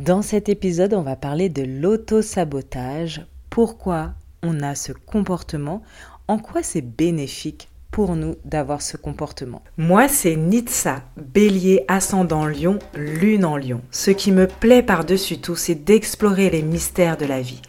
Dans 0.00 0.22
cet 0.22 0.48
épisode, 0.48 0.92
on 0.92 1.02
va 1.02 1.14
parler 1.14 1.48
de 1.48 1.62
l'auto-sabotage, 1.62 3.24
pourquoi 3.48 4.14
on 4.42 4.60
a 4.60 4.74
ce 4.74 4.90
comportement, 4.90 5.82
en 6.26 6.38
quoi 6.38 6.64
c'est 6.64 6.80
bénéfique 6.80 7.68
pour 7.92 8.16
nous 8.16 8.34
d'avoir 8.44 8.82
ce 8.82 8.96
comportement? 8.96 9.62
Moi, 9.78 10.08
c'est 10.08 10.34
Nitsa, 10.34 11.02
bélier 11.16 11.84
ascendant 11.86 12.44
lion, 12.44 12.80
lune 12.96 13.44
en 13.44 13.56
lion. 13.56 13.82
Ce 13.92 14.10
qui 14.10 14.32
me 14.32 14.48
plaît 14.48 14.82
par-dessus 14.82 15.38
tout, 15.38 15.54
c'est 15.54 15.76
d'explorer 15.76 16.50
les 16.50 16.62
mystères 16.62 17.16
de 17.16 17.26
la 17.26 17.40
vie, 17.40 17.62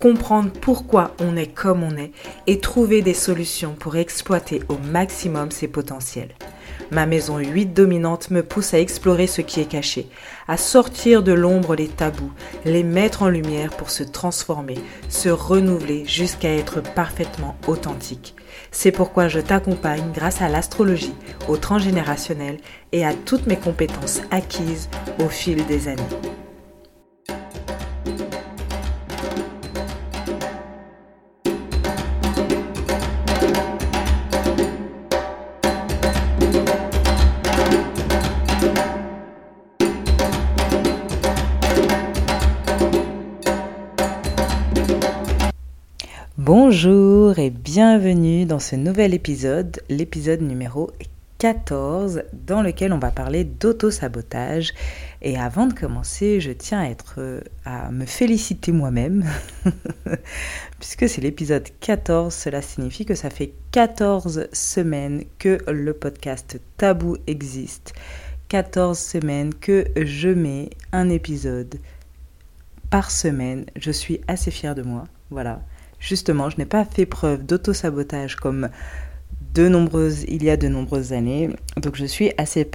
comprendre 0.00 0.50
pourquoi 0.50 1.14
on 1.20 1.36
est 1.36 1.54
comme 1.54 1.82
on 1.82 1.96
est 1.96 2.12
et 2.46 2.58
trouver 2.58 3.02
des 3.02 3.14
solutions 3.14 3.74
pour 3.78 3.96
exploiter 3.96 4.62
au 4.68 4.78
maximum 4.78 5.50
ses 5.50 5.68
potentiels. 5.68 6.34
Ma 6.90 7.06
maison 7.06 7.38
8 7.38 7.66
dominante 7.66 8.30
me 8.30 8.42
pousse 8.42 8.74
à 8.74 8.80
explorer 8.80 9.26
ce 9.26 9.42
qui 9.42 9.60
est 9.60 9.66
caché, 9.66 10.08
à 10.48 10.56
sortir 10.56 11.22
de 11.22 11.32
l'ombre 11.32 11.76
les 11.76 11.86
tabous, 11.86 12.32
les 12.64 12.82
mettre 12.82 13.22
en 13.22 13.28
lumière 13.28 13.70
pour 13.70 13.90
se 13.90 14.02
transformer, 14.02 14.78
se 15.08 15.28
renouveler 15.28 16.04
jusqu'à 16.06 16.52
être 16.52 16.80
parfaitement 16.80 17.56
authentique. 17.68 18.34
C'est 18.72 18.92
pourquoi 18.92 19.28
je 19.28 19.38
t'accompagne 19.38 20.10
grâce 20.12 20.40
à 20.40 20.48
l'astrologie, 20.48 21.14
au 21.48 21.58
transgénérationnel 21.58 22.58
et 22.92 23.04
à 23.04 23.12
toutes 23.12 23.46
mes 23.46 23.56
compétences 23.56 24.22
acquises 24.30 24.88
au 25.20 25.28
fil 25.28 25.64
des 25.66 25.88
années. 25.88 26.02
Bonjour 46.82 47.38
et 47.38 47.50
bienvenue 47.50 48.46
dans 48.46 48.58
ce 48.58 48.74
nouvel 48.74 49.12
épisode, 49.12 49.82
l'épisode 49.90 50.40
numéro 50.40 50.90
14, 51.36 52.22
dans 52.32 52.62
lequel 52.62 52.94
on 52.94 52.98
va 52.98 53.10
parler 53.10 53.44
d'auto-sabotage. 53.44 54.72
Et 55.20 55.36
avant 55.36 55.66
de 55.66 55.74
commencer, 55.74 56.40
je 56.40 56.52
tiens 56.52 56.80
à, 56.80 56.88
être, 56.88 57.42
à 57.66 57.90
me 57.90 58.06
féliciter 58.06 58.72
moi-même, 58.72 59.26
puisque 60.80 61.06
c'est 61.06 61.20
l'épisode 61.20 61.68
14, 61.80 62.32
cela 62.32 62.62
signifie 62.62 63.04
que 63.04 63.14
ça 63.14 63.28
fait 63.28 63.52
14 63.72 64.48
semaines 64.50 65.24
que 65.38 65.58
le 65.70 65.92
podcast 65.92 66.58
Tabou 66.78 67.18
existe. 67.26 67.92
14 68.48 68.98
semaines 68.98 69.52
que 69.52 69.84
je 70.00 70.30
mets 70.30 70.70
un 70.92 71.10
épisode 71.10 71.78
par 72.88 73.10
semaine. 73.10 73.66
Je 73.76 73.90
suis 73.90 74.22
assez 74.28 74.50
fière 74.50 74.74
de 74.74 74.82
moi. 74.82 75.04
Voilà 75.28 75.60
justement, 76.00 76.50
je 76.50 76.58
n'ai 76.58 76.66
pas 76.66 76.84
fait 76.84 77.06
preuve 77.06 77.44
d'auto-sabotage 77.44 78.36
comme 78.36 78.68
de 79.54 79.68
nombreuses, 79.68 80.24
il 80.28 80.44
y 80.44 80.50
a 80.50 80.56
de 80.56 80.68
nombreuses 80.68 81.12
années. 81.12 81.50
Donc 81.76 81.96
je 81.96 82.04
suis 82.04 82.32
assez, 82.38 82.66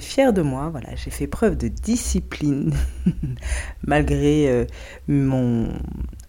fière 0.00 0.32
de 0.32 0.42
moi. 0.42 0.68
Voilà, 0.70 0.88
j'ai 0.94 1.10
fait 1.10 1.26
preuve 1.26 1.56
de 1.56 1.68
discipline 1.68 2.74
malgré 3.86 4.48
euh, 4.48 4.64
mon, 5.06 5.68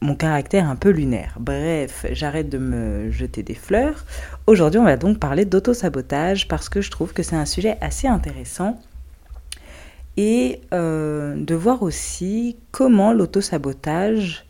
mon 0.02 0.16
caractère 0.16 0.70
un 0.70 0.76
peu 0.76 0.90
lunaire. 0.90 1.38
Bref, 1.40 2.06
j'arrête 2.12 2.50
de 2.50 2.58
me 2.58 3.10
jeter 3.12 3.42
des 3.42 3.56
fleurs. 3.56 4.06
Aujourd'hui, 4.48 4.80
on 4.80 4.86
va 4.86 4.98
donc 4.98 5.20
parler 5.20 5.46
d'auto-sabotage 5.46 6.48
parce 6.48 6.68
que 6.68 6.82
je 6.82 6.92
trouve 6.92 7.14
que 7.14 7.24
c'est 7.24 7.38
un 7.38 7.46
sujet 7.46 7.78
assez 7.82 8.08
intéressant 8.08 8.80
et 10.18 10.62
euh, 10.74 11.36
de 11.36 11.56
voir 11.56 11.84
aussi 11.84 12.58
comment 12.72 13.14
l'auto-sabotage 13.14 14.45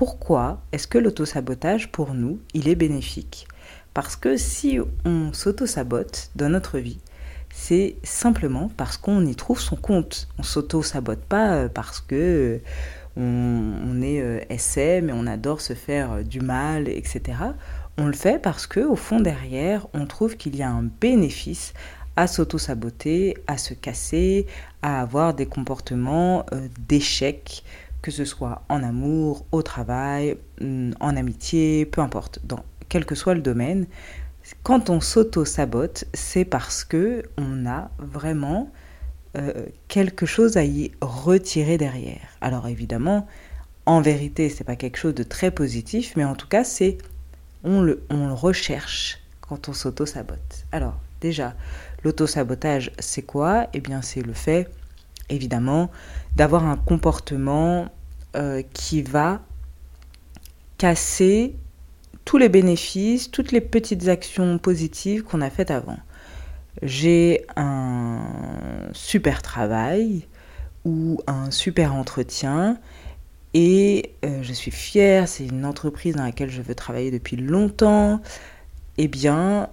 pourquoi 0.00 0.62
est-ce 0.72 0.86
que 0.86 0.96
l'autosabotage, 0.96 1.92
pour 1.92 2.14
nous, 2.14 2.40
il 2.54 2.70
est 2.70 2.74
bénéfique? 2.74 3.46
Parce 3.92 4.16
que 4.16 4.38
si 4.38 4.78
on 5.04 5.34
s'auto-sabote 5.34 6.30
dans 6.36 6.48
notre 6.48 6.78
vie, 6.78 7.00
c'est 7.50 7.96
simplement 8.02 8.70
parce 8.78 8.96
qu'on 8.96 9.26
y 9.26 9.34
trouve 9.34 9.60
son 9.60 9.76
compte. 9.76 10.26
On 10.38 10.42
s'auto-sabote 10.42 11.20
pas 11.20 11.52
euh, 11.52 11.68
parce 11.68 12.00
que 12.00 12.14
euh, 12.14 12.58
on, 13.18 14.00
est 14.00 14.22
euh, 14.22 14.40
SM 14.48 15.10
et 15.10 15.12
on 15.12 15.26
adore 15.26 15.60
se 15.60 15.74
faire 15.74 16.24
du 16.24 16.40
mal, 16.40 16.88
etc. 16.88 17.20
On 17.98 18.06
le 18.06 18.14
fait 18.14 18.40
parce 18.40 18.66
que 18.66 18.80
au 18.80 18.96
fond 18.96 19.20
derrière, 19.20 19.86
on 19.92 20.06
trouve 20.06 20.38
qu'il 20.38 20.56
y 20.56 20.62
a 20.62 20.70
un 20.70 20.88
bénéfice 20.98 21.74
à 22.16 22.26
s'auto-saboter, 22.26 23.36
à 23.46 23.58
se 23.58 23.74
casser, 23.74 24.46
à 24.80 25.02
avoir 25.02 25.34
des 25.34 25.44
comportements 25.44 26.46
d'échec, 26.88 27.62
que 28.02 28.10
ce 28.10 28.24
soit 28.24 28.62
en 28.68 28.82
amour, 28.82 29.44
au 29.52 29.62
travail, 29.62 30.36
mm, 30.60 30.92
en 31.00 31.16
amitié, 31.16 31.86
peu 31.86 32.00
importe, 32.00 32.40
dans 32.44 32.64
quel 32.88 33.04
que 33.04 33.14
soit 33.14 33.34
le 33.34 33.42
domaine, 33.42 33.86
quand 34.62 34.90
on 34.90 35.00
s'auto-sabote, 35.00 36.04
c'est 36.14 36.44
parce 36.44 36.84
que 36.84 37.22
on 37.36 37.66
a 37.66 37.90
vraiment 37.98 38.70
euh, 39.36 39.66
quelque 39.88 40.26
chose 40.26 40.56
à 40.56 40.64
y 40.64 40.90
retirer 41.00 41.78
derrière. 41.78 42.36
Alors 42.40 42.66
évidemment, 42.66 43.28
en 43.86 44.00
vérité, 44.00 44.48
c'est 44.48 44.64
pas 44.64 44.76
quelque 44.76 44.96
chose 44.96 45.14
de 45.14 45.22
très 45.22 45.50
positif, 45.50 46.14
mais 46.16 46.24
en 46.24 46.34
tout 46.34 46.48
cas, 46.48 46.64
c'est 46.64 46.98
on 47.62 47.80
le, 47.80 48.02
on 48.10 48.26
le 48.26 48.32
recherche 48.32 49.20
quand 49.40 49.68
on 49.68 49.72
s'auto-sabote. 49.72 50.66
Alors 50.72 50.98
déjà, 51.20 51.54
l'auto-sabotage, 52.02 52.92
c'est 52.98 53.22
quoi? 53.22 53.68
Eh 53.72 53.80
bien, 53.80 54.02
c'est 54.02 54.22
le 54.22 54.32
fait 54.32 54.68
évidemment, 55.30 55.90
d'avoir 56.36 56.66
un 56.66 56.76
comportement 56.76 57.88
euh, 58.36 58.62
qui 58.74 59.02
va 59.02 59.40
casser 60.78 61.56
tous 62.24 62.38
les 62.38 62.48
bénéfices, 62.48 63.30
toutes 63.30 63.52
les 63.52 63.60
petites 63.60 64.08
actions 64.08 64.58
positives 64.58 65.22
qu'on 65.22 65.40
a 65.40 65.50
faites 65.50 65.70
avant. 65.70 65.98
J'ai 66.82 67.44
un 67.56 68.20
super 68.92 69.42
travail 69.42 70.26
ou 70.84 71.20
un 71.26 71.50
super 71.50 71.94
entretien 71.94 72.78
et 73.52 74.12
euh, 74.24 74.42
je 74.42 74.52
suis 74.52 74.70
fière, 74.70 75.26
c'est 75.28 75.44
une 75.46 75.64
entreprise 75.64 76.14
dans 76.14 76.22
laquelle 76.22 76.50
je 76.50 76.62
veux 76.62 76.74
travailler 76.74 77.10
depuis 77.10 77.36
longtemps. 77.36 78.20
Eh 78.96 79.08
bien, 79.08 79.68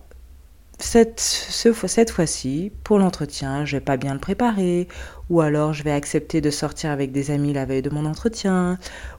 cette, 0.80 1.20
cette 1.20 2.12
fois-ci, 2.12 2.72
pour 2.84 3.00
l'entretien, 3.00 3.66
je 3.66 3.78
vais 3.78 3.82
pas 3.82 3.98
bien 3.98 4.14
le 4.14 4.20
préparer, 4.20 4.88
ou 5.30 5.42
alors 5.42 5.74
je 5.74 5.84
vais 5.84 5.92
accepter 5.92 6.40
de 6.40 6.52
sortir 6.52 6.92
avec 6.92 7.12
des 7.12 7.32
amis 7.32 7.52
la 7.52 7.66
veille 7.66 7.82
de 7.82 7.90
mon 7.90 8.06
entretien, 8.06 8.78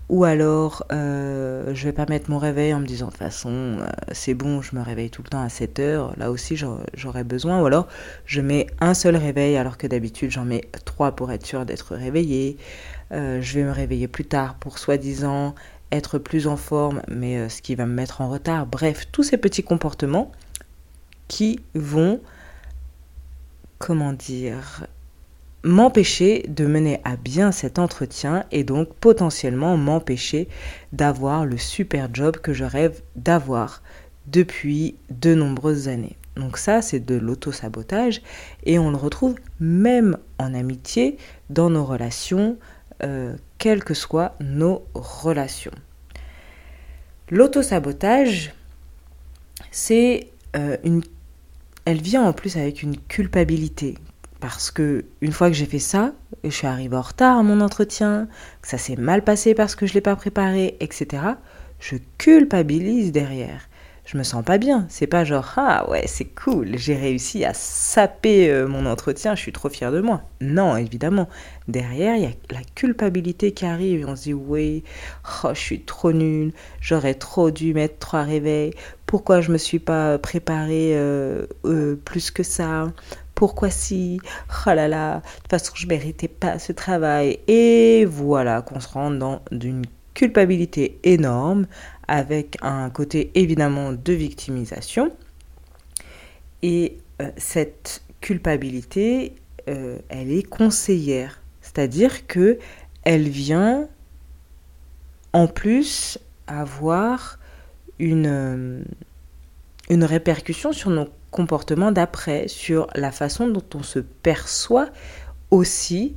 ou 0.09 0.25
alors 0.25 0.85
euh, 0.93 1.75
je 1.75 1.85
vais 1.85 1.93
pas 1.93 2.07
mettre 2.09 2.31
mon 2.31 2.39
réveil 2.39 2.73
en 2.73 2.81
me 2.81 2.87
disant 2.87 3.07
de 3.07 3.11
toute 3.11 3.19
façon 3.19 3.51
euh, 3.51 3.89
c'est 4.13 4.35
bon, 4.35 4.63
je 4.63 4.77
me 4.77 4.83
réveille 4.83 5.11
tout 5.11 5.23
le 5.23 5.29
temps 5.29 5.43
à 5.43 5.49
7 5.49 5.81
heures, 5.81 6.15
là 6.17 6.31
aussi 6.31 6.57
j'aurais 6.95 7.25
besoin, 7.25 7.61
ou 7.61 7.67
alors 7.67 7.89
je 8.25 8.41
mets 8.41 8.69
un 8.81 8.95
seul 8.95 9.17
réveil 9.17 9.57
alors 9.57 9.79
que 9.79 9.89
d'habitude 9.89 10.31
j'en 10.31 10.45
mets 10.45 10.71
trois 10.85 11.13
pour 11.13 11.33
être 11.33 11.45
sûr 11.45 11.67
d'être 11.67 11.97
réveillé, 11.97 12.57
euh, 13.13 13.41
je 13.43 13.55
vais 13.55 13.65
me 13.65 13.73
réveiller 13.73 14.07
plus 14.07 14.27
tard 14.27 14.55
pour 14.61 14.79
soi-disant 14.79 15.55
être 15.91 16.19
plus 16.19 16.47
en 16.47 16.57
forme, 16.57 17.03
mais 17.09 17.39
euh, 17.39 17.49
ce 17.49 17.63
qui 17.63 17.75
va 17.75 17.87
me 17.87 17.95
mettre 17.95 18.21
en 18.21 18.29
retard, 18.29 18.67
bref, 18.67 19.07
tous 19.11 19.23
ces 19.23 19.37
petits 19.37 19.63
comportements 19.63 20.33
qui 21.29 21.61
vont, 21.75 22.21
comment 23.79 24.13
dire, 24.13 24.87
m'empêcher 25.63 26.45
de 26.49 26.67
mener 26.67 27.01
à 27.05 27.17
bien 27.17 27.53
cet 27.53 27.79
entretien 27.79 28.45
et 28.51 28.65
donc 28.65 28.95
potentiellement 28.95 29.77
m'empêcher 29.77 30.49
d'avoir 30.93 31.45
le 31.45 31.59
super 31.59 32.09
job 32.13 32.39
que 32.39 32.53
je 32.53 32.65
rêve 32.65 33.03
d'avoir 33.17 33.83
depuis 34.27 34.97
de 35.11 35.35
nombreuses 35.35 35.89
années. 35.89 36.17
Donc 36.37 36.57
ça, 36.57 36.83
c'est 36.83 37.01
de 37.01 37.17
l'auto-sabotage 37.17 38.23
et 38.65 38.79
on 38.79 38.91
le 38.91 38.97
retrouve 38.97 39.35
même 39.59 40.17
en 40.39 40.55
amitié, 40.55 41.19
dans 41.51 41.69
nos 41.69 41.85
relations, 41.85 42.57
euh, 43.03 43.35
quelles 43.59 43.83
que 43.83 43.95
soient 43.95 44.35
nos 44.41 44.85
relations. 44.95 45.73
L'auto-sabotage, 47.31 48.55
c'est 49.73 50.29
euh, 50.57 50.77
une 50.85 51.03
elle 51.89 52.03
vient 52.03 52.25
en 52.25 52.35
plus 52.35 52.59
avec 52.59 52.83
une 52.83 52.99
culpabilité. 52.99 53.95
Parce 54.41 54.71
que 54.71 55.07
une 55.23 55.33
fois 55.33 55.49
que 55.49 55.57
j'ai 55.57 55.65
fait 55.65 55.79
ça, 55.79 56.13
je 56.45 56.51
suis 56.51 56.67
arrivée 56.67 56.97
en 56.97 57.01
retard 57.01 57.39
à 57.39 57.43
mon 57.43 57.63
entretien, 57.63 58.29
que 58.61 58.69
ça 58.69 58.77
s'est 58.77 58.97
mal 58.97 59.25
passé 59.25 59.55
parce 59.55 59.75
que 59.75 59.87
je 59.87 59.93
ne 59.93 59.95
l'ai 59.95 60.01
pas 60.03 60.15
préparé, 60.15 60.77
etc., 60.81 61.23
je 61.81 61.97
culpabilise 62.19 63.11
derrière 63.11 63.71
je 64.09 64.17
me 64.17 64.23
sens 64.23 64.43
pas 64.43 64.57
bien. 64.57 64.87
C'est 64.89 65.07
pas 65.07 65.25
genre 65.25 65.53
ah 65.57 65.89
ouais 65.91 66.05
c'est 66.07 66.25
cool, 66.25 66.79
j'ai 66.79 66.97
réussi 66.97 67.45
à 67.45 67.53
saper 67.53 68.51
euh, 68.51 68.67
mon 68.67 68.87
entretien, 68.87 69.35
je 69.35 69.41
suis 69.43 69.53
trop 69.53 69.69
fière 69.69 69.93
de 69.93 70.01
moi. 70.01 70.23
Non 70.41 70.79
évidemment, 70.79 71.29
derrière 71.69 72.17
il 72.17 72.23
y 72.23 72.27
a 72.27 72.31
la 72.51 72.63
culpabilité 72.75 73.53
qui 73.53 73.67
arrive 73.67 74.01
et 74.01 74.05
on 74.07 74.17
se 74.17 74.23
dit 74.23 74.35
oui, 74.35 74.83
oh, 75.45 75.51
je 75.53 75.61
suis 75.61 75.83
trop 75.83 76.13
nulle, 76.13 76.53
j'aurais 76.81 77.15
trop 77.15 77.51
dû 77.51 77.75
mettre 77.75 77.99
trois 77.99 78.23
réveils. 78.23 78.73
Pourquoi 79.05 79.43
je 79.43 79.53
me 79.53 79.59
suis 79.59 79.79
pas 79.79 80.17
préparée 80.17 80.97
euh, 80.97 81.47
euh, 81.67 81.95
plus 82.03 82.31
que 82.31 82.43
ça? 82.43 82.91
Pourquoi 83.35 83.69
si, 83.69 84.21
oh 84.67 84.71
là 84.71 84.89
là, 84.89 85.17
de 85.17 85.21
toute 85.43 85.51
façon 85.51 85.73
je 85.75 85.87
méritais 85.87 86.29
pas 86.29 86.59
ce 86.59 86.73
travail. 86.73 87.41
Et 87.47 88.07
voilà 88.07 88.63
qu'on 88.63 88.81
se 88.81 88.89
rend 88.89 89.11
dans 89.11 89.43
une 89.53 89.85
culpabilité 90.15 90.99
énorme 91.05 91.67
avec 92.09 92.57
un 92.63 92.89
côté 92.91 93.31
évidemment 93.35 93.93
de 93.93 94.13
victimisation. 94.13 95.13
Et 96.63 96.99
euh, 97.21 97.31
cette 97.37 98.03
culpabilité, 98.21 99.35
euh, 99.69 99.99
elle 100.09 100.33
est 100.33 100.43
conseillère, 100.43 101.41
c'est-à-dire 101.61 102.27
que 102.27 102.59
elle 103.05 103.29
vient 103.29 103.89
en 105.33 105.47
plus 105.47 106.19
avoir 106.47 107.39
une, 107.99 108.27
euh, 108.27 108.83
une 109.91 110.05
répercussion 110.05 110.73
sur 110.73 110.91
nos 110.91 111.09
comportements 111.31 111.93
d'après, 111.93 112.49
sur 112.49 112.89
la 112.95 113.13
façon 113.13 113.47
dont 113.49 113.65
on 113.75 113.83
se 113.83 113.99
perçoit 113.99 114.89
aussi 115.51 116.17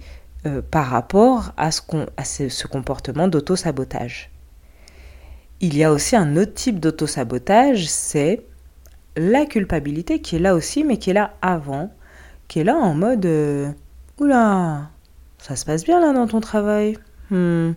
par 0.72 0.88
rapport 0.88 1.52
à 1.56 1.70
ce, 1.70 1.82
à 2.18 2.26
ce, 2.26 2.50
ce 2.50 2.66
comportement 2.66 3.28
d'auto-sabotage. 3.28 4.32
Il 5.64 5.78
y 5.78 5.84
a 5.84 5.92
aussi 5.92 6.16
un 6.16 6.38
autre 6.38 6.56
type 6.56 6.80
d'auto-sabotage, 6.80 7.88
c'est 7.88 8.42
la 9.16 9.46
culpabilité 9.46 10.20
qui 10.20 10.38
est 10.38 10.40
là 10.40 10.56
aussi, 10.56 10.84
mais 10.84 10.98
qui 10.98 11.12
est 11.12 11.14
là 11.14 11.36
avant, 11.44 11.92
qui 12.48 12.62
est 12.62 12.64
là 12.64 12.76
en 12.76 12.96
mode 12.96 13.28
euh, 13.28 13.72
Oula, 14.20 14.90
ça 15.38 15.56
se 15.56 15.64
passe 15.64 15.84
bien 15.84 16.00
là 16.00 16.14
dans 16.14 16.26
ton 16.26 16.40
travail 16.40 16.98
hmm, 17.30 17.74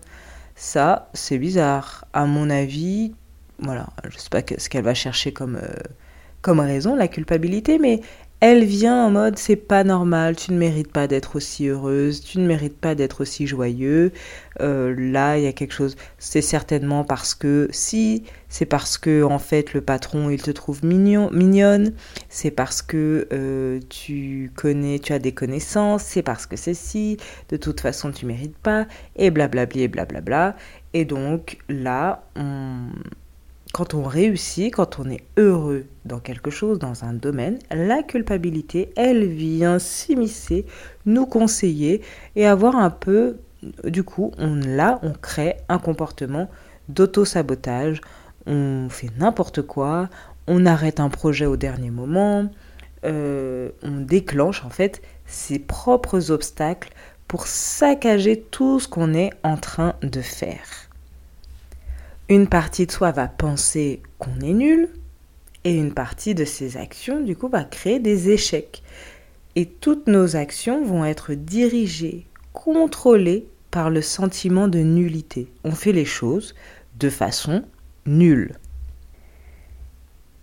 Ça, 0.55 1.11
c'est 1.13 1.37
bizarre. 1.37 2.05
À 2.11 2.25
mon 2.25 2.49
avis, 2.49 3.13
voilà, 3.59 3.85
je 4.09 4.17
sais 4.17 4.29
pas 4.31 4.41
ce 4.57 4.67
qu'elle 4.67 4.83
va 4.83 4.95
chercher 4.95 5.31
comme, 5.31 5.57
euh, 5.57 5.77
comme 6.41 6.61
raison, 6.61 6.95
la 6.95 7.07
culpabilité, 7.07 7.77
mais 7.77 8.01
elle 8.47 8.63
vient 8.63 9.07
en 9.07 9.09
mode 9.09 9.39
c'est 9.39 9.55
pas 9.55 9.83
normal, 9.83 10.35
tu 10.35 10.53
ne 10.53 10.59
mérites 10.59 10.91
pas 10.91 11.07
d'être 11.07 11.35
aussi 11.35 11.65
heureuse, 11.67 12.21
tu 12.21 12.37
ne 12.37 12.45
mérites 12.45 12.77
pas 12.77 12.93
d'être 12.93 13.21
aussi 13.21 13.47
joyeux. 13.47 14.11
Euh, 14.61 14.93
là, 14.95 15.39
il 15.39 15.45
y 15.45 15.47
a 15.47 15.51
quelque 15.51 15.73
chose. 15.73 15.95
C'est 16.19 16.43
certainement 16.43 17.03
parce 17.03 17.33
que 17.33 17.67
si, 17.71 18.21
c'est 18.47 18.67
parce 18.67 18.99
que 18.99 19.23
en 19.23 19.39
fait 19.39 19.73
le 19.73 19.81
patron 19.81 20.29
il 20.29 20.39
te 20.43 20.51
trouve 20.51 20.85
mignon, 20.85 21.31
mignonne, 21.31 21.93
c'est 22.29 22.51
parce 22.51 22.83
que 22.83 23.27
euh, 23.33 23.79
tu 23.89 24.51
connais, 24.55 24.99
tu 24.99 25.11
as 25.11 25.17
des 25.17 25.31
connaissances, 25.31 26.03
c'est 26.03 26.21
parce 26.21 26.45
que 26.45 26.55
c'est 26.55 26.75
si. 26.75 27.17
De 27.49 27.57
toute 27.57 27.79
façon, 27.79 28.11
tu 28.11 28.27
mérites 28.27 28.59
pas 28.59 28.85
et 29.15 29.31
blablabla 29.31 29.81
et 29.81 29.87
blablabla. 29.87 30.55
Et 30.93 31.05
donc 31.05 31.57
là, 31.67 32.27
on 32.35 32.89
quand 33.75 33.93
on 33.93 34.03
réussit, 34.03 34.73
quand 34.73 34.99
on 34.99 35.09
est 35.09 35.25
heureux 35.35 35.83
dans 36.05 36.19
quelque 36.19 36.49
chose, 36.49 36.79
dans 36.79 37.03
un 37.03 37.11
domaine, 37.11 37.59
la 37.71 38.03
culpabilité, 38.03 38.93
elle 38.95 39.25
vient 39.25 39.79
s'immiscer, 39.79 40.65
nous 41.05 41.25
conseiller 41.25 42.01
et 42.37 42.45
avoir 42.45 42.77
un 42.77 42.89
peu, 42.89 43.35
du 43.83 44.03
coup, 44.03 44.31
on 44.37 44.55
là, 44.55 44.97
on 45.03 45.11
crée 45.11 45.57
un 45.67 45.77
comportement 45.77 46.49
d'auto-sabotage, 46.87 47.99
on 48.45 48.87
fait 48.89 49.09
n'importe 49.19 49.61
quoi, 49.61 50.07
on 50.47 50.65
arrête 50.65 51.01
un 51.01 51.09
projet 51.09 51.45
au 51.45 51.57
dernier 51.57 51.91
moment, 51.91 52.49
euh, 53.03 53.71
on 53.83 53.99
déclenche 53.99 54.63
en 54.63 54.69
fait 54.69 55.01
ses 55.25 55.59
propres 55.59 56.31
obstacles 56.31 56.93
pour 57.27 57.45
saccager 57.45 58.39
tout 58.39 58.79
ce 58.79 58.87
qu'on 58.87 59.13
est 59.13 59.31
en 59.43 59.57
train 59.57 59.95
de 60.01 60.21
faire. 60.21 60.85
Une 62.27 62.47
partie 62.47 62.87
de 62.87 62.91
soi 62.91 63.11
va 63.11 63.27
penser 63.27 64.01
qu'on 64.17 64.39
est 64.41 64.53
nul 64.53 64.89
et 65.63 65.75
une 65.75 65.93
partie 65.93 66.33
de 66.33 66.45
ses 66.45 66.77
actions, 66.77 67.19
du 67.19 67.35
coup, 67.35 67.49
va 67.49 67.63
créer 67.63 67.99
des 67.99 68.29
échecs. 68.29 68.81
Et 69.55 69.67
toutes 69.67 70.07
nos 70.07 70.35
actions 70.35 70.83
vont 70.83 71.05
être 71.05 71.33
dirigées, 71.33 72.25
contrôlées 72.51 73.47
par 73.69 73.89
le 73.89 74.01
sentiment 74.01 74.67
de 74.67 74.79
nullité. 74.79 75.47
On 75.63 75.71
fait 75.71 75.91
les 75.91 76.05
choses 76.05 76.55
de 76.97 77.09
façon 77.09 77.63
nulle. 78.07 78.55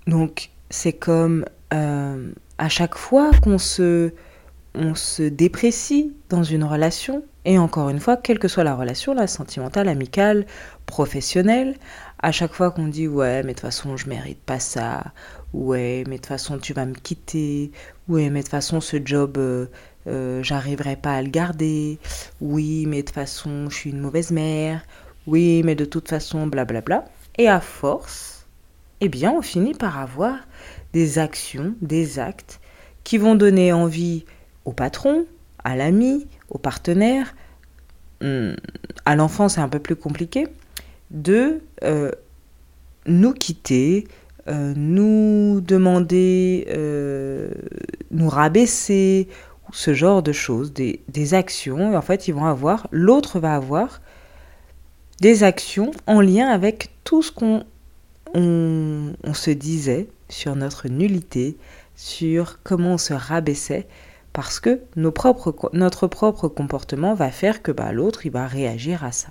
Donc, 0.06 0.50
c'est 0.70 0.93
comme 0.93 1.44
euh, 1.75 2.31
à 2.58 2.69
chaque 2.69 2.96
fois 2.96 3.31
qu'on 3.43 3.58
se, 3.58 4.12
on 4.75 4.95
se 4.95 5.23
déprécie 5.23 6.13
dans 6.29 6.43
une 6.43 6.65
relation, 6.65 7.25
et 7.45 7.59
encore 7.59 7.91
une 7.91 8.01
fois, 8.01 8.17
quelle 8.17 8.39
que 8.39 8.49
soit 8.49 8.65
la 8.65 8.75
relation, 8.75 9.15
la 9.15 9.27
sentimentale, 9.27 9.89
amicale, 9.89 10.47
professionnelle, 10.87 11.77
à 12.21 12.33
chaque 12.33 12.53
fois 12.53 12.71
qu'on 12.71 12.89
dit 12.89 13.09
ouais, 13.09 13.43
mais 13.43 13.49
de 13.49 13.59
toute 13.59 13.61
façon, 13.61 13.97
je 13.97 14.09
mérite 14.09 14.41
pas 14.41 14.61
ça, 14.61 15.13
ouais, 15.53 16.05
mais 16.07 16.17
de 16.17 16.21
toute 16.21 16.27
façon, 16.27 16.59
tu 16.59 16.73
vas 16.73 16.87
me 16.87 16.95
quitter, 16.95 17.73
ouais, 18.09 18.31
mais 18.31 18.41
de 18.41 18.45
toute 18.45 18.51
façon, 18.51 18.81
ce 18.81 18.97
job, 19.05 19.37
euh, 19.39 19.67
euh, 20.07 20.43
j'arriverai 20.43 20.97
pas 20.97 21.15
à 21.15 21.23
le 21.23 21.31
garder, 21.31 21.99
oui, 22.41 22.87
mais 22.87 23.03
de 23.03 23.07
toute 23.07 23.15
façon, 23.15 23.69
je 23.69 23.77
suis 23.77 23.91
une 23.91 24.01
mauvaise 24.01 24.31
mère, 24.31 24.83
oui, 25.27 25.63
mais 25.65 25.75
de 25.75 25.85
toute 25.85 26.09
façon, 26.09 26.47
blablabla. 26.47 26.81
Bla, 26.81 27.01
bla. 27.01 27.13
Et 27.39 27.49
à 27.49 27.61
force, 27.61 28.47
eh 29.01 29.09
bien, 29.09 29.33
on 29.33 29.43
finit 29.43 29.75
par 29.75 29.99
avoir 29.99 30.37
des 30.93 31.19
actions, 31.19 31.75
des 31.81 32.19
actes 32.19 32.61
qui 33.05 33.19
vont 33.19 33.35
donner 33.35 33.73
envie 33.73 34.25
au 34.64 34.73
patron, 34.73 35.26
à 35.64 35.76
l'ami, 35.76 36.26
au 36.49 36.59
partenaire, 36.59 37.35
hmm, 38.20 38.53
à 39.05 39.17
l'enfant 39.17 39.49
c'est 39.49 39.61
un 39.61 39.69
peu 39.69 39.79
plus 39.79 39.97
compliqué, 39.97 40.47
de 41.11 41.61
euh, 41.85 42.11
nous 43.06 43.32
quitter, 43.32 44.09
euh, 44.49 44.73
nous 44.76 45.61
demander, 45.61 46.67
euh, 46.70 47.50
nous 48.11 48.29
rabaisser, 48.29 49.29
ce 49.73 49.94
genre 49.94 50.23
de 50.23 50.32
choses, 50.32 50.73
des, 50.73 51.35
actions. 51.35 51.93
Et 51.93 51.97
en 51.97 52.03
fait, 52.03 52.29
ils 52.29 52.35
vont 52.35 52.44
avoir, 52.44 52.88
l'autre 52.91 53.41
va 53.41 53.55
avoir 53.55 54.03
des 55.20 55.44
actions 55.44 55.93
en 56.06 56.20
lien 56.20 56.49
avec 56.49 56.91
tout 57.05 57.23
ce 57.23 57.32
qu'on 57.32 57.64
on 58.35 59.35
se 59.35 59.50
disait 59.50 60.09
sur 60.29 60.56
notre 60.56 60.88
nullité, 60.88 61.56
sur 61.97 62.62
comment 62.62 62.94
on 62.94 62.99
se 62.99 63.12
rabaissait 63.12 63.87
parce 64.32 64.61
que 64.61 64.81
notre 64.96 66.06
propre 66.06 66.49
comportement 66.49 67.14
va 67.14 67.31
faire 67.31 67.62
que 67.62 67.73
bah, 67.73 67.93
l'autre 67.93 68.26
il 68.26 68.32
va 68.32 68.46
réagir 68.46 69.05
à 69.05 69.12
ça. 69.12 69.29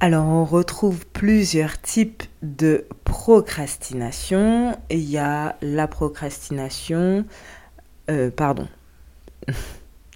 Alors 0.00 0.26
on 0.26 0.44
retrouve 0.44 1.06
plusieurs 1.06 1.80
types 1.80 2.22
de 2.42 2.86
procrastination. 3.04 4.78
Il 4.90 5.00
y 5.00 5.18
a 5.18 5.56
la 5.60 5.88
procrastination, 5.88 7.24
euh, 8.08 8.30
pardon, 8.30 8.68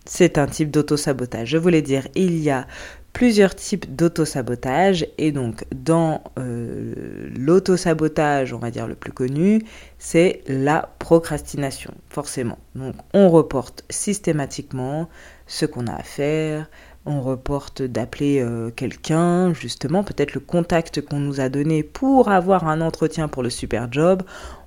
c'est 0.04 0.38
un 0.38 0.46
type 0.46 0.70
d'auto-sabotage. 0.70 1.48
Je 1.48 1.58
voulais 1.58 1.82
dire, 1.82 2.06
il 2.14 2.38
y 2.38 2.50
a 2.50 2.66
plusieurs 3.12 3.54
types 3.54 3.94
d'auto-sabotage. 3.94 5.06
Et 5.18 5.32
donc 5.32 5.64
dans 5.74 6.22
euh, 6.38 7.28
l'auto-sabotage, 7.36 8.52
on 8.52 8.58
va 8.58 8.70
dire 8.70 8.86
le 8.86 8.94
plus 8.94 9.12
connu, 9.12 9.62
c'est 9.98 10.42
la 10.46 10.90
procrastination, 10.98 11.92
forcément. 12.08 12.58
Donc 12.74 12.94
on 13.14 13.28
reporte 13.28 13.84
systématiquement 13.90 15.08
ce 15.46 15.66
qu'on 15.66 15.86
a 15.86 15.94
à 15.94 16.02
faire, 16.02 16.68
on 17.04 17.20
reporte 17.20 17.82
d'appeler 17.82 18.40
euh, 18.40 18.70
quelqu'un, 18.70 19.52
justement, 19.54 20.04
peut-être 20.04 20.34
le 20.34 20.40
contact 20.40 21.00
qu'on 21.00 21.18
nous 21.18 21.40
a 21.40 21.48
donné 21.48 21.82
pour 21.82 22.30
avoir 22.30 22.68
un 22.68 22.80
entretien 22.80 23.28
pour 23.28 23.42
le 23.42 23.50
super 23.50 23.92
job, 23.92 24.22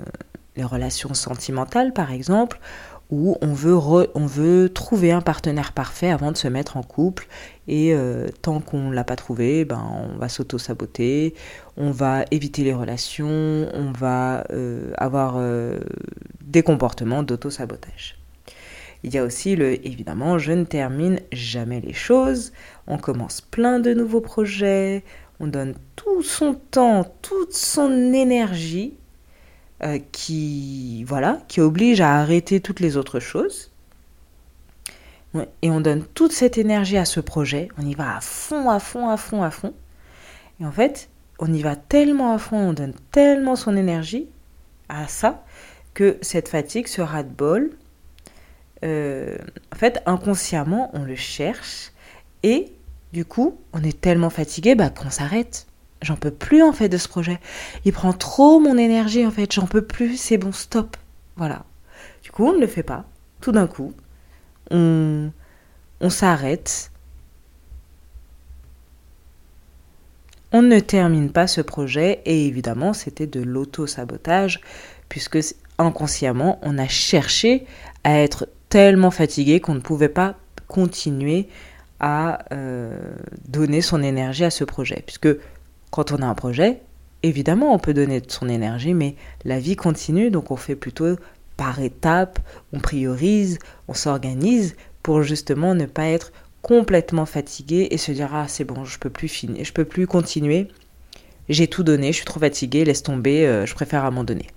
les 0.56 0.64
relations 0.64 1.12
sentimentales, 1.12 1.92
par 1.92 2.12
exemple, 2.12 2.60
où 3.10 3.36
on 3.40 3.52
veut, 3.52 3.76
on 4.14 4.26
veut 4.26 4.68
trouver 4.68 5.12
un 5.12 5.20
partenaire 5.20 5.72
parfait 5.72 6.10
avant 6.10 6.32
de 6.32 6.36
se 6.36 6.48
mettre 6.48 6.76
en 6.76 6.82
couple. 6.82 7.28
Et 7.68 7.94
euh, 7.94 8.28
tant 8.42 8.60
qu'on 8.60 8.90
ne 8.90 8.94
l'a 8.94 9.04
pas 9.04 9.16
trouvé, 9.16 9.64
ben, 9.64 9.84
on 10.14 10.18
va 10.18 10.28
s'auto-saboter, 10.28 11.34
on 11.76 11.90
va 11.90 12.24
éviter 12.30 12.64
les 12.64 12.74
relations, 12.74 13.68
on 13.72 13.92
va 13.92 14.44
euh, 14.50 14.92
avoir 14.96 15.34
euh, 15.36 15.78
des 16.42 16.62
comportements 16.62 17.22
d'auto-sabotage. 17.22 18.18
Il 19.02 19.14
y 19.14 19.18
a 19.18 19.24
aussi 19.24 19.54
le 19.56 19.86
évidemment, 19.86 20.38
je 20.38 20.52
ne 20.52 20.64
termine 20.64 21.20
jamais 21.30 21.80
les 21.80 21.92
choses, 21.92 22.52
on 22.86 22.98
commence 22.98 23.40
plein 23.40 23.78
de 23.78 23.94
nouveaux 23.94 24.20
projets, 24.20 25.04
on 25.38 25.46
donne 25.46 25.74
tout 25.94 26.22
son 26.22 26.54
temps, 26.54 27.04
toute 27.22 27.52
son 27.52 28.12
énergie 28.12 28.94
euh, 29.82 29.98
qui, 30.12 31.04
voilà, 31.04 31.40
qui 31.48 31.60
oblige 31.60 32.00
à 32.00 32.16
arrêter 32.16 32.60
toutes 32.60 32.80
les 32.80 32.96
autres 32.96 33.20
choses. 33.20 33.70
Et 35.60 35.70
on 35.70 35.82
donne 35.82 36.02
toute 36.14 36.32
cette 36.32 36.56
énergie 36.56 36.96
à 36.96 37.04
ce 37.04 37.20
projet, 37.20 37.68
on 37.76 37.86
y 37.86 37.94
va 37.94 38.16
à 38.16 38.20
fond, 38.22 38.70
à 38.70 38.78
fond, 38.78 39.08
à 39.10 39.18
fond, 39.18 39.42
à 39.42 39.50
fond. 39.50 39.74
Et 40.60 40.64
en 40.64 40.72
fait, 40.72 41.10
on 41.38 41.52
y 41.52 41.60
va 41.60 41.76
tellement 41.76 42.32
à 42.32 42.38
fond, 42.38 42.56
on 42.56 42.72
donne 42.72 42.94
tellement 43.12 43.54
son 43.54 43.76
énergie 43.76 44.28
à 44.88 45.08
ça, 45.08 45.44
que 45.92 46.16
cette 46.22 46.48
fatigue, 46.48 46.86
ce 46.86 47.02
ras-de-bol, 47.02 47.70
euh, 48.84 49.36
en 49.72 49.76
fait, 49.76 50.02
inconsciemment, 50.06 50.90
on 50.94 51.02
le 51.02 51.16
cherche 51.16 51.92
et 52.42 52.72
du 53.12 53.24
coup, 53.24 53.58
on 53.72 53.82
est 53.82 54.00
tellement 54.00 54.30
fatigué 54.30 54.74
bah, 54.74 54.90
qu'on 54.90 55.10
s'arrête. 55.10 55.66
J'en 56.02 56.16
peux 56.16 56.30
plus 56.30 56.62
en 56.62 56.72
fait 56.72 56.88
de 56.88 56.98
ce 56.98 57.08
projet. 57.08 57.38
Il 57.84 57.92
prend 57.92 58.12
trop 58.12 58.60
mon 58.60 58.76
énergie 58.76 59.26
en 59.26 59.30
fait. 59.30 59.52
J'en 59.52 59.66
peux 59.66 59.82
plus. 59.82 60.16
C'est 60.16 60.38
bon, 60.38 60.52
stop. 60.52 60.96
Voilà. 61.36 61.64
Du 62.22 62.30
coup, 62.30 62.44
on 62.44 62.52
ne 62.52 62.60
le 62.60 62.66
fait 62.66 62.82
pas. 62.82 63.04
Tout 63.40 63.52
d'un 63.52 63.66
coup, 63.66 63.92
on, 64.70 65.30
on 66.00 66.10
s'arrête. 66.10 66.90
On 70.52 70.62
ne 70.62 70.78
termine 70.80 71.30
pas 71.30 71.46
ce 71.46 71.60
projet 71.60 72.22
et 72.24 72.46
évidemment, 72.46 72.92
c'était 72.92 73.26
de 73.26 73.40
l'auto-sabotage 73.40 74.60
puisque 75.08 75.38
inconsciemment, 75.78 76.58
on 76.62 76.78
a 76.78 76.88
cherché 76.88 77.66
à 78.04 78.20
être 78.20 78.48
tellement 78.68 79.10
fatigué 79.10 79.60
qu'on 79.60 79.74
ne 79.74 79.80
pouvait 79.80 80.08
pas 80.08 80.36
continuer 80.66 81.48
à 82.00 82.44
euh, 82.52 82.96
donner 83.48 83.80
son 83.80 84.02
énergie 84.02 84.44
à 84.44 84.50
ce 84.50 84.64
projet. 84.64 85.02
Puisque 85.06 85.28
quand 85.96 86.12
on 86.12 86.20
a 86.20 86.26
un 86.26 86.34
projet, 86.34 86.82
évidemment, 87.22 87.72
on 87.72 87.78
peut 87.78 87.94
donner 87.94 88.20
de 88.20 88.30
son 88.30 88.50
énergie, 88.50 88.92
mais 88.92 89.16
la 89.46 89.58
vie 89.58 89.76
continue, 89.76 90.30
donc 90.30 90.50
on 90.50 90.56
fait 90.56 90.76
plutôt 90.76 91.16
par 91.56 91.80
étapes, 91.80 92.38
on 92.74 92.80
priorise, 92.80 93.58
on 93.88 93.94
s'organise 93.94 94.76
pour 95.02 95.22
justement 95.22 95.74
ne 95.74 95.86
pas 95.86 96.04
être 96.04 96.32
complètement 96.60 97.24
fatigué 97.24 97.88
et 97.90 97.96
se 97.96 98.12
dire 98.12 98.34
ah 98.34 98.46
c'est 98.46 98.64
bon, 98.64 98.84
je 98.84 98.98
peux 98.98 99.08
plus 99.08 99.28
finir, 99.28 99.64
je 99.64 99.72
peux 99.72 99.86
plus 99.86 100.06
continuer. 100.06 100.68
J'ai 101.48 101.66
tout 101.66 101.82
donné, 101.82 102.08
je 102.08 102.16
suis 102.16 102.26
trop 102.26 102.40
fatigué, 102.40 102.84
laisse 102.84 103.02
tomber, 103.02 103.46
euh, 103.46 103.64
je 103.64 103.74
préfère 103.74 104.04
abandonner. 104.04 104.48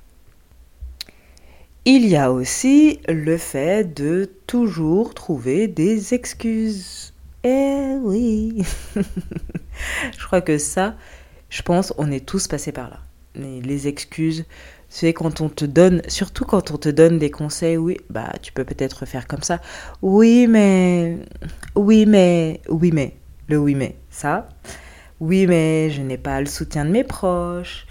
Il 1.85 2.05
y 2.05 2.17
a 2.17 2.33
aussi 2.33 2.99
le 3.07 3.37
fait 3.37 3.93
de 3.93 4.29
toujours 4.45 5.13
trouver 5.13 5.69
des 5.69 6.13
excuses. 6.13 7.13
Eh 7.45 7.93
oui. 8.01 8.61
je 10.17 10.25
crois 10.25 10.41
que 10.41 10.57
ça, 10.57 10.95
je 11.49 11.61
pense, 11.61 11.93
on 11.97 12.11
est 12.11 12.25
tous 12.25 12.47
passés 12.47 12.71
par 12.71 12.89
là. 12.89 12.99
Mais 13.35 13.61
les 13.61 13.87
excuses, 13.87 14.45
c'est 14.89 15.13
quand 15.13 15.41
on 15.41 15.49
te 15.49 15.65
donne, 15.65 16.01
surtout 16.07 16.45
quand 16.45 16.71
on 16.71 16.77
te 16.77 16.89
donne 16.89 17.19
des 17.19 17.31
conseils, 17.31 17.77
oui, 17.77 17.97
bah 18.09 18.33
tu 18.41 18.51
peux 18.51 18.63
peut-être 18.63 19.05
faire 19.05 19.27
comme 19.27 19.43
ça. 19.43 19.61
Oui, 20.01 20.47
mais, 20.47 21.17
oui, 21.75 22.05
mais, 22.05 22.61
oui, 22.69 22.91
mais, 22.91 23.15
le 23.47 23.57
oui, 23.57 23.75
mais, 23.75 23.95
ça. 24.09 24.49
Oui, 25.19 25.47
mais 25.47 25.89
je 25.91 26.01
n'ai 26.01 26.17
pas 26.17 26.39
le 26.39 26.47
soutien 26.47 26.85
de 26.85 26.91
mes 26.91 27.03
proches, 27.03 27.85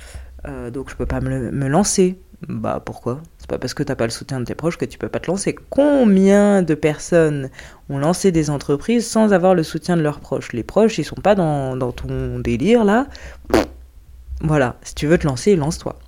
euh, 0.46 0.70
donc 0.70 0.90
je 0.90 0.96
peux 0.96 1.06
pas 1.06 1.20
me, 1.20 1.50
me 1.50 1.68
lancer. 1.68 2.20
Bah 2.48 2.82
pourquoi? 2.84 3.20
Pas 3.48 3.58
parce 3.58 3.74
que 3.74 3.82
t'as 3.82 3.96
pas 3.96 4.04
le 4.04 4.10
soutien 4.10 4.40
de 4.40 4.44
tes 4.44 4.54
proches 4.54 4.76
que 4.76 4.84
tu 4.84 4.98
peux 4.98 5.08
pas 5.08 5.20
te 5.20 5.30
lancer. 5.30 5.56
Combien 5.70 6.62
de 6.62 6.74
personnes 6.74 7.48
ont 7.88 7.98
lancé 7.98 8.30
des 8.30 8.50
entreprises 8.50 9.06
sans 9.06 9.32
avoir 9.32 9.54
le 9.54 9.62
soutien 9.62 9.96
de 9.96 10.02
leurs 10.02 10.20
proches? 10.20 10.52
Les 10.52 10.62
proches, 10.62 10.98
ils 10.98 11.04
sont 11.04 11.16
pas 11.16 11.34
dans, 11.34 11.74
dans 11.74 11.90
ton 11.90 12.38
délire 12.38 12.84
là. 12.84 13.06
Voilà, 14.42 14.76
si 14.82 14.94
tu 14.94 15.06
veux 15.06 15.18
te 15.18 15.26
lancer, 15.26 15.56
lance-toi. 15.56 15.98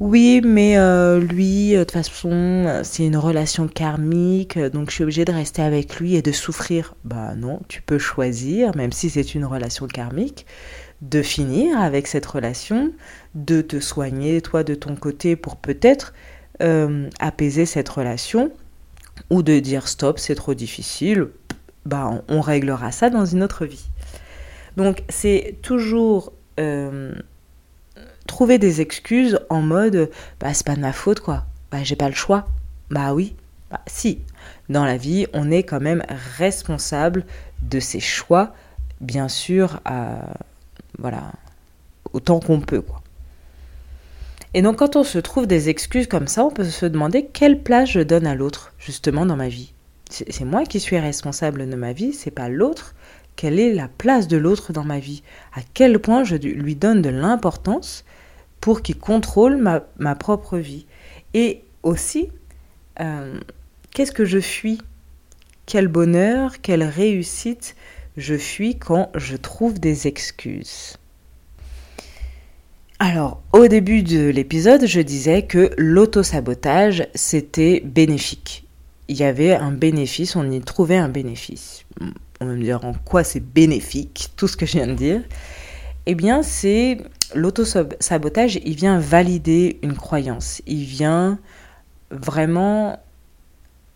Oui, 0.00 0.40
mais 0.44 0.78
euh, 0.78 1.20
lui, 1.20 1.76
euh, 1.76 1.80
de 1.80 1.84
toute 1.84 1.92
façon, 1.92 2.80
c'est 2.82 3.06
une 3.06 3.16
relation 3.16 3.68
karmique, 3.68 4.58
donc 4.58 4.90
je 4.90 4.96
suis 4.96 5.04
obligée 5.04 5.24
de 5.24 5.30
rester 5.30 5.62
avec 5.62 5.94
lui 6.00 6.16
et 6.16 6.22
de 6.22 6.32
souffrir. 6.32 6.96
Bah 7.04 7.36
non, 7.36 7.60
tu 7.68 7.82
peux 7.82 7.98
choisir, 7.98 8.74
même 8.74 8.90
si 8.90 9.10
c'est 9.10 9.36
une 9.36 9.44
relation 9.44 9.86
karmique, 9.86 10.44
de 11.02 11.22
finir 11.22 11.80
avec 11.80 12.08
cette 12.08 12.26
relation, 12.26 12.90
de 13.36 13.60
te 13.60 13.78
soigner 13.78 14.40
toi 14.40 14.64
de 14.64 14.74
ton 14.74 14.96
côté 14.96 15.36
pour 15.36 15.56
peut-être 15.56 16.14
euh, 16.62 17.08
apaiser 17.18 17.66
cette 17.66 17.88
relation, 17.88 18.52
ou 19.30 19.42
de 19.42 19.58
dire 19.58 19.88
stop, 19.88 20.18
c'est 20.18 20.34
trop 20.34 20.54
difficile, 20.54 21.28
bah 21.84 22.22
on, 22.28 22.40
réglera 22.40 22.92
ça 22.92 23.10
dans 23.10 23.24
une 23.24 23.42
autre 23.42 23.66
vie. 23.66 23.86
Donc 24.76 25.02
c'est 25.08 25.56
toujours 25.62 26.32
euh, 26.60 27.12
trouver 28.26 28.58
des 28.58 28.80
excuses 28.80 29.38
en 29.50 29.60
mode 29.60 30.10
bah 30.40 30.54
c'est 30.54 30.66
pas 30.66 30.76
de 30.76 30.80
ma 30.80 30.92
faute 30.92 31.20
quoi, 31.20 31.44
bah 31.70 31.82
j'ai 31.82 31.96
pas 31.96 32.08
le 32.08 32.14
choix, 32.14 32.46
bah 32.90 33.14
oui, 33.14 33.34
bah 33.70 33.80
si. 33.86 34.20
Dans 34.68 34.84
la 34.84 34.96
vie, 34.96 35.26
on 35.32 35.50
est 35.50 35.64
quand 35.64 35.80
même 35.80 36.02
responsable 36.36 37.24
de 37.62 37.80
ses 37.80 38.00
choix, 38.00 38.54
bien 39.00 39.28
sûr, 39.28 39.80
voilà, 40.98 41.32
autant 42.12 42.40
qu'on 42.40 42.60
peut, 42.60 42.80
quoi. 42.80 43.01
Et 44.54 44.62
donc 44.62 44.78
quand 44.78 44.96
on 44.96 45.04
se 45.04 45.18
trouve 45.18 45.46
des 45.46 45.68
excuses 45.68 46.06
comme 46.06 46.26
ça, 46.26 46.44
on 46.44 46.50
peut 46.50 46.64
se 46.64 46.86
demander 46.86 47.26
quelle 47.26 47.62
place 47.62 47.90
je 47.90 48.00
donne 48.00 48.26
à 48.26 48.34
l'autre, 48.34 48.74
justement, 48.78 49.24
dans 49.24 49.36
ma 49.36 49.48
vie. 49.48 49.72
C'est 50.10 50.44
moi 50.44 50.64
qui 50.64 50.78
suis 50.78 50.98
responsable 50.98 51.68
de 51.68 51.76
ma 51.76 51.94
vie, 51.94 52.12
c'est 52.12 52.30
pas 52.30 52.50
l'autre. 52.50 52.94
Quelle 53.34 53.58
est 53.58 53.72
la 53.72 53.88
place 53.88 54.28
de 54.28 54.36
l'autre 54.36 54.74
dans 54.74 54.84
ma 54.84 54.98
vie? 54.98 55.22
À 55.54 55.60
quel 55.72 55.98
point 55.98 56.22
je 56.22 56.36
lui 56.36 56.76
donne 56.76 57.00
de 57.00 57.08
l'importance 57.08 58.04
pour 58.60 58.82
qu'il 58.82 58.98
contrôle 58.98 59.56
ma, 59.56 60.14
propre 60.14 60.58
vie? 60.58 60.86
Et 61.32 61.64
aussi, 61.82 62.28
euh, 63.00 63.40
qu'est-ce 63.90 64.12
que 64.12 64.26
je 64.26 64.38
fuis? 64.38 64.82
Quel 65.64 65.88
bonheur, 65.88 66.60
quelle 66.60 66.82
réussite 66.82 67.74
je 68.18 68.36
fuis 68.36 68.76
quand 68.78 69.10
je 69.14 69.36
trouve 69.36 69.80
des 69.80 70.06
excuses? 70.06 70.98
Alors, 73.04 73.42
au 73.52 73.66
début 73.66 74.04
de 74.04 74.28
l'épisode, 74.28 74.86
je 74.86 75.00
disais 75.00 75.42
que 75.42 75.72
l'autosabotage, 75.76 77.08
c'était 77.16 77.80
bénéfique. 77.84 78.64
Il 79.08 79.16
y 79.16 79.24
avait 79.24 79.56
un 79.56 79.72
bénéfice, 79.72 80.36
on 80.36 80.48
y 80.48 80.60
trouvait 80.60 80.98
un 80.98 81.08
bénéfice. 81.08 81.84
On 82.40 82.46
va 82.46 82.52
me 82.52 82.62
dire 82.62 82.84
en 82.84 82.92
quoi 82.92 83.24
c'est 83.24 83.40
bénéfique, 83.40 84.28
tout 84.36 84.46
ce 84.46 84.56
que 84.56 84.66
je 84.66 84.74
viens 84.74 84.86
de 84.86 84.92
dire. 84.92 85.20
Eh 86.06 86.14
bien, 86.14 86.44
c'est 86.44 86.98
l'autosabotage, 87.34 88.60
il 88.64 88.76
vient 88.76 89.00
valider 89.00 89.80
une 89.82 89.94
croyance. 89.94 90.62
Il 90.68 90.84
vient 90.84 91.40
vraiment 92.12 93.00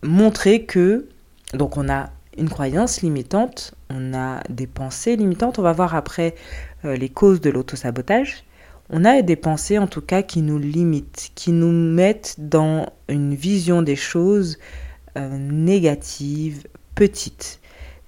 montrer 0.03 0.65
que, 0.65 1.07
donc 1.53 1.77
on 1.77 1.87
a 1.87 2.09
une 2.37 2.49
croyance 2.49 3.01
limitante, 3.01 3.73
on 3.89 4.13
a 4.13 4.41
des 4.49 4.67
pensées 4.67 5.15
limitantes, 5.15 5.59
on 5.59 5.63
va 5.63 5.71
voir 5.71 5.95
après 5.95 6.35
euh, 6.83 6.97
les 6.97 7.07
causes 7.07 7.39
de 7.39 7.49
l'autosabotage. 7.49 8.43
On 8.89 9.03
a 9.03 9.21
des 9.21 9.35
pensées 9.35 9.77
en 9.77 9.87
tout 9.87 10.01
cas 10.01 10.21
qui 10.21 10.41
nous 10.41 10.57
limitent, 10.57 11.31
qui 11.35 11.51
nous 11.51 11.71
mettent 11.71 12.35
dans 12.37 12.87
une 13.09 13.35
vision 13.35 13.81
des 13.81 13.97
choses 13.97 14.57
euh, 15.17 15.37
négatives, 15.37 16.67
petites. 16.95 17.59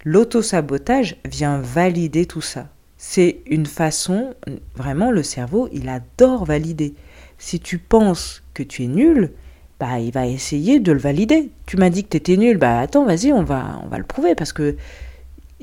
L'autosabotage 0.06 1.18
vient 1.26 1.60
valider 1.60 2.26
tout 2.26 2.42
ça. 2.42 2.70
C'est 2.98 3.42
une 3.46 3.66
façon, 3.66 4.34
vraiment 4.76 5.12
le 5.12 5.24
cerveau, 5.24 5.70
il 5.72 5.90
adore 5.90 6.46
valider. 6.46 6.94
Si 7.38 7.60
tu 7.60 7.78
penses 7.78 8.44
que 8.54 8.64
tu 8.64 8.84
es 8.84 8.88
nul, 8.88 9.32
bah, 9.80 10.00
il 10.00 10.12
va 10.12 10.28
essayer 10.28 10.80
de 10.80 10.92
le 10.92 11.00
valider. 11.00 11.52
Tu 11.66 11.78
m'as 11.78 11.90
dit 11.90 12.04
que 12.04 12.10
tu 12.10 12.18
étais 12.18 12.38
nul, 12.38 12.58
bah 12.58 12.80
attends, 12.80 13.06
vas-y, 13.06 13.32
on 13.32 13.44
va, 13.44 13.82
on 13.84 13.88
va 13.88 13.98
le 13.98 14.04
prouver 14.04 14.36
parce 14.36 14.52
que 14.52 14.76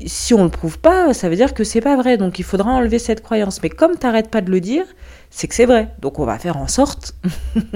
si 0.05 0.35
on 0.35 0.39
ne 0.39 0.45
le 0.45 0.51
prouve 0.51 0.79
pas, 0.79 1.15
ça 1.15 1.29
veut 1.29 1.37
dire 1.37 1.55
que 1.55 1.65
c'est 1.65 1.81
pas 1.81 1.97
vrai. 1.97 2.17
Donc 2.17 2.39
il 2.39 2.45
faudra 2.45 2.71
enlever 2.71 2.99
cette 2.99 3.23
croyance. 3.23 3.63
Mais 3.63 3.71
comme 3.71 3.99
tu 3.99 4.07
n'arrêtes 4.07 4.31
pas 4.31 4.41
de 4.41 4.51
le 4.51 4.61
dire, 4.61 4.85
c'est 5.31 5.49
que 5.49 5.55
c'est 5.55 5.67
vrai. 5.67 5.95
Donc 6.01 6.19
on 6.19 6.25
va 6.25 6.39
faire 6.39 6.57
en 6.57 6.69
sorte 6.69 7.15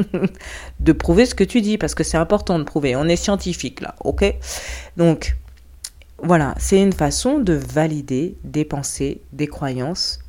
de 0.81 0.93
prouver 0.93 1.27
ce 1.27 1.35
que 1.35 1.45
tu 1.45 1.61
dis, 1.61 1.79
parce 1.79 1.95
que 1.95 2.05
c'est 2.05 2.19
important 2.19 2.59
de 2.59 2.65
prouver. 2.65 2.97
On 2.97 3.05
est 3.07 3.17
scientifique 3.17 3.81
là, 3.81 3.95
ok? 4.05 4.35
Donc 4.97 5.37
voilà, 6.23 6.55
c'est 6.59 6.81
une 6.81 6.93
façon 6.93 7.39
de 7.39 7.55
valider 7.55 8.37
des 8.45 8.65
pensées, 8.65 9.23
des 9.33 9.47
croyances 9.47 10.21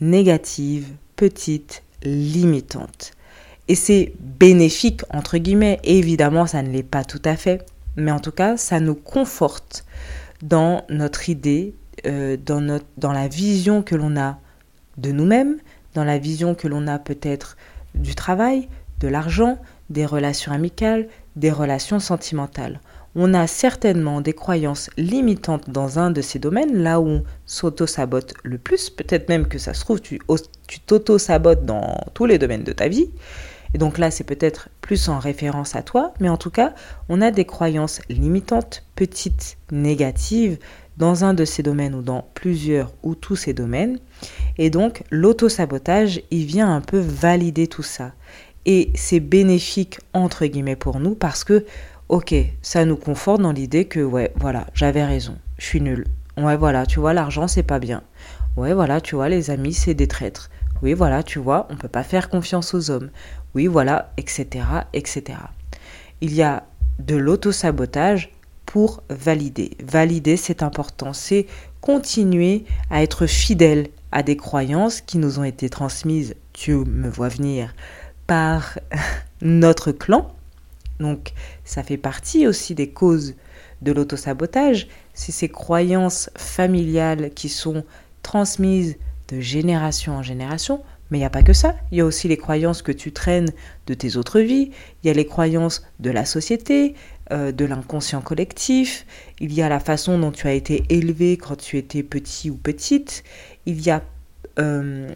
négatives, 0.00 0.88
petites, 1.16 1.82
limitantes. 2.02 3.12
Et 3.68 3.74
c'est 3.74 4.14
bénéfique, 4.18 5.02
entre 5.10 5.38
guillemets. 5.38 5.78
évidemment, 5.84 6.46
ça 6.46 6.62
ne 6.62 6.70
l'est 6.70 6.82
pas 6.82 7.04
tout 7.04 7.22
à 7.24 7.36
fait. 7.36 7.64
Mais 7.96 8.10
en 8.10 8.20
tout 8.20 8.32
cas, 8.32 8.56
ça 8.56 8.80
nous 8.80 8.94
conforte 8.94 9.84
dans 10.42 10.84
notre 10.88 11.28
idée, 11.28 11.74
euh, 12.06 12.36
dans, 12.36 12.60
notre, 12.60 12.86
dans 12.96 13.12
la 13.12 13.28
vision 13.28 13.82
que 13.82 13.94
l'on 13.94 14.16
a 14.16 14.38
de 14.96 15.12
nous-mêmes, 15.12 15.58
dans 15.94 16.04
la 16.04 16.18
vision 16.18 16.54
que 16.54 16.68
l'on 16.68 16.86
a 16.86 16.98
peut-être 16.98 17.56
du 17.94 18.14
travail, 18.14 18.68
de 19.00 19.08
l'argent, 19.08 19.58
des 19.88 20.06
relations 20.06 20.52
amicales, 20.52 21.08
des 21.36 21.50
relations 21.50 21.98
sentimentales. 21.98 22.80
On 23.16 23.34
a 23.34 23.48
certainement 23.48 24.20
des 24.20 24.32
croyances 24.32 24.88
limitantes 24.96 25.68
dans 25.68 25.98
un 25.98 26.12
de 26.12 26.22
ces 26.22 26.38
domaines, 26.38 26.76
là 26.76 27.00
où 27.00 27.08
on 27.08 27.24
s'auto-sabote 27.44 28.34
le 28.44 28.56
plus. 28.56 28.88
Peut-être 28.88 29.28
même 29.28 29.48
que 29.48 29.58
ça 29.58 29.74
se 29.74 29.80
trouve, 29.80 30.00
tu 30.00 30.20
t'auto-sabotes 30.86 31.64
dans 31.64 31.98
tous 32.14 32.26
les 32.26 32.38
domaines 32.38 32.62
de 32.62 32.72
ta 32.72 32.86
vie. 32.86 33.10
Et 33.74 33.78
donc 33.78 33.98
là, 33.98 34.10
c'est 34.10 34.24
peut-être 34.24 34.68
plus 34.80 35.08
en 35.08 35.18
référence 35.18 35.76
à 35.76 35.82
toi, 35.82 36.12
mais 36.20 36.28
en 36.28 36.36
tout 36.36 36.50
cas, 36.50 36.74
on 37.08 37.20
a 37.20 37.30
des 37.30 37.44
croyances 37.44 38.00
limitantes, 38.08 38.84
petites, 38.96 39.58
négatives, 39.70 40.58
dans 40.96 41.24
un 41.24 41.34
de 41.34 41.44
ces 41.44 41.62
domaines 41.62 41.94
ou 41.94 42.02
dans 42.02 42.26
plusieurs 42.34 42.92
ou 43.02 43.14
tous 43.14 43.36
ces 43.36 43.54
domaines. 43.54 43.98
Et 44.58 44.70
donc, 44.70 45.02
l'auto-sabotage, 45.10 46.20
il 46.30 46.44
vient 46.44 46.74
un 46.74 46.80
peu 46.80 46.98
valider 46.98 47.66
tout 47.66 47.82
ça. 47.82 48.12
Et 48.66 48.90
c'est 48.94 49.20
bénéfique, 49.20 49.98
entre 50.12 50.44
guillemets, 50.44 50.76
pour 50.76 51.00
nous 51.00 51.14
parce 51.14 51.44
que, 51.44 51.64
ok, 52.10 52.34
ça 52.60 52.84
nous 52.84 52.96
conforte 52.96 53.40
dans 53.40 53.52
l'idée 53.52 53.86
que, 53.86 54.00
ouais, 54.00 54.32
voilà, 54.36 54.66
j'avais 54.74 55.04
raison, 55.04 55.38
je 55.56 55.64
suis 55.64 55.80
nul. 55.80 56.06
Ouais, 56.36 56.56
voilà, 56.56 56.84
tu 56.84 57.00
vois, 57.00 57.14
l'argent, 57.14 57.48
c'est 57.48 57.62
pas 57.62 57.78
bien. 57.78 58.02
Ouais, 58.56 58.74
voilà, 58.74 59.00
tu 59.00 59.14
vois, 59.14 59.28
les 59.28 59.50
amis, 59.50 59.72
c'est 59.72 59.94
des 59.94 60.08
traîtres. 60.08 60.50
Oui, 60.82 60.94
voilà, 60.94 61.22
tu 61.22 61.38
vois, 61.38 61.66
on 61.70 61.74
ne 61.74 61.78
peut 61.78 61.88
pas 61.88 62.02
faire 62.02 62.28
confiance 62.28 62.74
aux 62.74 62.90
hommes. 62.90 63.10
Oui, 63.54 63.66
voilà, 63.66 64.12
etc., 64.16 64.64
etc. 64.92 65.38
Il 66.20 66.34
y 66.34 66.42
a 66.42 66.64
de 66.98 67.16
l'auto-sabotage 67.16 68.32
pour 68.66 69.02
valider. 69.10 69.76
Valider, 69.82 70.36
c'est 70.36 70.62
important. 70.62 71.12
C'est 71.12 71.46
continuer 71.80 72.64
à 72.90 73.02
être 73.02 73.26
fidèle 73.26 73.88
à 74.12 74.22
des 74.22 74.36
croyances 74.36 75.00
qui 75.00 75.18
nous 75.18 75.38
ont 75.38 75.44
été 75.44 75.68
transmises, 75.68 76.34
tu 76.52 76.74
me 76.74 77.08
vois 77.08 77.28
venir, 77.28 77.74
par 78.26 78.78
notre 79.42 79.92
clan. 79.92 80.34
Donc, 80.98 81.32
ça 81.64 81.82
fait 81.82 81.96
partie 81.96 82.46
aussi 82.46 82.74
des 82.74 82.90
causes 82.90 83.34
de 83.82 83.92
l'auto-sabotage. 83.92 84.88
C'est 85.14 85.32
ces 85.32 85.48
croyances 85.48 86.30
familiales 86.36 87.30
qui 87.30 87.48
sont 87.48 87.84
transmises 88.22 88.96
de 89.30 89.40
génération 89.40 90.16
en 90.16 90.22
génération. 90.22 90.82
Mais 91.10 91.18
il 91.18 91.20
n'y 91.22 91.26
a 91.26 91.30
pas 91.30 91.42
que 91.42 91.52
ça. 91.52 91.74
Il 91.90 91.98
y 91.98 92.00
a 92.00 92.04
aussi 92.04 92.28
les 92.28 92.36
croyances 92.36 92.82
que 92.82 92.92
tu 92.92 93.12
traînes 93.12 93.50
de 93.86 93.94
tes 93.94 94.16
autres 94.16 94.40
vies. 94.40 94.70
Il 95.02 95.08
y 95.08 95.10
a 95.10 95.12
les 95.12 95.26
croyances 95.26 95.84
de 95.98 96.10
la 96.10 96.24
société, 96.24 96.94
euh, 97.32 97.50
de 97.50 97.64
l'inconscient 97.64 98.20
collectif. 98.20 99.06
Il 99.40 99.52
y 99.52 99.62
a 99.62 99.68
la 99.68 99.80
façon 99.80 100.18
dont 100.18 100.30
tu 100.30 100.46
as 100.46 100.52
été 100.52 100.84
élevé 100.88 101.36
quand 101.36 101.56
tu 101.56 101.78
étais 101.78 102.02
petit 102.02 102.50
ou 102.50 102.56
petite. 102.56 103.24
Il 103.66 103.80
y 103.80 103.90
a 103.90 104.02
euh, 104.58 105.08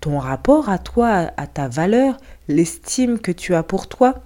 ton 0.00 0.18
rapport 0.18 0.68
à 0.68 0.78
toi, 0.78 1.30
à 1.36 1.46
ta 1.46 1.68
valeur, 1.68 2.16
l'estime 2.48 3.18
que 3.18 3.32
tu 3.32 3.54
as 3.54 3.62
pour 3.62 3.88
toi. 3.88 4.22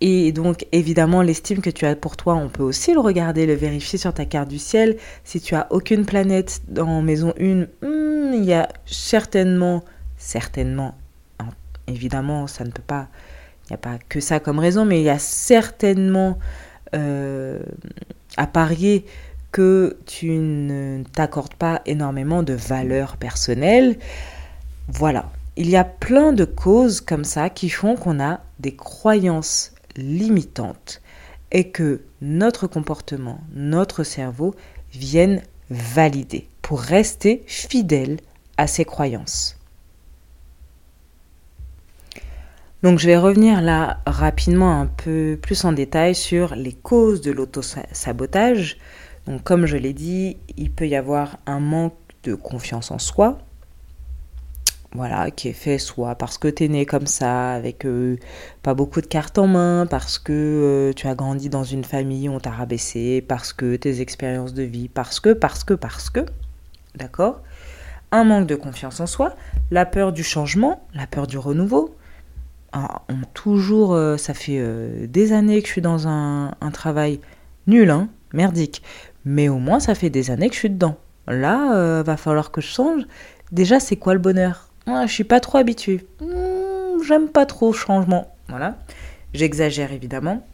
Et 0.00 0.30
donc, 0.30 0.66
évidemment, 0.70 1.22
l'estime 1.22 1.60
que 1.60 1.70
tu 1.70 1.84
as 1.84 1.96
pour 1.96 2.16
toi, 2.16 2.36
on 2.36 2.48
peut 2.48 2.62
aussi 2.62 2.92
le 2.92 3.00
regarder, 3.00 3.46
le 3.46 3.54
vérifier 3.54 3.98
sur 3.98 4.14
ta 4.14 4.24
carte 4.24 4.48
du 4.48 4.58
ciel. 4.58 4.96
Si 5.24 5.40
tu 5.40 5.54
as 5.54 5.66
aucune 5.70 6.06
planète 6.06 6.60
dans 6.68 7.02
maison 7.02 7.34
1, 7.40 7.66
hmm, 7.82 8.32
il 8.34 8.44
y 8.44 8.52
a 8.52 8.68
certainement, 8.86 9.84
certainement, 10.16 10.94
évidemment, 11.88 12.46
ça 12.46 12.64
ne 12.64 12.70
peut 12.70 12.82
pas, 12.86 13.08
il 13.64 13.72
n'y 13.72 13.74
a 13.74 13.78
pas 13.78 13.98
que 14.08 14.20
ça 14.20 14.38
comme 14.38 14.60
raison, 14.60 14.84
mais 14.84 15.00
il 15.00 15.04
y 15.04 15.10
a 15.10 15.18
certainement 15.18 16.38
euh, 16.94 17.58
à 18.36 18.46
parier 18.46 19.04
que 19.50 19.96
tu 20.06 20.30
ne 20.30 21.02
t'accordes 21.12 21.54
pas 21.54 21.82
énormément 21.86 22.44
de 22.44 22.52
valeur 22.52 23.16
personnelle. 23.16 23.98
Voilà. 24.88 25.30
Il 25.56 25.68
y 25.68 25.76
a 25.76 25.84
plein 25.84 26.32
de 26.32 26.44
causes 26.44 27.00
comme 27.00 27.24
ça 27.24 27.50
qui 27.50 27.68
font 27.68 27.96
qu'on 27.96 28.20
a 28.20 28.40
des 28.60 28.76
croyances 28.76 29.72
limitante 29.98 31.02
et 31.52 31.70
que 31.70 32.02
notre 32.22 32.66
comportement, 32.66 33.40
notre 33.52 34.04
cerveau 34.04 34.54
viennent 34.92 35.42
valider 35.70 36.48
pour 36.62 36.80
rester 36.80 37.42
fidèle 37.46 38.18
à 38.56 38.66
ses 38.66 38.84
croyances. 38.84 39.58
Donc 42.82 43.00
je 43.00 43.06
vais 43.06 43.16
revenir 43.16 43.60
là 43.60 44.00
rapidement 44.06 44.80
un 44.80 44.86
peu 44.86 45.38
plus 45.40 45.64
en 45.64 45.72
détail 45.72 46.14
sur 46.14 46.54
les 46.54 46.72
causes 46.72 47.20
de 47.22 47.32
l'autosabotage. 47.32 48.78
Donc 49.26 49.42
comme 49.42 49.66
je 49.66 49.76
l'ai 49.76 49.92
dit, 49.92 50.36
il 50.56 50.70
peut 50.70 50.86
y 50.86 50.94
avoir 50.94 51.38
un 51.46 51.58
manque 51.58 51.96
de 52.22 52.34
confiance 52.34 52.90
en 52.90 52.98
soi, 52.98 53.38
voilà, 54.92 55.30
qui 55.30 55.48
est 55.48 55.52
fait 55.52 55.78
soit 55.78 56.14
parce 56.14 56.38
que 56.38 56.48
tu 56.48 56.64
es 56.64 56.68
né 56.68 56.86
comme 56.86 57.06
ça, 57.06 57.52
avec 57.52 57.84
euh, 57.84 58.16
pas 58.62 58.74
beaucoup 58.74 59.00
de 59.00 59.06
cartes 59.06 59.38
en 59.38 59.46
main, 59.46 59.86
parce 59.88 60.18
que 60.18 60.32
euh, 60.32 60.92
tu 60.94 61.06
as 61.06 61.14
grandi 61.14 61.50
dans 61.50 61.64
une 61.64 61.84
famille 61.84 62.28
où 62.28 62.32
on 62.32 62.40
t'a 62.40 62.50
rabaissé, 62.50 63.22
parce 63.26 63.52
que 63.52 63.76
tes 63.76 64.00
expériences 64.00 64.54
de 64.54 64.62
vie, 64.62 64.88
parce 64.88 65.20
que, 65.20 65.32
parce 65.32 65.62
que, 65.64 65.74
parce 65.74 66.08
que, 66.08 66.20
d'accord? 66.94 67.42
Un 68.12 68.24
manque 68.24 68.46
de 68.46 68.54
confiance 68.54 69.00
en 69.00 69.06
soi, 69.06 69.34
la 69.70 69.84
peur 69.84 70.12
du 70.12 70.24
changement, 70.24 70.86
la 70.94 71.06
peur 71.06 71.26
du 71.26 71.36
renouveau. 71.36 71.94
Ah, 72.72 73.02
on, 73.08 73.16
toujours, 73.34 73.94
euh, 73.94 74.16
ça 74.16 74.32
fait 74.32 74.62
des 75.06 75.32
années 75.32 75.60
que 75.60 75.66
je 75.66 75.72
suis 75.72 75.82
dans 75.82 76.08
un, 76.08 76.54
un 76.60 76.70
travail 76.70 77.20
nul, 77.66 77.90
hein, 77.90 78.08
merdique, 78.32 78.82
mais 79.26 79.50
au 79.50 79.58
moins 79.58 79.80
ça 79.80 79.94
fait 79.94 80.10
des 80.10 80.30
années 80.30 80.48
que 80.48 80.54
je 80.54 80.60
suis 80.60 80.70
dedans. 80.70 80.96
Là, 81.26 82.02
va 82.02 82.16
falloir 82.16 82.50
que 82.50 82.62
je 82.62 82.68
change. 82.68 83.02
Déjà, 83.52 83.80
c'est 83.80 83.96
quoi 83.96 84.14
le 84.14 84.20
bonheur? 84.20 84.67
Ah, 84.90 85.06
je 85.06 85.12
suis 85.12 85.24
pas 85.24 85.40
trop 85.40 85.58
habituée. 85.58 86.06
Hmm, 86.20 87.02
j'aime 87.06 87.28
pas 87.28 87.46
trop 87.46 87.72
le 87.72 87.76
changement. 87.76 88.34
Voilà. 88.48 88.76
J'exagère 89.34 89.92
évidemment. 89.92 90.46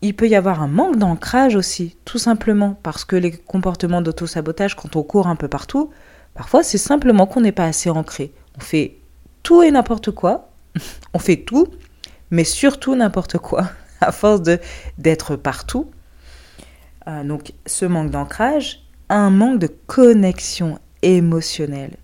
Il 0.00 0.14
peut 0.16 0.28
y 0.28 0.34
avoir 0.34 0.60
un 0.60 0.66
manque 0.66 0.96
d'ancrage 0.96 1.54
aussi, 1.54 1.96
tout 2.04 2.18
simplement, 2.18 2.76
parce 2.82 3.04
que 3.04 3.14
les 3.14 3.30
comportements 3.30 4.02
d'auto-sabotage, 4.02 4.74
quand 4.74 4.96
on 4.96 5.04
court 5.04 5.28
un 5.28 5.36
peu 5.36 5.46
partout, 5.46 5.90
parfois 6.34 6.64
c'est 6.64 6.78
simplement 6.78 7.26
qu'on 7.26 7.40
n'est 7.40 7.52
pas 7.52 7.66
assez 7.66 7.88
ancré. 7.88 8.32
On 8.58 8.60
fait 8.60 8.96
tout 9.44 9.62
et 9.62 9.70
n'importe 9.70 10.10
quoi, 10.10 10.50
on 11.14 11.20
fait 11.20 11.36
tout, 11.36 11.68
mais 12.32 12.42
surtout 12.42 12.96
n'importe 12.96 13.38
quoi, 13.38 13.70
à 14.00 14.10
force 14.10 14.42
d'être 14.98 15.36
partout. 15.36 15.88
Euh, 17.06 17.22
donc 17.22 17.52
ce 17.66 17.84
manque 17.84 18.10
d'ancrage, 18.10 18.82
un 19.08 19.30
manque 19.30 19.60
de 19.60 19.68
connexion 19.86 20.80
émotionnelle 21.02 21.96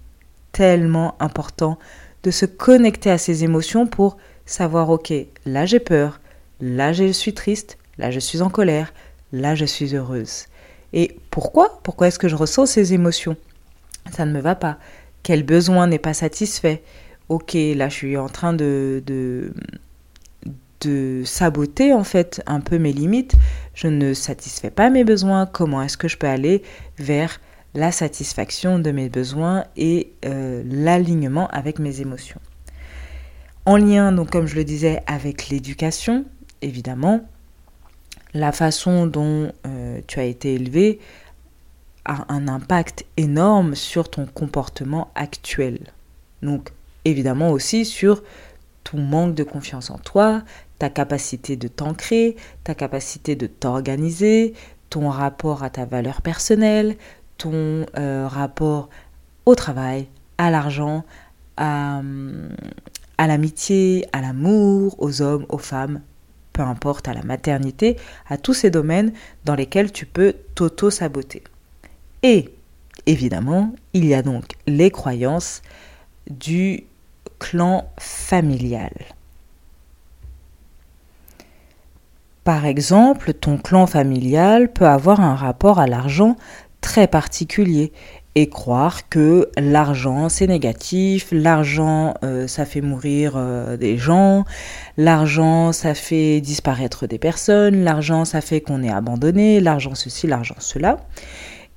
tellement 0.59 1.15
important 1.21 1.79
de 2.25 2.33
se 2.33 2.45
connecter 2.45 3.13
à 3.13 3.17
ses 3.17 3.45
émotions 3.45 3.87
pour 3.87 4.17
savoir, 4.45 4.91
ok, 4.91 5.13
là 5.47 5.67
j'ai 5.67 5.79
peur, 5.79 6.21
là 6.61 6.93
je 6.93 7.13
suis 7.13 7.33
triste, 7.33 7.79
là 7.97 8.11
je 8.11 8.19
suis 8.19 8.43
en 8.43 8.51
colère, 8.51 8.93
là 9.33 9.55
je 9.55 9.65
suis 9.65 9.95
heureuse. 9.95 10.47
Et 10.93 11.17
pourquoi? 11.31 11.79
Pourquoi 11.85 12.09
est-ce 12.09 12.19
que 12.19 12.27
je 12.27 12.35
ressens 12.35 12.67
ces 12.67 12.93
émotions? 12.93 13.37
Ça 14.11 14.27
ne 14.27 14.33
me 14.33 14.41
va 14.41 14.57
pas. 14.57 14.79
Quel 15.23 15.45
besoin 15.45 15.87
n'est 15.87 16.01
pas 16.01 16.15
satisfait? 16.15 16.83
Ok, 17.29 17.55
là 17.55 17.89
je 17.89 17.95
suis 17.95 18.17
en 18.17 18.29
train 18.29 18.53
de, 18.53 19.01
de, 19.07 19.53
de 20.81 21.23
saboter 21.25 21.93
en 21.93 22.03
fait 22.03 22.43
un 22.47 22.59
peu 22.59 22.79
mes 22.79 22.93
limites. 22.93 23.35
Je 23.75 23.87
ne 23.87 24.13
satisfais 24.13 24.71
pas 24.71 24.91
mes 24.91 25.05
besoins. 25.05 25.47
Comment 25.47 25.83
est-ce 25.83 25.97
que 25.97 26.09
je 26.09 26.17
peux 26.17 26.27
aller 26.27 26.65
vers 26.99 27.41
la 27.75 27.93
satisfaction 27.93 28.79
de 28.79 28.91
mes 28.91 29.09
besoins 29.09 29.65
et 29.77 30.13
euh, 30.25 30.63
l'alignement 30.67 31.49
avec 31.49 31.79
mes 31.79 32.01
émotions. 32.01 32.41
En 33.67 33.77
lien, 33.77 34.13
donc 34.13 34.31
comme 34.31 34.47
je 34.47 34.57
le 34.57 34.65
disais, 34.65 35.03
avec 35.07 35.49
l'éducation, 35.49 36.25
évidemment, 36.63 37.21
la 38.35 38.53
façon 38.53 39.07
dont 39.07 39.53
euh, 39.67 40.01
tu 40.07 40.21
as 40.21 40.25
été 40.25 40.55
élevé 40.55 41.01
a 42.05 42.33
un 42.33 42.49
impact 42.49 43.05
énorme 43.17 43.75
sur 43.75 44.09
ton 44.11 44.27
comportement 44.27 45.11
actuel. 45.15 45.79
Donc 46.43 46.71
évidemment 47.05 47.51
aussi 47.51 47.85
sur 47.85 48.23
ton 48.85 48.99
manque 48.99 49.35
de 49.35 49.45
confiance 49.45 49.91
en 49.91 49.99
toi, 49.99 50.43
ta 50.79 50.89
capacité 50.89 51.57
de 51.57 51.69
t'ancrer, 51.69 52.37
ta 52.65 52.75
capacité 52.75 53.37
de 53.37 53.47
t'organiser, 53.47 54.55
ton 54.89 55.11
rapport 55.11 55.63
à 55.63 55.71
ta 55.71 55.85
valeur 55.85 56.23
personnelle, 56.23 56.97
ton 57.39 57.87
euh, 57.97 58.27
rapport 58.29 58.91
au 59.47 59.55
travail, 59.55 60.09
à 60.37 60.51
l'argent, 60.51 61.05
à, 61.57 62.03
à 63.17 63.27
l'amitié, 63.27 64.07
à 64.13 64.21
l'amour, 64.21 64.97
aux 64.99 65.23
hommes, 65.23 65.47
aux 65.49 65.59
femmes, 65.59 66.03
peu 66.53 66.63
importe, 66.63 67.09
à 67.09 67.15
la 67.15 67.23
maternité, 67.23 67.97
à 68.29 68.37
tous 68.37 68.55
ces 68.55 68.71
domaines 68.71 69.13
dans 69.45 69.55
lesquels 69.55 69.93
tu 69.93 70.05
peux 70.05 70.35
t'auto-saboter. 70.55 71.43
Et 72.23 72.53
évidemment, 73.07 73.75
il 73.95 74.05
y 74.05 74.15
a 74.15 74.23
donc 74.23 74.45
les 74.67 74.91
croyances 74.91 75.63
du 76.29 76.85
clan 77.39 77.91
familial. 77.99 78.93
Par 82.45 82.65
exemple, 82.65 83.35
ton 83.35 83.59
clan 83.59 83.87
familial 83.87 84.73
peut 84.73 84.87
avoir 84.87 85.21
un 85.21 85.35
rapport 85.35 85.79
à 85.79 85.87
l'argent 85.87 86.37
très 86.81 87.07
particulier 87.07 87.93
et 88.35 88.49
croire 88.49 89.09
que 89.09 89.51
l'argent 89.59 90.29
c'est 90.29 90.47
négatif, 90.47 91.29
l'argent 91.33 92.15
euh, 92.23 92.47
ça 92.47 92.65
fait 92.65 92.81
mourir 92.81 93.33
euh, 93.35 93.77
des 93.77 93.99
gens, 93.99 94.45
l'argent 94.97 95.73
ça 95.73 95.93
fait 95.95 96.41
disparaître 96.41 97.09
des 97.09 97.19
personnes, 97.19 97.83
l'argent 97.83 98.25
ça 98.25 98.41
fait 98.41 98.61
qu'on 98.61 98.85
est 98.85 98.93
abandonné, 98.93 99.59
l'argent 99.59 99.97
ceci, 99.97 100.29
l'argent 100.29 100.55
cela. 100.59 100.99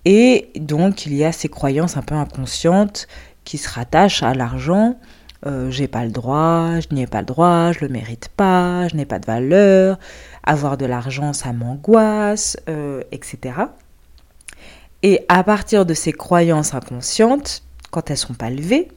Et 0.06 0.52
donc 0.60 1.08
il 1.08 1.16
y 1.16 1.24
a 1.24 1.32
ces 1.32 1.50
croyances 1.50 1.98
un 1.98 2.04
peu 2.04 2.16
inconscientes 2.16 3.08
qui 3.44 3.58
se 3.58 3.68
rattachent 3.68 4.22
à 4.22 4.36
l'argent. 4.36 4.98
Euh, 5.48 5.72
j'ai 5.72 5.88
pas 5.88 6.06
le 6.06 6.12
droit, 6.12 6.80
je 6.80 6.94
n'y 6.94 7.02
ai 7.02 7.08
pas 7.08 7.22
le 7.22 7.26
droit, 7.26 7.72
je 7.72 7.80
le 7.80 7.88
mérite 7.88 8.30
pas, 8.30 8.88
je 8.88 8.96
n'ai 8.96 9.06
pas 9.06 9.18
de 9.18 9.26
valeur, 9.26 9.98
avoir 10.44 10.78
de 10.78 10.86
l'argent 10.86 11.34
ça 11.34 11.54
m'angoisse, 11.54 12.56
etc. 13.12 13.54
Et 15.04 15.26
à 15.30 15.44
partir 15.44 15.86
de 15.86 15.94
ces 15.94 16.14
croyances 16.14 16.74
inconscientes, 16.74 17.64
quand 17.90 18.10
elles 18.10 18.16
ne 18.16 18.20
sont 18.20 18.34
pas 18.34 18.50
levées, 18.50 18.88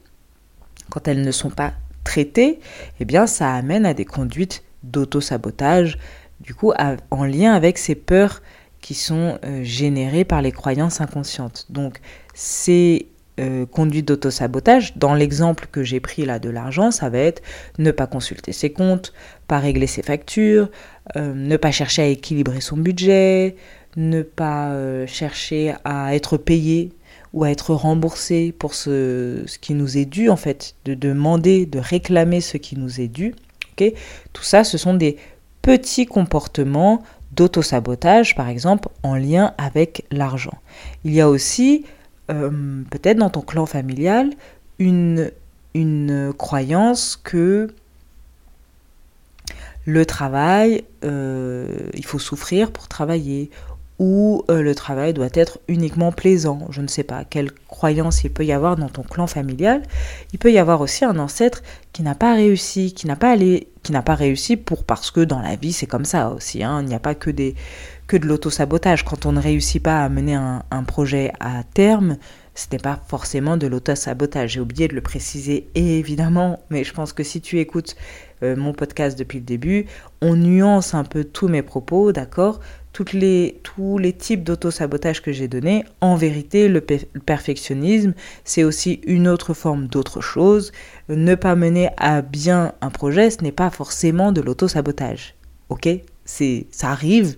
quand 0.91 1.09
elles 1.09 1.23
ne 1.23 1.33
sont 1.33 1.51
pas 1.51 1.73
traitées, 2.05 2.61
eh 3.01 3.05
bien 3.05 3.27
ça 3.27 3.53
amène 3.55 3.87
à 3.87 3.95
des 3.95 4.05
conduites 4.05 4.63
d'auto-sabotage, 4.83 5.99
du 6.41 6.55
coup 6.55 6.73
en 7.11 7.25
lien 7.25 7.55
avec 7.55 7.79
ces 7.79 7.95
peurs 7.95 8.43
qui 8.81 8.95
sont 8.95 9.39
euh, 9.45 9.65
générées 9.65 10.25
par 10.25 10.43
les 10.43 10.53
croyances 10.53 11.01
inconscientes. 11.01 11.67
Donc 11.71 12.01
ces 12.35 13.09
euh, 13.41 13.65
conduites 13.65 14.07
d'auto-sabotage, 14.07 14.97
dans 14.97 15.15
l'exemple 15.15 15.67
que 15.73 15.83
j'ai 15.83 16.01
pris 16.01 16.27
là 16.27 16.39
de 16.39 16.51
l'argent, 16.51 16.91
ça 16.91 17.09
va 17.09 17.19
être 17.19 17.43
ne 17.79 17.91
pas 17.91 18.07
consulter 18.07 18.53
ses 18.53 18.73
comptes, 18.73 19.15
pas 19.49 19.59
régler 19.59 19.87
ses 19.87 20.03
factures, 20.03 20.71
euh, 21.17 21.33
ne 21.35 21.57
pas 21.57 21.73
chercher 21.73 22.03
à 22.03 22.07
équilibrer 22.07 22.61
son 22.61 22.77
budget, 22.77 23.57
ne 23.97 24.23
pas 24.23 24.71
euh, 24.71 25.07
chercher 25.07 25.75
à 25.85 26.15
être 26.15 26.37
payé 26.37 26.93
ou 27.33 27.45
à 27.45 27.51
être 27.51 27.75
remboursé 27.75 28.55
pour 28.59 28.75
ce, 28.75 29.45
qui 29.61 29.75
nous 29.75 29.99
est 29.99 30.05
dû, 30.05 30.29
en 30.31 30.37
fait, 30.37 30.75
de 30.85 30.95
demander, 30.95 31.67
de 31.67 31.79
réclamer 31.79 32.41
ce 32.41 32.57
qui 32.57 32.77
nous 32.77 33.01
est 33.01 33.09
dû. 33.09 33.35
Tout 34.33 34.43
ça, 34.43 34.63
ce 34.65 34.79
sont 34.79 34.95
des 34.95 35.17
petits 35.63 36.07
comportements 36.07 37.03
d'auto-sabotage, 37.33 38.37
par 38.37 38.49
exemple, 38.49 38.89
en 39.03 39.17
lien 39.17 39.53
avec 39.59 40.05
l'argent. 40.13 40.59
Il 41.05 41.13
y 41.13 41.21
a 41.21 41.29
aussi, 41.29 41.85
euh, 42.31 42.51
peut-être 42.91 43.19
dans 43.19 43.31
ton 43.31 43.41
clan 43.41 43.67
familial, 43.67 44.31
une, 44.79 45.33
une 45.75 46.33
croyance 46.37 47.17
que 47.23 47.75
le 49.87 50.07
travail, 50.07 50.85
euh, 51.05 51.91
il 51.95 52.05
faut 52.05 52.19
souffrir 52.19 52.71
pour 52.71 52.89
travailler, 52.89 53.51
ou 53.99 54.45
euh, 54.51 54.63
le 54.63 54.75
travail 54.75 55.15
doit 55.15 55.29
être 55.35 55.61
uniquement 55.69 56.11
plaisant. 56.11 56.67
Je 56.71 56.81
ne 56.81 56.89
sais 56.89 57.05
pas 57.05 57.25
quelle 57.25 57.53
croyance 57.69 58.25
il 58.25 58.31
peut 58.31 58.45
y 58.45 58.53
avoir 58.53 58.77
dans 58.77 58.89
ton 58.89 59.03
clan 59.03 59.27
familial. 59.27 59.83
Il 60.33 60.39
peut 60.39 60.53
y 60.53 60.59
avoir 60.59 60.81
aussi 60.81 61.05
un 61.05 61.19
ancêtre 61.19 61.63
qui 61.93 62.03
n'a 62.03 62.15
pas 62.15 62.35
réussi, 62.35 62.93
qui 62.93 63.07
n'a 63.07 63.15
pas 63.15 63.31
allé, 63.31 63.69
qui 63.83 63.93
n'a 63.93 64.03
pas 64.03 64.17
réussi 64.17 64.57
pour 64.57 64.85
parce 64.85 65.11
que 65.11 65.21
dans 65.21 65.41
la 65.41 65.55
vie 65.55 65.73
c'est 65.73 65.87
comme 65.87 66.05
ça 66.05 66.31
aussi. 66.31 66.65
Hein. 66.65 66.81
Il 66.83 66.89
n'y 66.89 66.95
a 66.95 67.01
pas 67.01 67.15
que 67.15 67.31
des 67.31 67.55
que 68.07 68.17
de 68.17 68.27
l'auto-sabotage. 68.27 69.05
Quand 69.05 69.27
on 69.27 69.33
ne 69.33 69.41
réussit 69.41 69.83
pas 69.83 70.05
à 70.05 70.09
mener 70.09 70.35
un, 70.35 70.83
projet 70.87 71.33
à 71.41 71.63
terme, 71.63 72.19
ce 72.55 72.67
n'est 72.73 72.79
pas 72.79 73.01
forcément 73.09 73.57
de 73.57 73.67
l'auto-sabotage. 73.67 74.53
J'ai 74.53 74.61
oublié 74.61 74.89
de 74.89 74.95
le 74.95 75.01
préciser 75.01 75.69
évidemment, 75.75 76.61
mais 76.69 76.85
je 76.85 76.93
pense 76.93 77.13
que 77.13 77.23
si 77.23 77.41
tu 77.41 77.61
écoutes 77.61 77.97
euh, 78.43 78.57
mon 78.57 78.73
podcast 78.73 79.19
depuis 79.19 79.39
le 79.39 79.45
début, 79.45 79.87
on 80.21 80.37
nuance 80.37 80.95
un 80.95 81.05
peu 81.05 81.25
tous 81.25 81.49
mes 81.49 81.63
propos, 81.63 82.13
d'accord? 82.13 82.61
Les, 83.13 83.61
tous 83.63 83.99
les 83.99 84.13
types 84.13 84.45
d'auto-sabotage 84.45 85.21
que 85.23 85.33
j'ai 85.33 85.49
donnés, 85.49 85.85
en 86.01 86.15
vérité, 86.15 86.69
le, 86.69 86.81
perfectionnisme, 86.81 88.15
c'est 88.45 88.65
aussi 88.65 89.01
une 89.07 89.27
autre 89.27 89.55
forme 89.55 89.89
d'autre 89.89 90.21
chose. 90.21 90.73
Ne 91.09 91.35
pas 91.35 91.57
mener 91.57 91.91
à 91.97 92.23
bien 92.23 92.73
un 92.81 92.91
projet, 92.91 93.31
ce 93.31 93.43
n'est 93.43 93.53
pas 93.53 93.71
forcément 93.71 94.33
de 94.33 94.41
l'auto-sabotage. 94.41 95.35
Ok? 95.69 95.89
C'est, 96.25 96.67
Ça 96.71 96.91
arrive 96.91 97.37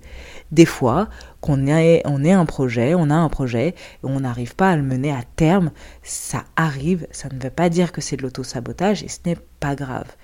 des 0.53 0.67
fois 0.67 1.09
qu'on 1.41 1.67
ait, 1.67 2.03
on 2.05 2.25
un 2.25 2.45
projet, 2.45 2.95
on 2.95 3.11
a 3.11 3.15
un 3.15 3.29
projet, 3.29 3.69
et 3.69 3.75
on 4.05 4.21
n'arrive 4.21 4.55
pas 4.55 4.71
à 4.71 4.77
le 4.77 4.83
mener 4.83 5.11
à 5.11 5.23
terme. 5.37 5.71
Ça 6.03 6.45
arrive, 6.55 7.07
ça 7.11 7.29
ne 7.33 7.43
veut 7.43 7.51
pas 7.51 7.69
dire 7.69 7.93
que 7.93 8.01
c'est 8.01 8.17
de 8.17 8.23
l'auto-sabotage 8.23 9.03
et 9.03 9.09
ce 9.09 9.19
n'est 9.27 9.39
pas 9.59 9.75
grave. 9.75 10.17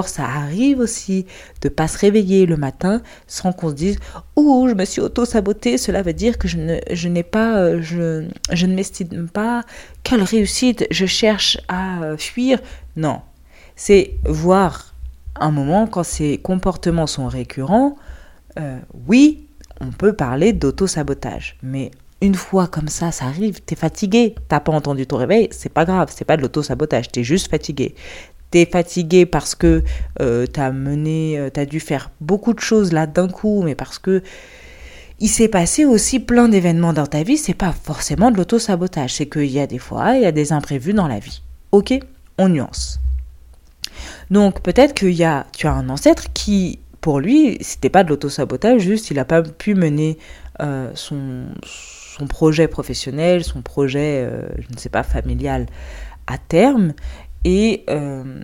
Ça 0.00 0.24
arrive 0.24 0.78
aussi 0.78 1.26
de 1.60 1.68
pas 1.68 1.86
se 1.86 1.98
réveiller 1.98 2.46
le 2.46 2.56
matin 2.56 3.02
sans 3.26 3.52
qu'on 3.52 3.68
se 3.68 3.74
dise 3.74 3.98
Oh, 4.36 4.66
je 4.68 4.74
me 4.74 4.84
suis 4.84 5.02
auto-saboté, 5.02 5.76
cela 5.76 6.02
veut 6.02 6.14
dire 6.14 6.38
que 6.38 6.48
je, 6.48 6.56
ne, 6.56 6.78
je 6.90 7.08
n'ai 7.08 7.22
pas, 7.22 7.58
euh, 7.58 7.82
je, 7.82 8.26
je 8.50 8.66
ne 8.66 8.74
m'estime 8.74 9.28
pas, 9.28 9.64
quelle 10.02 10.22
réussite, 10.22 10.86
je 10.90 11.06
cherche 11.06 11.58
à 11.68 12.02
euh, 12.02 12.16
fuir. 12.16 12.58
Non, 12.96 13.20
c'est 13.76 14.14
voir 14.24 14.94
un 15.38 15.50
moment 15.50 15.86
quand 15.86 16.04
ces 16.04 16.38
comportements 16.38 17.06
sont 17.06 17.28
récurrents, 17.28 17.96
euh, 18.58 18.78
oui, 19.08 19.46
on 19.80 19.90
peut 19.90 20.14
parler 20.14 20.52
d'auto-sabotage, 20.52 21.56
mais 21.62 21.90
une 22.20 22.34
fois 22.36 22.68
comme 22.68 22.88
ça, 22.88 23.10
ça 23.10 23.24
arrive, 23.24 23.60
t'es 23.62 23.74
fatigué, 23.74 24.36
t'as 24.48 24.60
pas 24.60 24.72
entendu 24.72 25.06
ton 25.06 25.16
réveil, 25.16 25.48
c'est 25.50 25.72
pas 25.72 25.84
grave, 25.84 26.12
c'est 26.14 26.24
pas 26.24 26.36
de 26.36 26.42
l'auto-sabotage, 26.42 27.10
t'es 27.10 27.24
juste 27.24 27.50
fatigué 27.50 27.94
t'es 28.52 28.66
fatigué 28.66 29.26
parce 29.26 29.56
que 29.56 29.82
euh, 30.20 30.46
t'as 30.46 30.70
mené, 30.70 31.38
euh, 31.38 31.50
t'as 31.50 31.64
dû 31.64 31.80
faire 31.80 32.10
beaucoup 32.20 32.52
de 32.52 32.60
choses 32.60 32.92
là 32.92 33.06
d'un 33.06 33.26
coup, 33.26 33.62
mais 33.62 33.74
parce 33.74 33.98
que 33.98 34.22
il 35.18 35.28
s'est 35.28 35.48
passé 35.48 35.84
aussi 35.84 36.20
plein 36.20 36.48
d'événements 36.48 36.92
dans 36.92 37.06
ta 37.06 37.22
vie, 37.22 37.38
c'est 37.38 37.54
pas 37.54 37.72
forcément 37.72 38.30
de 38.30 38.36
l'auto-sabotage, 38.36 39.14
c'est 39.14 39.26
qu'il 39.26 39.50
y 39.50 39.58
a 39.58 39.66
des 39.66 39.78
fois, 39.78 40.16
il 40.16 40.22
y 40.22 40.26
a 40.26 40.32
des 40.32 40.52
imprévus 40.52 40.92
dans 40.92 41.08
la 41.08 41.18
vie. 41.18 41.42
Ok 41.70 41.98
On 42.38 42.48
nuance. 42.48 43.00
Donc 44.30 44.62
peut-être 44.62 44.94
qu'il 44.94 45.12
y 45.12 45.24
a, 45.24 45.46
tu 45.56 45.66
as 45.66 45.72
un 45.72 45.88
ancêtre 45.88 46.32
qui, 46.34 46.80
pour 47.00 47.20
lui, 47.20 47.56
c'était 47.60 47.90
pas 47.90 48.04
de 48.04 48.10
l'auto-sabotage, 48.10 48.82
juste 48.82 49.10
il 49.10 49.16
n'a 49.16 49.24
pas 49.24 49.42
pu 49.42 49.74
mener 49.74 50.18
euh, 50.60 50.90
son, 50.94 51.46
son 51.64 52.26
projet 52.26 52.68
professionnel, 52.68 53.44
son 53.44 53.62
projet, 53.62 54.28
je 54.58 54.74
ne 54.74 54.78
sais 54.78 54.90
pas, 54.90 55.04
familial 55.04 55.66
à 56.26 56.38
terme, 56.38 56.94
et 57.44 57.84
euh, 57.88 58.42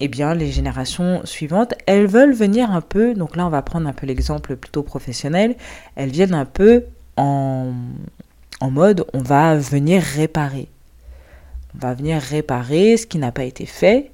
eh 0.00 0.08
bien, 0.08 0.34
les 0.34 0.50
générations 0.50 1.24
suivantes, 1.24 1.74
elles 1.86 2.06
veulent 2.06 2.34
venir 2.34 2.70
un 2.70 2.80
peu, 2.80 3.14
donc 3.14 3.36
là 3.36 3.46
on 3.46 3.50
va 3.50 3.62
prendre 3.62 3.86
un 3.86 3.92
peu 3.92 4.06
l'exemple 4.06 4.56
plutôt 4.56 4.82
professionnel, 4.82 5.56
elles 5.96 6.10
viennent 6.10 6.34
un 6.34 6.44
peu 6.44 6.84
en, 7.16 7.72
en 8.60 8.70
mode 8.70 9.06
on 9.12 9.22
va 9.22 9.56
venir 9.56 10.02
réparer. 10.02 10.68
On 11.74 11.78
va 11.78 11.94
venir 11.94 12.20
réparer 12.20 12.96
ce 12.96 13.06
qui 13.06 13.18
n'a 13.18 13.32
pas 13.32 13.44
été 13.44 13.66
fait, 13.66 14.10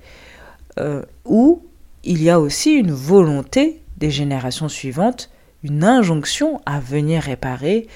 euh, 0.78 1.02
ou 1.24 1.62
il 2.04 2.22
y 2.22 2.30
a 2.30 2.40
aussi 2.40 2.72
une 2.72 2.92
volonté 2.92 3.83
des 3.96 4.11
générations 4.11 4.68
suivantes, 4.68 5.30
une 5.62 5.85
injonction 5.85 6.61
à 6.64 6.80
venir 6.80 7.22
réparer, 7.22 7.87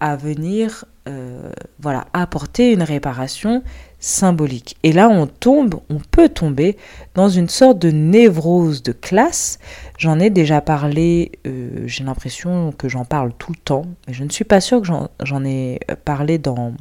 à 0.00 0.16
venir 0.16 0.84
euh, 1.08 1.50
voilà, 1.78 2.06
apporter 2.12 2.72
une 2.72 2.82
réparation 2.82 3.62
symbolique. 3.98 4.76
Et 4.82 4.92
là, 4.92 5.08
on 5.08 5.26
tombe, 5.26 5.80
on 5.88 5.98
peut 5.98 6.28
tomber 6.28 6.76
dans 7.14 7.28
une 7.28 7.48
sorte 7.48 7.78
de 7.78 7.90
névrose 7.90 8.82
de 8.82 8.92
classe. 8.92 9.58
J'en 9.98 10.20
ai 10.20 10.28
déjà 10.30 10.60
parlé, 10.60 11.32
euh, 11.46 11.84
j'ai 11.86 12.04
l'impression 12.04 12.72
que 12.72 12.88
j'en 12.88 13.04
parle 13.04 13.32
tout 13.38 13.52
le 13.52 13.58
temps, 13.58 13.86
mais 14.06 14.14
je 14.14 14.24
ne 14.24 14.30
suis 14.30 14.44
pas 14.44 14.60
sûre 14.60 14.82
que 14.82 14.88
j'en 15.22 15.44
ai 15.44 15.80
parlé 16.04 16.38
dans, 16.38 16.74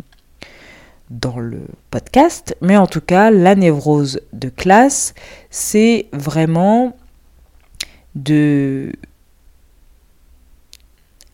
dans 1.10 1.40
le 1.40 1.62
podcast. 1.90 2.58
Mais 2.62 2.76
en 2.76 2.88
tout 2.88 3.02
cas, 3.02 3.32
la 3.32 3.56
névrose 3.56 4.20
de 4.34 4.50
classe, 4.50 5.14
c'est 5.50 6.08
vraiment 6.12 6.96
de... 8.16 8.92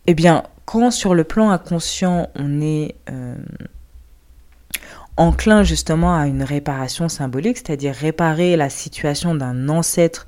Eh 0.07 0.13
bien, 0.13 0.43
quand 0.65 0.91
sur 0.91 1.13
le 1.15 1.23
plan 1.23 1.49
inconscient, 1.49 2.29
on 2.35 2.61
est... 2.61 2.95
Euh, 3.09 3.35
enclin 5.17 5.63
justement 5.63 6.17
à 6.17 6.27
une 6.27 6.43
réparation 6.43 7.09
symbolique, 7.09 7.57
c'est-à-dire 7.57 7.93
réparer 7.93 8.55
la 8.55 8.69
situation 8.69 9.35
d'un 9.35 9.69
ancêtre 9.69 10.27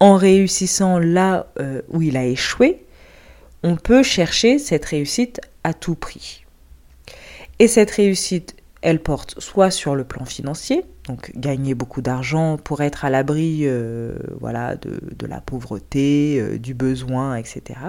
en 0.00 0.16
réussissant 0.16 0.98
là 0.98 1.46
euh, 1.60 1.82
où 1.88 2.02
il 2.02 2.16
a 2.16 2.24
échoué, 2.24 2.84
on 3.62 3.76
peut 3.76 4.02
chercher 4.02 4.58
cette 4.58 4.84
réussite 4.84 5.40
à 5.64 5.74
tout 5.74 5.94
prix. 5.94 6.44
Et 7.58 7.66
cette 7.66 7.90
réussite, 7.90 8.54
elle 8.82 9.00
porte 9.00 9.40
soit 9.40 9.70
sur 9.70 9.96
le 9.96 10.04
plan 10.04 10.24
financier, 10.24 10.84
donc 11.08 11.32
gagner 11.36 11.74
beaucoup 11.74 12.00
d'argent 12.00 12.56
pour 12.56 12.80
être 12.80 13.04
à 13.04 13.10
l'abri 13.10 13.62
euh, 13.62 14.16
de, 14.40 15.26
la 15.26 15.40
pauvreté, 15.40 16.58
du 16.58 16.74
besoin, 16.74 17.34
etc. 17.36 17.80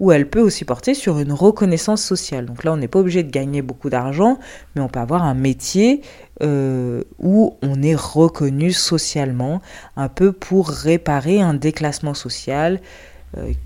Ou 0.00 0.12
elle 0.12 0.28
peut 0.28 0.40
aussi 0.40 0.64
porter 0.64 0.94
sur 0.94 1.18
une 1.18 1.32
reconnaissance 1.32 2.02
sociale. 2.02 2.46
Donc 2.46 2.62
là, 2.62 2.72
on 2.72 2.76
n'est 2.76 2.88
pas 2.88 3.00
obligé 3.00 3.22
de 3.22 3.30
gagner 3.30 3.62
beaucoup 3.62 3.90
d'argent, 3.90 4.38
mais 4.74 4.80
on 4.80 4.88
peut 4.88 5.00
avoir 5.00 5.24
un 5.24 5.34
métier 5.34 6.02
euh, 6.42 7.02
où 7.18 7.56
on 7.62 7.82
est 7.82 7.96
reconnu 7.96 8.72
socialement, 8.72 9.60
un 9.96 10.08
peu 10.08 10.32
pour 10.32 10.68
réparer 10.68 11.40
un 11.40 11.54
déclassement 11.54 12.14
social 12.14 12.80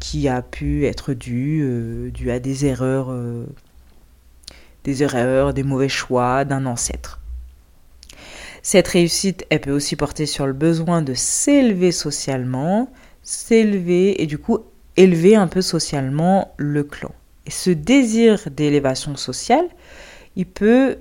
qui 0.01 0.27
a 0.27 0.43
pu 0.43 0.87
être 0.87 1.15
dû, 1.15 2.11
dû 2.13 2.33
à 2.33 2.41
des 2.41 2.67
erreurs 2.67 3.15
des 4.85 5.03
erreurs, 5.03 5.55
des 5.55 5.63
mauvais 5.63 5.89
choix 5.89 6.45
d'un 6.45 6.67
ancêtre. 6.67 7.21
Cette 8.63 8.89
réussite, 8.89 9.45
elle 9.51 9.61
peut 9.61 9.73
aussi 9.73 9.97
porter 9.97 10.27
sur 10.27 10.47
le 10.47 10.53
besoin 10.53 11.03
de 11.03 11.15
s'élever 11.15 11.91
socialement, 11.93 12.91
s'élever 13.23 14.23
et 14.23 14.27
du 14.27 14.39
coup 14.39 14.61
élever 15.03 15.35
un 15.37 15.49
peu 15.49 15.63
socialement 15.63 16.55
le 16.57 16.85
clan. 16.85 17.13
Et 17.47 17.51
ce 17.51 17.71
désir 17.71 18.49
d'élévation 18.51 19.17
sociale, 19.17 19.67
il 20.37 20.47
peut 20.47 20.99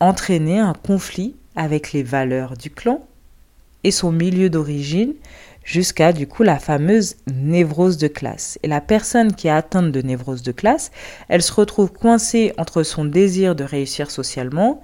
entraîner 0.00 0.58
un 0.58 0.72
conflit 0.74 1.36
avec 1.54 1.92
les 1.92 2.02
valeurs 2.02 2.56
du 2.56 2.70
clan 2.70 3.04
et 3.84 3.90
son 3.90 4.10
milieu 4.10 4.50
d'origine 4.50 5.14
jusqu'à 5.64 6.12
du 6.12 6.26
coup 6.26 6.42
la 6.42 6.58
fameuse 6.58 7.16
névrose 7.32 7.98
de 7.98 8.08
classe. 8.08 8.58
Et 8.62 8.68
la 8.68 8.80
personne 8.80 9.34
qui 9.34 9.46
est 9.46 9.52
atteinte 9.52 9.92
de 9.92 10.02
névrose 10.02 10.42
de 10.42 10.52
classe, 10.52 10.90
elle 11.28 11.42
se 11.42 11.52
retrouve 11.52 11.92
coincée 11.92 12.52
entre 12.58 12.82
son 12.82 13.04
désir 13.04 13.54
de 13.54 13.64
réussir 13.64 14.10
socialement 14.10 14.82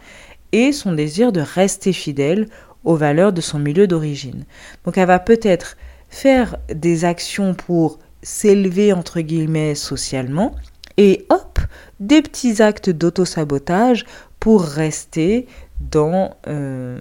et 0.52 0.72
son 0.72 0.92
désir 0.92 1.32
de 1.32 1.40
rester 1.40 1.92
fidèle 1.92 2.48
aux 2.84 2.96
valeurs 2.96 3.32
de 3.32 3.40
son 3.40 3.58
milieu 3.58 3.86
d'origine. 3.86 4.44
Donc 4.84 4.98
elle 4.98 5.06
va 5.06 5.18
peut-être 5.18 5.76
faire 6.10 6.58
des 6.72 7.04
actions 7.04 7.54
pour 7.54 7.98
s'élever 8.24 8.92
entre 8.92 9.20
guillemets 9.20 9.76
socialement 9.76 10.56
et 10.96 11.26
hop, 11.28 11.60
des 12.00 12.22
petits 12.22 12.60
actes 12.60 12.90
d'auto-sabotage 12.90 14.04
pour 14.40 14.62
rester 14.62 15.46
dans 15.80 16.36
euh, 16.48 16.98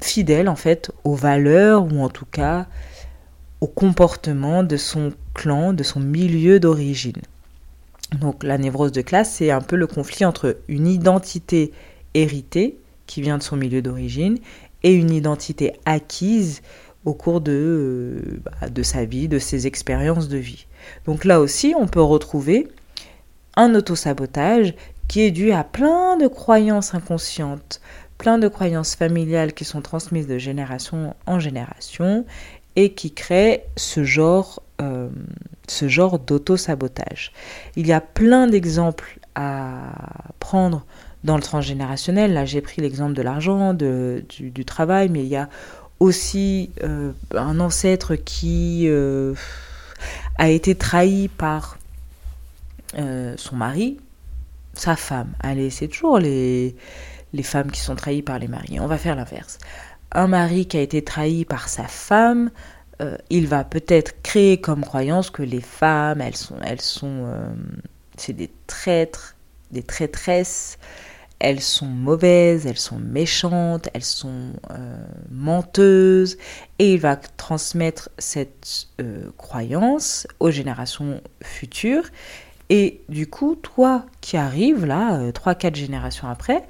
fidèle 0.00 0.48
en 0.48 0.56
fait 0.56 0.90
aux 1.04 1.14
valeurs 1.14 1.84
ou 1.84 2.02
en 2.02 2.08
tout 2.08 2.26
cas 2.26 2.66
au 3.60 3.66
comportement 3.66 4.62
de 4.62 4.76
son 4.76 5.12
clan, 5.32 5.72
de 5.72 5.82
son 5.82 6.00
milieu 6.00 6.60
d'origine. 6.60 7.22
Donc 8.20 8.42
la 8.42 8.58
névrose 8.58 8.92
de 8.92 9.00
classe, 9.00 9.34
c'est 9.34 9.50
un 9.50 9.60
peu 9.60 9.76
le 9.76 9.86
conflit 9.86 10.24
entre 10.24 10.58
une 10.68 10.86
identité 10.86 11.72
héritée, 12.14 12.78
qui 13.06 13.22
vient 13.22 13.38
de 13.38 13.42
son 13.42 13.56
milieu 13.56 13.82
d'origine, 13.82 14.38
et 14.82 14.92
une 14.92 15.10
identité 15.10 15.72
acquise 15.86 16.60
au 17.04 17.14
cours 17.14 17.40
de, 17.40 17.52
euh, 17.52 18.40
bah, 18.44 18.68
de 18.68 18.82
sa 18.82 19.04
vie, 19.04 19.28
de 19.28 19.38
ses 19.38 19.66
expériences 19.66 20.28
de 20.28 20.38
vie. 20.38 20.66
Donc 21.06 21.24
là 21.24 21.40
aussi, 21.40 21.74
on 21.78 21.86
peut 21.86 22.02
retrouver 22.02 22.68
un 23.56 23.74
autosabotage 23.74 24.74
qui 25.08 25.22
est 25.22 25.30
dû 25.30 25.52
à 25.52 25.64
plein 25.64 26.16
de 26.16 26.26
croyances 26.26 26.94
inconscientes, 26.94 27.80
plein 28.18 28.38
de 28.38 28.48
croyances 28.48 28.94
familiales 28.94 29.52
qui 29.52 29.64
sont 29.64 29.82
transmises 29.82 30.26
de 30.26 30.38
génération 30.38 31.14
en 31.26 31.38
génération 31.38 32.24
et 32.76 32.92
qui 32.92 33.12
crée 33.12 33.64
ce 33.76 34.04
genre, 34.04 34.62
euh. 34.80 35.08
Il 37.76 37.86
y 37.86 37.92
a 37.92 38.00
plein 38.02 38.46
d'exemples 38.46 39.18
à 39.34 39.92
prendre 40.40 40.84
dans 41.22 41.36
le 41.36 41.42
transgénérationnel. 41.42 42.34
Là, 42.34 42.44
j'ai 42.44 42.60
pris 42.60 42.82
l'exemple 42.82 43.14
de 43.14 43.22
l'argent, 43.22 43.72
du, 43.72 44.64
travail, 44.66 45.08
mais 45.08 45.20
il 45.20 45.28
y 45.28 45.36
a 45.36 45.48
aussi 46.00 46.70
euh, 46.82 47.12
un 47.34 47.60
ancêtre 47.60 48.16
qui 48.16 48.84
euh, 48.88 49.34
a 50.38 50.48
été 50.48 50.74
trahi 50.74 51.28
par 51.28 51.78
son 53.36 53.56
mari, 53.56 53.98
sa 54.74 54.94
femme. 54.94 55.32
Allez, 55.40 55.68
c'est 55.70 55.88
toujours 55.88 56.20
les, 56.20 56.76
les 57.32 57.42
femmes 57.42 57.72
qui 57.72 57.80
sont 57.80 57.96
trahies 57.96 58.22
par 58.22 58.38
les 58.38 58.46
maris. 58.46 58.78
On 58.78 58.86
va 58.86 58.98
faire 58.98 59.16
l'inverse 59.16 59.58
un 60.14 60.28
mari 60.28 60.66
qui 60.66 60.76
a 60.76 60.80
été 60.80 61.02
trahi 61.02 61.44
par 61.44 61.68
sa 61.68 61.84
femme, 61.84 62.50
euh, 63.02 63.18
il 63.28 63.48
va 63.48 63.64
peut-être 63.64 64.22
créer 64.22 64.60
comme 64.60 64.82
croyance 64.82 65.30
que 65.30 65.42
les 65.42 65.60
femmes, 65.60 66.20
elles 66.20 66.36
sont, 66.36 66.56
elles 66.62 66.80
sont, 66.80 67.24
euh, 67.26 67.52
c'est 68.16 68.32
des 68.32 68.50
traîtres, 68.66 69.34
des 69.72 69.82
traîtresses, 69.82 70.78
elles 71.44 71.60
sont 71.60 71.86
mauvaises, 71.86 72.66
elles 72.66 72.78
sont 72.78 72.98
méchantes, 72.98 73.88
elles 73.92 74.04
sont 74.04 74.52
euh, 74.70 74.96
menteuses, 75.30 76.38
et 76.78 76.94
il 76.94 77.00
va 77.00 77.16
transmettre 77.16 78.08
cette 78.18 78.88
croyance 79.36 80.26
aux 80.40 80.50
générations 80.50 81.20
futures. 81.42 82.04
Et 82.70 83.02
du 83.10 83.26
coup, 83.26 83.56
toi 83.56 84.06
qui 84.22 84.38
arrives 84.38 84.86
là, 84.86 85.20
trois, 85.32 85.54
quatre 85.54 85.76
générations 85.76 86.28
après, 86.28 86.64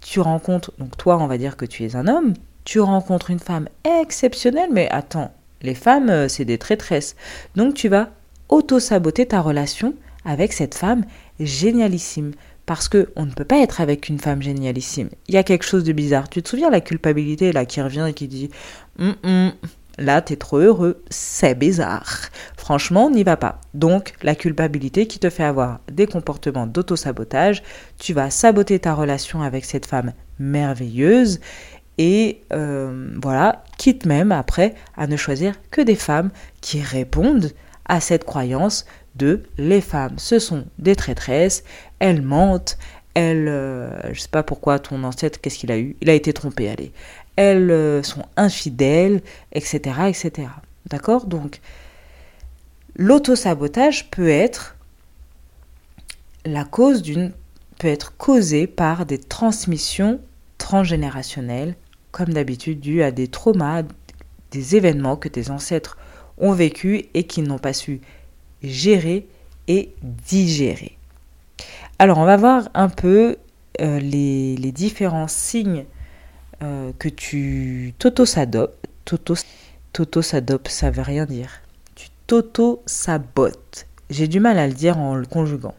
tu 0.00 0.20
rencontres, 0.20 0.72
donc 0.78 0.96
toi, 0.96 1.18
on 1.18 1.26
va 1.26 1.38
dire 1.38 1.56
que 1.56 1.66
tu 1.66 1.84
es 1.84 1.94
un 1.94 2.08
homme, 2.08 2.34
tu 2.64 2.80
rencontres 2.80 3.30
une 3.30 3.38
femme 3.38 3.68
exceptionnelle, 3.84 4.70
mais 4.72 4.88
attends, 4.90 5.32
les 5.62 5.74
femmes, 5.74 6.10
euh, 6.10 6.28
c'est 6.28 6.44
des 6.44 6.58
traîtresses. 6.58 7.16
Donc 7.56 7.74
tu 7.74 7.88
vas 7.88 8.10
auto-saboter 8.48 9.26
ta 9.26 9.40
relation 9.40 9.94
avec 10.24 10.52
cette 10.52 10.74
femme 10.74 11.04
génialissime. 11.40 12.32
Parce 12.66 12.88
que 12.88 13.10
on 13.16 13.26
ne 13.26 13.32
peut 13.32 13.44
pas 13.44 13.58
être 13.58 13.80
avec 13.80 14.08
une 14.08 14.18
femme 14.18 14.42
génialissime. 14.42 15.10
Il 15.28 15.34
y 15.34 15.38
a 15.38 15.42
quelque 15.42 15.64
chose 15.64 15.84
de 15.84 15.92
bizarre. 15.92 16.28
Tu 16.28 16.42
te 16.42 16.48
souviens 16.48 16.70
la 16.70 16.80
culpabilité 16.80 17.52
là 17.52 17.64
qui 17.64 17.82
revient 17.82 18.06
et 18.08 18.14
qui 18.14 18.26
dit 18.26 18.50
hum, 18.98 19.14
hum, 19.22 19.52
là 19.98 20.22
t'es 20.22 20.36
trop 20.36 20.58
heureux, 20.58 21.02
c'est 21.10 21.58
bizarre. 21.58 22.28
Franchement, 22.56 23.10
n'y 23.10 23.22
va 23.22 23.36
pas. 23.36 23.60
Donc 23.74 24.14
la 24.22 24.34
culpabilité 24.34 25.06
qui 25.06 25.18
te 25.18 25.30
fait 25.30 25.44
avoir 25.44 25.80
des 25.90 26.06
comportements 26.06 26.66
d'auto-sabotage, 26.66 27.62
tu 27.98 28.14
vas 28.14 28.30
saboter 28.30 28.78
ta 28.78 28.94
relation 28.94 29.42
avec 29.42 29.64
cette 29.64 29.86
femme 29.86 30.12
merveilleuse 30.38 31.40
et 31.98 32.40
euh, 32.52 33.10
voilà, 33.22 33.62
quitte 33.78 34.06
même 34.06 34.32
après 34.32 34.74
à 34.96 35.06
ne 35.06 35.16
choisir 35.16 35.54
que 35.70 35.80
des 35.80 35.94
femmes 35.94 36.30
qui 36.60 36.80
répondent 36.80 37.52
à 37.86 38.00
cette 38.00 38.24
croyance 38.24 38.86
de 39.14 39.42
les 39.58 39.80
femmes, 39.80 40.14
ce 40.16 40.38
sont 40.38 40.64
des 40.78 40.96
traîtresses, 40.96 41.62
elles 42.04 42.20
mentent, 42.20 42.76
elles, 43.14 43.48
euh, 43.48 44.12
je 44.12 44.20
sais 44.20 44.28
pas 44.28 44.42
pourquoi 44.42 44.78
ton 44.78 45.04
ancêtre, 45.04 45.40
qu'est-ce 45.40 45.56
qu'il 45.56 45.72
a 45.72 45.78
eu? 45.78 45.96
Il 46.02 46.10
a 46.10 46.12
été 46.12 46.34
trompé, 46.34 46.68
allez. 46.68 46.92
Elles 47.36 47.70
euh, 47.70 48.02
sont 48.02 48.26
infidèles, 48.36 49.22
etc., 49.52 49.78
etc. 50.08 50.48
D'accord? 50.90 51.24
Donc, 51.24 51.62
l'autosabotage 52.94 54.10
peut 54.10 54.28
être 54.28 54.76
la 56.44 56.66
cause 56.66 57.00
d'une, 57.00 57.32
peut 57.78 57.88
être 57.88 58.14
causé 58.18 58.66
par 58.66 59.06
des 59.06 59.18
transmissions 59.18 60.20
transgénérationnelles 60.58 61.74
comme 62.12 62.34
d'habitude 62.34 62.80
dû 62.80 63.02
à 63.02 63.12
des 63.12 63.28
traumas, 63.28 63.82
des 64.50 64.76
événements 64.76 65.16
que 65.16 65.28
tes 65.28 65.50
ancêtres 65.50 65.96
ont 66.36 66.52
vécu 66.52 67.06
et 67.14 67.24
qu'ils 67.24 67.44
n'ont 67.44 67.58
pas 67.58 67.72
su 67.72 68.02
gérer 68.62 69.26
et 69.68 69.94
digérer. 70.02 70.93
Alors 71.98 72.18
on 72.18 72.24
va 72.24 72.36
voir 72.36 72.68
un 72.74 72.88
peu 72.88 73.36
euh, 73.80 73.98
les, 74.00 74.72
différents 74.72 75.28
signes 75.28 75.84
euh, 76.62 76.90
que 76.98 77.08
tu 77.08 77.94
t'auto-sadopes. 77.98 78.86
T'auto-sadopes, 79.04 80.68
ça 80.68 80.90
veut 80.90 81.02
rien 81.02 81.24
dire. 81.24 81.60
Tu 81.94 82.08
t'auto-sabotes. 82.26 83.86
J'ai 84.10 84.26
du 84.26 84.40
mal 84.40 84.58
à 84.58 84.66
le 84.66 84.72
dire 84.72 84.98
en 84.98 85.14
le 85.14 85.26
conjuguant. 85.26 85.76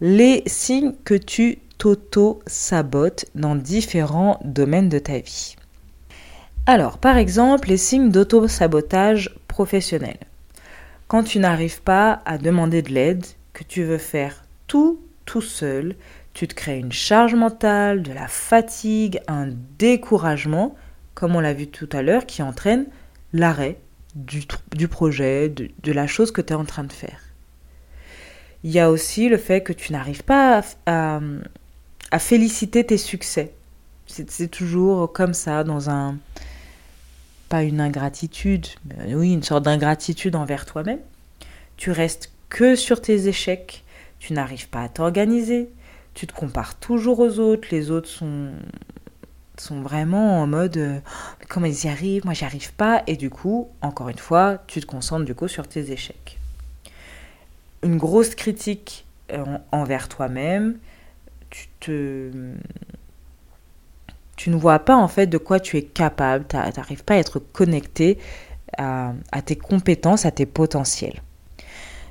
Les 0.00 0.44
signes 0.46 0.92
que 1.04 1.14
tu 1.14 1.58
t'auto-sabotes 1.78 3.26
dans 3.34 3.56
différents 3.56 4.38
domaines 4.44 4.88
de 4.88 4.98
ta 5.00 5.18
vie. 5.18 5.56
Alors, 6.66 6.98
par 6.98 7.16
exemple, 7.16 7.68
les 7.68 7.76
signes 7.76 8.10
d'auto-sabotage 8.10 9.34
professionnel. 9.48 10.18
Quand 11.08 11.24
tu 11.24 11.40
n'arrives 11.40 11.82
pas 11.82 12.20
à 12.24 12.38
demander 12.38 12.82
de 12.82 12.90
l'aide, 12.90 13.24
que 13.52 13.64
tu 13.64 13.82
veux 13.82 13.98
faire 13.98 14.44
tout 14.66 15.00
tout 15.26 15.42
seul, 15.42 15.94
tu 16.32 16.48
te 16.48 16.54
crées 16.54 16.78
une 16.78 16.92
charge 16.92 17.34
mentale, 17.34 18.02
de 18.02 18.12
la 18.12 18.28
fatigue, 18.28 19.20
un 19.28 19.48
découragement, 19.78 20.74
comme 21.14 21.36
on 21.36 21.40
l'a 21.40 21.52
vu 21.52 21.66
tout 21.66 21.88
à 21.92 22.02
l'heure, 22.02 22.26
qui 22.26 22.42
entraîne 22.42 22.86
l'arrêt 23.32 23.78
du, 24.14 24.88
projet, 24.88 25.50
de 25.50 25.92
la 25.92 26.06
chose 26.06 26.30
que 26.30 26.40
tu 26.40 26.52
es 26.52 26.56
en 26.56 26.64
train 26.64 26.84
de 26.84 26.92
faire. 26.92 27.20
Il 28.64 28.70
y 28.70 28.80
a 28.80 28.90
aussi 28.90 29.28
le 29.28 29.36
fait 29.36 29.62
que 29.62 29.72
tu 29.72 29.92
n'arrives 29.92 30.24
pas 30.24 30.62
à, 30.86 31.20
à 32.10 32.18
féliciter 32.18 32.84
tes 32.84 32.98
succès. 32.98 33.52
C'est 34.06 34.50
toujours 34.50 35.12
comme 35.12 35.34
ça, 35.34 35.64
dans 35.64 35.90
un... 35.90 36.16
Pas 37.48 37.62
une 37.62 37.80
ingratitude, 37.80 38.66
mais 38.84 39.14
oui, 39.14 39.32
une 39.32 39.42
sorte 39.42 39.64
d'ingratitude 39.64 40.34
envers 40.34 40.66
toi-même. 40.66 40.98
Tu 41.76 41.92
restes 41.92 42.32
que 42.48 42.74
sur 42.74 43.00
tes 43.00 43.28
échecs, 43.28 43.84
tu 44.26 44.32
n'arrives 44.32 44.68
pas 44.68 44.82
à 44.82 44.88
t'organiser, 44.88 45.70
tu 46.14 46.26
te 46.26 46.34
compares 46.34 46.74
toujours 46.74 47.20
aux 47.20 47.38
autres, 47.38 47.68
les 47.70 47.92
autres 47.92 48.08
sont, 48.08 48.50
sont 49.56 49.82
vraiment 49.82 50.42
en 50.42 50.48
mode 50.48 50.76
euh, 50.78 50.98
comment 51.48 51.66
ils 51.66 51.84
y 51.84 51.88
arrivent, 51.88 52.24
moi 52.24 52.34
j'y 52.34 52.44
arrive 52.44 52.72
pas, 52.74 53.04
et 53.06 53.16
du 53.16 53.30
coup, 53.30 53.68
encore 53.82 54.08
une 54.08 54.18
fois, 54.18 54.58
tu 54.66 54.80
te 54.80 54.86
concentres 54.86 55.24
du 55.24 55.34
coup 55.36 55.46
sur 55.46 55.68
tes 55.68 55.92
échecs. 55.92 56.40
Une 57.84 57.98
grosse 57.98 58.34
critique 58.34 59.06
euh, 59.30 59.44
envers 59.70 60.08
toi-même, 60.08 60.76
tu 61.50 61.68
te 61.78 62.30
tu 64.34 64.50
ne 64.50 64.56
vois 64.56 64.80
pas 64.80 64.96
en 64.96 65.08
fait 65.08 65.28
de 65.28 65.38
quoi 65.38 65.60
tu 65.60 65.76
es 65.76 65.82
capable, 65.82 66.46
tu 66.48 66.56
n'arrives 66.56 67.04
pas 67.04 67.14
à 67.14 67.18
être 67.18 67.38
connecté 67.38 68.18
à, 68.76 69.14
tes 69.44 69.56
compétences, 69.56 70.26
à 70.26 70.32
tes 70.32 70.46
potentiels. 70.46 71.22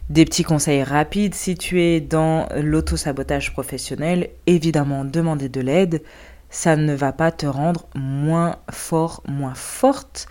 Des 0.10 0.24
petits 0.24 0.44
conseils 0.44 0.84
rapides, 0.84 1.34
si 1.34 1.56
tu 1.56 1.82
es 1.82 2.00
dans 2.00 2.48
l'auto-sabotage 2.56 3.54
professionnel, 3.54 4.30
évidemment, 4.46 5.04
demander 5.04 5.50
de 5.50 5.62
l'aide, 5.62 6.04
ça 6.52 6.76
ne 6.76 6.94
va 6.94 7.12
pas 7.12 7.32
te 7.32 7.48
rendre 7.48 7.88
moins 7.96 8.58
fort, 8.70 9.24
moins 9.28 9.56
forte. 9.56 10.28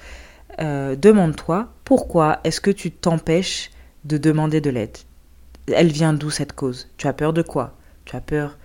Euh, 0.61 0.95
demande-toi 0.95 1.73
pourquoi 1.83 2.39
est-ce 2.45 2.61
que 2.61 2.71
tu 2.71 2.93
t'empêches 2.93 3.73
de 4.05 4.17
demander 4.17 4.61
de 4.61 4.71
l'aide? 4.71 4.97
Elle 5.67 5.91
vient 5.91 6.13
d'où 6.13 6.31
cette 6.31 6.53
cause? 6.53 6.89
Tu 6.97 7.09
as 7.09 7.13
peur 7.13 7.33
de 7.33 7.43
quoi? 7.43 7.77
Tu 8.05 8.15
as 8.15 8.21
peur 8.21 8.59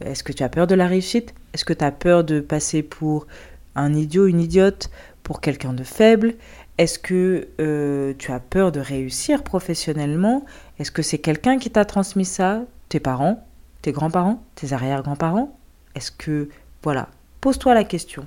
Est-ce 0.00 0.22
que 0.22 0.32
tu 0.32 0.44
as 0.44 0.48
peur 0.48 0.68
de 0.68 0.76
la 0.76 0.86
réussite? 0.86 1.34
Est-ce 1.54 1.64
que 1.64 1.72
tu 1.72 1.84
as 1.84 1.90
peur 1.90 2.22
de 2.22 2.38
passer 2.38 2.84
pour 2.84 3.26
un 3.74 3.92
idiot, 3.94 4.28
une 4.28 4.40
idiote, 4.40 4.90
pour 5.24 5.40
quelqu'un 5.40 5.72
de 5.72 5.82
faible? 5.82 6.34
Est-ce 6.78 6.98
que 6.98 7.48
euh, 7.60 8.14
tu 8.18 8.32
as 8.32 8.40
peur 8.40 8.72
de 8.72 8.80
réussir 8.80 9.42
professionnellement? 9.42 10.44
Est-ce 10.78 10.90
que 10.90 11.02
c'est 11.02 11.18
quelqu'un 11.18 11.58
qui 11.58 11.70
t'a 11.70 11.84
transmis 11.84 12.24
ça? 12.24 12.62
Tes 12.88 13.00
parents? 13.00 13.46
Tes 13.82 13.92
grands-parents? 13.92 14.42
Tes 14.54 14.72
arrière-grands-parents? 14.72 15.56
Est-ce 15.94 16.10
que... 16.10 16.48
Voilà, 16.82 17.08
pose-toi 17.40 17.74
la 17.74 17.84
question. 17.84 18.26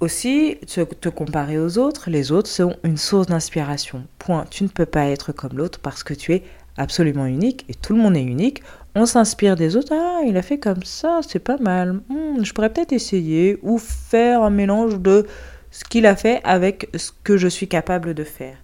Aussi, 0.00 0.58
te, 0.66 1.08
comparer 1.08 1.58
aux 1.58 1.78
autres, 1.78 2.10
les 2.10 2.30
autres 2.30 2.50
sont 2.50 2.76
une 2.84 2.98
source 2.98 3.28
d'inspiration. 3.28 4.04
Point. 4.18 4.44
Tu 4.50 4.64
ne 4.64 4.68
peux 4.68 4.86
pas 4.86 5.06
être 5.06 5.32
comme 5.32 5.56
l'autre 5.56 5.80
parce 5.80 6.02
que 6.02 6.12
tu 6.12 6.34
es 6.34 6.42
absolument 6.76 7.26
unique 7.26 7.64
et 7.68 7.74
tout 7.74 7.94
le 7.94 8.02
monde 8.02 8.16
est 8.16 8.22
unique. 8.22 8.62
On 8.94 9.06
s'inspire 9.06 9.56
des 9.56 9.76
autres. 9.76 9.92
Ah, 9.92 10.20
il 10.26 10.36
a 10.36 10.42
fait 10.42 10.58
comme 10.58 10.82
ça, 10.82 11.20
c'est 11.26 11.38
pas 11.38 11.56
mal. 11.58 12.00
Hmm, 12.08 12.42
je 12.44 12.52
pourrais 12.52 12.72
peut-être 12.72 12.92
essayer 12.92 13.58
ou 13.62 13.78
faire 13.78 14.42
un 14.42 14.50
mélange 14.50 15.00
de 15.00 15.26
ce 15.74 15.82
qu'il 15.82 16.06
a 16.06 16.14
fait 16.14 16.40
avec 16.44 16.88
ce 16.94 17.10
que 17.24 17.36
je 17.36 17.48
suis 17.48 17.66
capable 17.66 18.14
de 18.14 18.22
faire. 18.22 18.56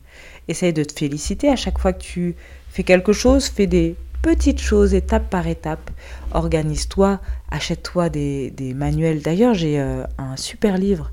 Essaye 0.46 0.72
de 0.72 0.84
te 0.84 0.96
féliciter 0.96 1.48
à 1.48 1.56
chaque 1.56 1.80
fois 1.80 1.92
que 1.92 2.02
tu 2.02 2.36
fais 2.68 2.84
quelque 2.84 3.12
chose, 3.12 3.46
fais 3.46 3.66
des 3.66 3.96
petites 4.22 4.60
choses 4.60 4.94
étape 4.94 5.28
par 5.28 5.48
étape. 5.48 5.90
Organise-toi, 6.32 7.20
achète-toi 7.50 8.10
des, 8.10 8.74
manuels. 8.76 9.22
D'ailleurs, 9.22 9.54
j'ai 9.54 9.80
euh, 9.80 10.04
un 10.18 10.36
super 10.36 10.78
livre 10.78 11.10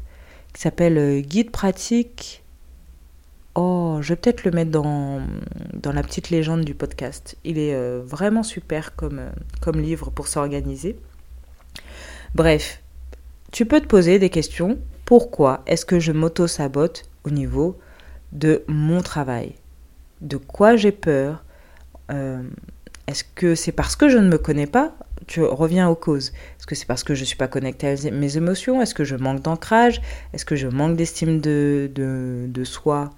qui 0.53 0.61
s'appelle 0.61 0.99
euh, 0.99 1.21
Guide 1.21 1.49
pratique. 1.49 2.43
Oh, 3.55 3.97
je 4.01 4.09
vais 4.09 4.17
peut-être 4.17 4.43
le 4.43 4.51
mettre 4.51 4.69
dans, 4.69 5.21
dans 5.73 5.93
la 5.93 6.03
petite 6.03 6.29
légende 6.29 6.63
du 6.63 6.75
podcast. 6.75 7.37
Il 7.43 7.57
est 7.57 7.73
euh, 7.73 8.03
vraiment 8.05 8.43
super 8.43 8.95
comme, 8.95 9.21
comme 9.61 9.79
livre 9.79 10.11
pour 10.11 10.27
s'organiser. 10.27 10.95
Bref, 12.35 12.83
tu 13.51 13.65
peux 13.65 13.81
te 13.81 13.87
poser 13.87 14.19
des 14.19 14.29
questions 14.29 14.77
pourquoi 15.07 15.63
est-ce 15.67 15.85
que 15.85 16.01
je 16.01 16.11
m'auto-sabote 16.11 17.09
au 17.23 17.29
niveau 17.29 17.79
de 18.33 18.65
mon 18.67 19.01
travail? 19.01 19.53
De 20.19 20.35
quoi 20.35 20.75
j'ai 20.75 20.91
peur? 20.91 21.45
Euh, 22.11 22.43
Est-ce 23.07 23.23
que 23.23 23.55
c'est 23.55 23.71
parce 23.71 23.95
que 23.95 24.09
je 24.09 24.17
ne 24.17 24.27
me 24.27 24.37
connais 24.37 24.67
pas? 24.67 24.97
Tu 25.25 25.41
reviens 25.41 25.87
aux 25.87 25.95
causes. 25.95 26.33
Est-ce 26.59 26.67
que 26.67 26.75
c'est 26.75 26.85
parce 26.85 27.05
que 27.05 27.15
je 27.15 27.21
ne 27.21 27.25
suis 27.25 27.37
pas 27.37 27.47
connectée 27.47 27.87
à 27.87 28.11
mes 28.11 28.35
émotions? 28.35 28.81
Est-ce 28.81 28.93
que 28.93 29.05
je 29.05 29.15
manque 29.15 29.41
d'ancrage? 29.41 30.01
Est-ce 30.33 30.43
que 30.43 30.57
je 30.57 30.67
manque 30.67 30.97
d'estime 30.97 31.39
de, 31.39 31.89
de, 31.95 32.63
soi? 32.65 33.11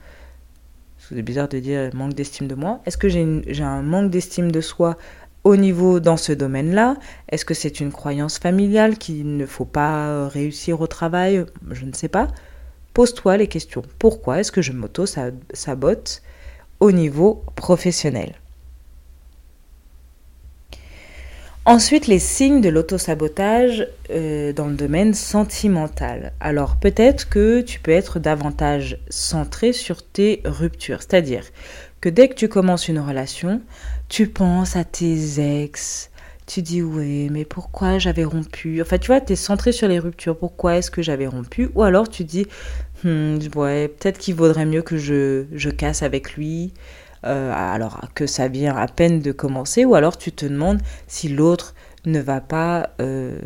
C'est 1.00 1.20
bizarre 1.24 1.50
de 1.50 1.58
dire 1.58 1.90
manque 1.96 2.14
d'estime 2.14 2.48
de 2.48 2.54
moi. 2.54 2.82
Est-ce 2.86 3.00
que 3.00 3.10
j'ai 3.10 3.64
un 3.64 3.82
manque 3.82 4.12
d'estime 4.12 4.52
de 4.52 4.62
soi 4.62 4.96
au 5.44 5.56
niveau 5.56 6.00
dans 6.00 6.18
ce 6.18 6.32
domaine-là 6.32 6.98
Est-ce 7.30 7.46
que 7.46 7.54
c'est 7.54 7.80
une 7.80 7.92
croyance 7.92 8.40
familiale 8.40 8.98
qu'il 8.98 9.38
ne 9.38 9.46
faut 9.46 9.66
pas 9.66 10.28
réussir 10.28 10.82
au 10.82 10.88
travail? 10.88 11.46
Je 11.72 11.86
ne 11.86 11.94
sais 11.94 12.10
pas. 12.10 12.28
Pose-toi 12.94 13.38
les 13.38 13.48
questions. 13.48 13.84
Pourquoi 14.00 14.40
est-ce 14.40 14.52
que 14.52 14.62
je 14.62 14.72
m'auto-sabote 14.74 16.22
au 16.80 16.92
niveau 16.92 17.44
professionnel? 17.56 18.34
Ensuite, 21.66 22.08
les 22.08 22.18
signes 22.18 22.62
de 22.62 22.70
l'auto-sabotage 22.70 23.88
euh, 24.10 24.54
dans 24.54 24.66
le 24.66 24.74
domaine 24.74 25.14
sentimental. 25.14 26.34
Alors, 26.40 26.78
peut-être 26.78 27.30
que 27.30 27.62
tu 27.62 27.80
peux 27.80 27.92
être 27.92 28.18
davantage 28.18 28.98
centré 29.10 29.72
sur 29.72 30.04
tes 30.04 30.42
ruptures. 30.46 31.02
C'est-à-dire 31.02 31.44
que 32.02 32.10
dès 32.10 32.28
que 32.28 32.34
tu 32.34 32.48
commences 32.48 32.88
une 32.88 32.98
relation, 32.98 33.62
tu 34.10 34.28
penses 34.28 34.76
à 34.76 34.84
tes 34.84 35.62
ex, 35.64 36.10
tu 36.48 36.64
dis 36.64 36.82
oui, 36.82 37.30
mais 37.30 37.46
pourquoi 37.46 38.00
j'avais 38.00 38.24
rompu? 38.26 38.82
Enfin, 38.82 38.98
tu 38.98 39.08
vois, 39.08 39.22
tu 39.22 39.34
es 39.34 39.36
centré 39.36 39.72
sur 39.72 39.88
les 39.88 40.00
ruptures. 40.00 40.36
Pourquoi 40.38 40.78
est-ce 40.78 40.90
que 40.90 41.04
j'avais 41.04 41.28
rompu? 41.28 41.70
Ou 41.76 41.84
alors 41.84 42.10
tu 42.10 42.24
dis, 42.24 42.48
hmm, 43.04 43.38
ouais, 43.56 43.88
peut-être 43.88 44.18
qu'il 44.18 44.34
vaudrait 44.34 44.66
mieux 44.66 44.82
que 44.82 44.98
je, 44.98 45.46
je 45.54 45.70
casse 45.70 46.02
avec 46.02 46.34
lui, 46.34 46.74
euh, 47.24 47.54
alors 47.54 48.02
que 48.16 48.26
ça 48.26 48.48
vient 48.48 48.76
à 48.76 48.88
peine 48.88 49.22
de 49.22 49.32
commencer. 49.32 49.86
Ou 49.86 49.94
alors 49.94 50.18
tu 50.18 50.32
te 50.32 50.48
demandes 50.48 50.82
si 51.08 51.30
l'autre 51.30 51.76
ne 52.06 52.20
va 52.20 52.42
pas... 52.42 52.90
Euh, 53.00 53.38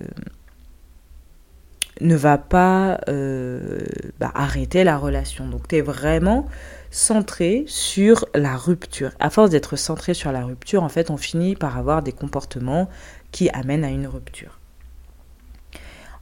ne 2.01 2.15
va 2.15 2.37
pas 2.37 2.99
euh, 3.07 3.79
bah, 4.19 4.31
arrêter 4.33 4.83
la 4.83 4.97
relation. 4.97 5.47
Donc 5.47 5.67
tu 5.67 5.75
es 5.75 5.81
vraiment 5.81 6.47
centré 6.93 7.65
sur 7.67 8.25
la 8.35 8.55
rupture. 8.55 9.11
À 9.19 9.29
force 9.29 9.49
d'être 9.49 9.75
centré 9.75 10.13
sur 10.13 10.31
la 10.31 10.45
rupture, 10.45 10.83
en 10.83 10.89
fait, 10.89 11.09
on 11.09 11.17
finit 11.17 11.55
par 11.55 11.77
avoir 11.77 12.03
des 12.03 12.11
comportements 12.11 12.87
qui 13.31 13.49
amènent 13.49 13.83
à 13.83 13.89
une 13.89 14.07
rupture. 14.07 14.59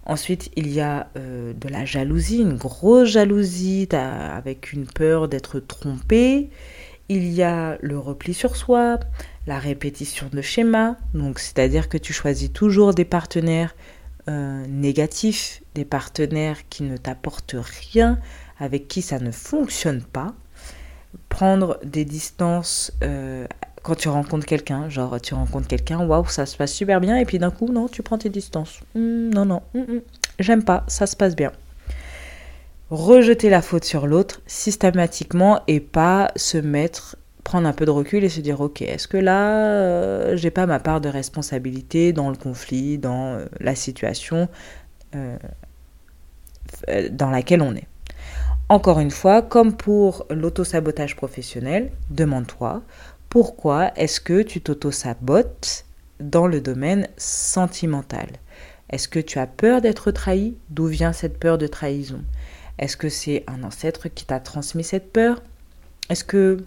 Ensuite, 0.06 0.50
il 0.56 0.70
y 0.72 0.82
a 0.82 1.10
euh, 1.18 1.54
de 1.54 1.68
la 1.68 1.86
jalousie, 1.86 2.40
une 2.40 2.58
grosse 2.58 3.10
jalousie 3.10 3.88
avec 3.92 4.74
une 4.74 4.86
peur 4.86 5.28
d'être 5.28 5.60
trompé. 5.60 6.50
Il 7.10 7.32
y 7.32 7.44
a 7.44 7.78
le 7.82 8.00
repli 8.00 8.34
sur 8.34 8.56
soi, 8.56 9.00
la 9.46 9.60
répétition 9.60 10.30
de 10.32 10.42
schémas, 10.42 10.96
donc 11.14 11.40
c'est-à-dire 11.40 11.90
que 11.90 11.98
tu 11.98 12.14
choisis 12.14 12.52
toujours 12.52 12.94
des 12.94 13.06
partenaires 13.06 13.76
euh, 14.30 14.66
négatifs, 14.68 15.62
des 15.76 15.86
partenaires 15.86 16.68
qui 16.70 16.84
ne 16.84 16.96
t'apportent 16.96 17.58
rien, 17.90 18.20
avec 18.60 18.88
qui 18.88 19.02
ça 19.02 19.20
ne 19.20 19.32
fonctionne 19.32 20.02
pas 20.02 20.34
prendre 21.30 21.80
des 21.84 22.06
distances 22.06 22.92
euh, 23.04 23.46
quand 23.84 23.96
tu 23.96 24.10
rencontres 24.10 24.46
quelqu'un. 24.46 24.90
Genre, 24.90 25.20
tu 25.22 25.34
rencontres 25.34 25.68
quelqu'un, 25.68 26.06
waouh, 26.06 26.28
ça 26.28 26.46
se 26.46 26.58
passe 26.58 26.74
super 26.74 27.02
bien, 27.02 27.18
et 27.18 27.26
puis 27.26 27.40
d'un 27.40 27.52
coup, 27.52 27.72
non, 27.72 27.88
tu 27.88 28.04
prends 28.04 28.18
tes 28.18 28.30
distances. 28.30 28.80
Hmm, 28.96 29.30
non, 29.30 29.46
non, 29.46 29.62
hmm, 29.74 29.80
hmm, 29.80 30.02
j'aime 30.40 30.64
pas, 30.64 30.84
ça 30.88 31.08
se 31.08 31.16
passe 31.16 31.36
bien. 31.36 31.52
Rejeter 32.90 33.50
la 33.50 33.62
faute 33.62 33.86
sur 33.86 34.06
l'autre 34.06 34.42
systématiquement 34.48 35.62
et 35.68 35.80
pas 35.80 36.32
se 36.36 36.58
mettre, 36.58 37.16
prendre 37.44 37.68
un 37.68 37.74
peu 37.74 37.86
de 37.86 37.92
recul 37.92 38.24
et 38.24 38.30
se 38.30 38.42
dire, 38.42 38.60
ok, 38.60 38.82
est-ce 38.82 39.08
que 39.08 39.18
là, 39.18 39.66
euh, 39.66 40.36
j'ai 40.36 40.52
pas 40.52 40.66
ma 40.66 40.80
part 40.80 41.00
de 41.00 41.08
responsabilité 41.08 42.12
dans 42.12 42.30
le 42.30 42.36
conflit, 42.36 42.98
dans 42.98 43.36
euh, 43.36 43.46
la 43.60 43.76
situation 43.76 44.50
dans 47.12 47.30
laquelle 47.30 47.62
on 47.62 47.76
est? 47.76 47.88
Encore 48.72 49.02
une 49.02 49.12
fois, 49.12 49.42
comme 49.42 49.76
pour 49.76 50.26
l'auto-sabotage 50.30 51.18
professionnel, 51.18 51.92
demande-toi 52.10 52.82
pourquoi 53.28 53.92
est-ce 53.98 54.22
que 54.22 54.44
tu 54.44 54.62
t'auto-sabotes 54.62 55.84
dans 56.22 56.48
le 56.48 56.62
domaine 56.62 57.10
sentimental? 57.18 58.30
Est-ce 58.90 59.10
que 59.10 59.20
tu 59.20 59.40
as 59.40 59.46
peur 59.46 59.82
d'être 59.82 60.12
trahi? 60.12 60.56
D'où 60.70 60.86
vient 60.86 61.12
cette 61.12 61.38
peur 61.38 61.58
de 61.58 61.68
trahison? 61.68 62.22
Est-ce 62.80 62.96
que 62.96 63.10
c'est 63.10 63.44
un 63.48 63.62
ancêtre 63.64 64.08
qui 64.08 64.24
t'a 64.24 64.40
transmis 64.40 64.86
cette 64.86 65.12
peur? 65.12 65.44
Est-ce 66.10 66.24
que 66.24 66.64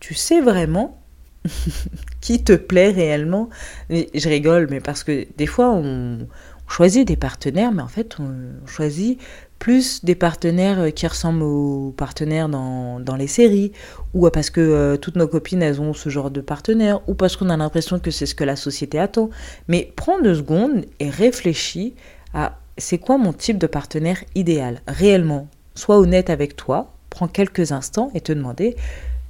tu 0.00 0.14
sais 0.14 0.40
vraiment 0.40 1.00
qui 2.20 2.42
te 2.42 2.54
plaît 2.54 2.90
réellement? 2.90 3.48
Je 3.90 4.28
rigole, 4.28 4.66
mais 4.70 4.80
parce 4.80 5.04
que 5.04 5.28
des 5.36 5.46
fois 5.46 5.70
on, 5.70 6.26
choisit 6.72 7.06
des 7.06 7.16
partenaires, 7.16 7.70
mais 7.70 7.82
en 7.82 7.88
fait 7.88 8.16
on 8.18 8.66
choisit 8.66 9.20
plus 9.62 10.04
des 10.04 10.16
partenaires 10.16 10.80
euh, 10.80 10.90
qui 10.90 11.06
ressemblent 11.06 11.44
aux 11.44 11.94
partenaires 11.96 12.48
dans, 12.48 12.98
dans 12.98 13.14
les 13.14 13.28
séries, 13.28 13.70
ou 14.12 14.28
parce 14.28 14.50
que 14.50 14.60
euh, 14.60 14.96
toutes 14.96 15.14
nos 15.14 15.28
copines, 15.28 15.62
elles 15.62 15.80
ont 15.80 15.94
ce 15.94 16.08
genre 16.08 16.32
de 16.32 16.40
partenaire, 16.40 17.00
ou 17.08 17.14
parce 17.14 17.36
qu'on 17.36 17.48
a 17.48 17.56
l'impression 17.56 18.00
que 18.00 18.10
c'est 18.10 18.26
ce 18.26 18.34
que 18.34 18.42
la 18.42 18.56
société 18.56 18.98
attend. 18.98 19.30
Mais 19.68 19.92
prends 19.94 20.20
deux 20.20 20.34
secondes 20.34 20.84
et 20.98 21.08
réfléchis 21.08 21.94
à 22.34 22.58
c'est 22.76 22.98
quoi 22.98 23.18
mon 23.18 23.32
type 23.32 23.56
de 23.56 23.68
partenaire 23.68 24.24
idéal, 24.34 24.80
réellement. 24.88 25.46
Sois 25.76 26.00
honnête 26.00 26.28
avec 26.28 26.56
toi, 26.56 26.92
prends 27.08 27.28
quelques 27.28 27.70
instants 27.70 28.10
et 28.16 28.20
te 28.20 28.32
demander 28.32 28.74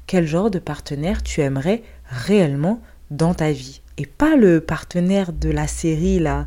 quel 0.06 0.26
genre 0.26 0.50
de 0.50 0.58
partenaire 0.58 1.22
tu 1.22 1.42
aimerais 1.42 1.82
réellement 2.06 2.80
dans 3.10 3.34
ta 3.34 3.52
vie 3.52 3.82
et 3.98 4.06
pas 4.06 4.34
le 4.36 4.62
partenaire 4.62 5.34
de 5.34 5.50
la 5.50 5.66
série 5.66 6.20
là 6.20 6.46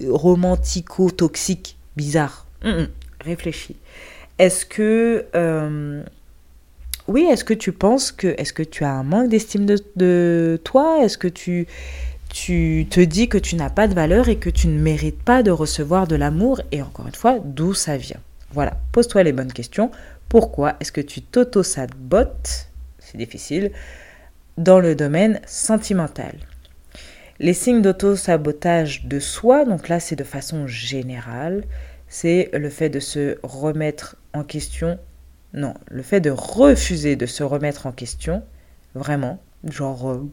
romantico-toxique 0.00 1.76
bizarre. 1.96 2.46
Réfléchis. 3.20 3.76
Est-ce 4.38 4.64
que 4.64 5.26
euh, 5.34 6.02
oui, 7.08 7.26
est-ce 7.30 7.44
que 7.44 7.54
tu 7.54 7.72
penses 7.72 8.12
que 8.12 8.28
est-ce 8.38 8.52
que 8.52 8.62
tu 8.62 8.84
as 8.84 8.92
un 8.92 9.02
manque 9.02 9.28
d'estime 9.28 9.66
de, 9.66 10.60
toi? 10.64 11.04
Est-ce 11.04 11.18
que 11.18 11.28
tu 11.28 11.66
tu 12.28 12.86
te 12.88 13.00
dis 13.00 13.28
que 13.28 13.38
tu 13.38 13.56
n'as 13.56 13.70
pas 13.70 13.88
de 13.88 13.94
valeur 13.94 14.28
et 14.28 14.36
que 14.36 14.50
tu 14.50 14.68
ne 14.68 14.78
mérites 14.78 15.20
pas 15.20 15.42
de 15.42 15.50
recevoir 15.50 16.06
de 16.06 16.14
l'amour? 16.14 16.60
Et 16.70 16.80
encore 16.80 17.08
une 17.08 17.14
fois, 17.14 17.40
d'où 17.44 17.74
ça 17.74 17.96
vient? 17.96 18.20
Voilà, 18.52 18.76
pose-toi 18.92 19.24
les 19.24 19.32
bonnes 19.32 19.52
questions. 19.52 19.90
Pourquoi 20.28 20.76
est-ce 20.78 20.92
que 20.92 21.00
tu 21.00 21.22
t'auto-sabotes 21.22 22.68
C'est 23.00 23.18
difficile 23.18 23.72
dans 24.56 24.78
le 24.78 24.94
domaine 24.94 25.40
sentimental? 25.44 26.34
Les 27.40 27.54
signes 27.54 27.82
d'auto-sabotage 27.82 29.06
de 29.06 29.18
soi, 29.18 29.64
donc 29.64 29.88
là 29.88 29.98
c'est 29.98 30.14
de 30.14 30.24
façon 30.24 30.68
générale, 30.68 31.64
c'est 32.10 32.50
le 32.52 32.68
fait 32.68 32.90
de 32.90 33.00
se 33.00 33.38
remettre 33.44 34.16
en 34.34 34.42
question. 34.42 34.98
Non, 35.54 35.74
le 35.88 36.02
fait 36.02 36.20
de 36.20 36.30
refuser 36.30 37.16
de 37.16 37.24
se 37.24 37.42
remettre 37.42 37.86
en 37.86 37.92
question, 37.92 38.42
vraiment, 38.94 39.38
genre 39.64 40.10
euh, 40.10 40.28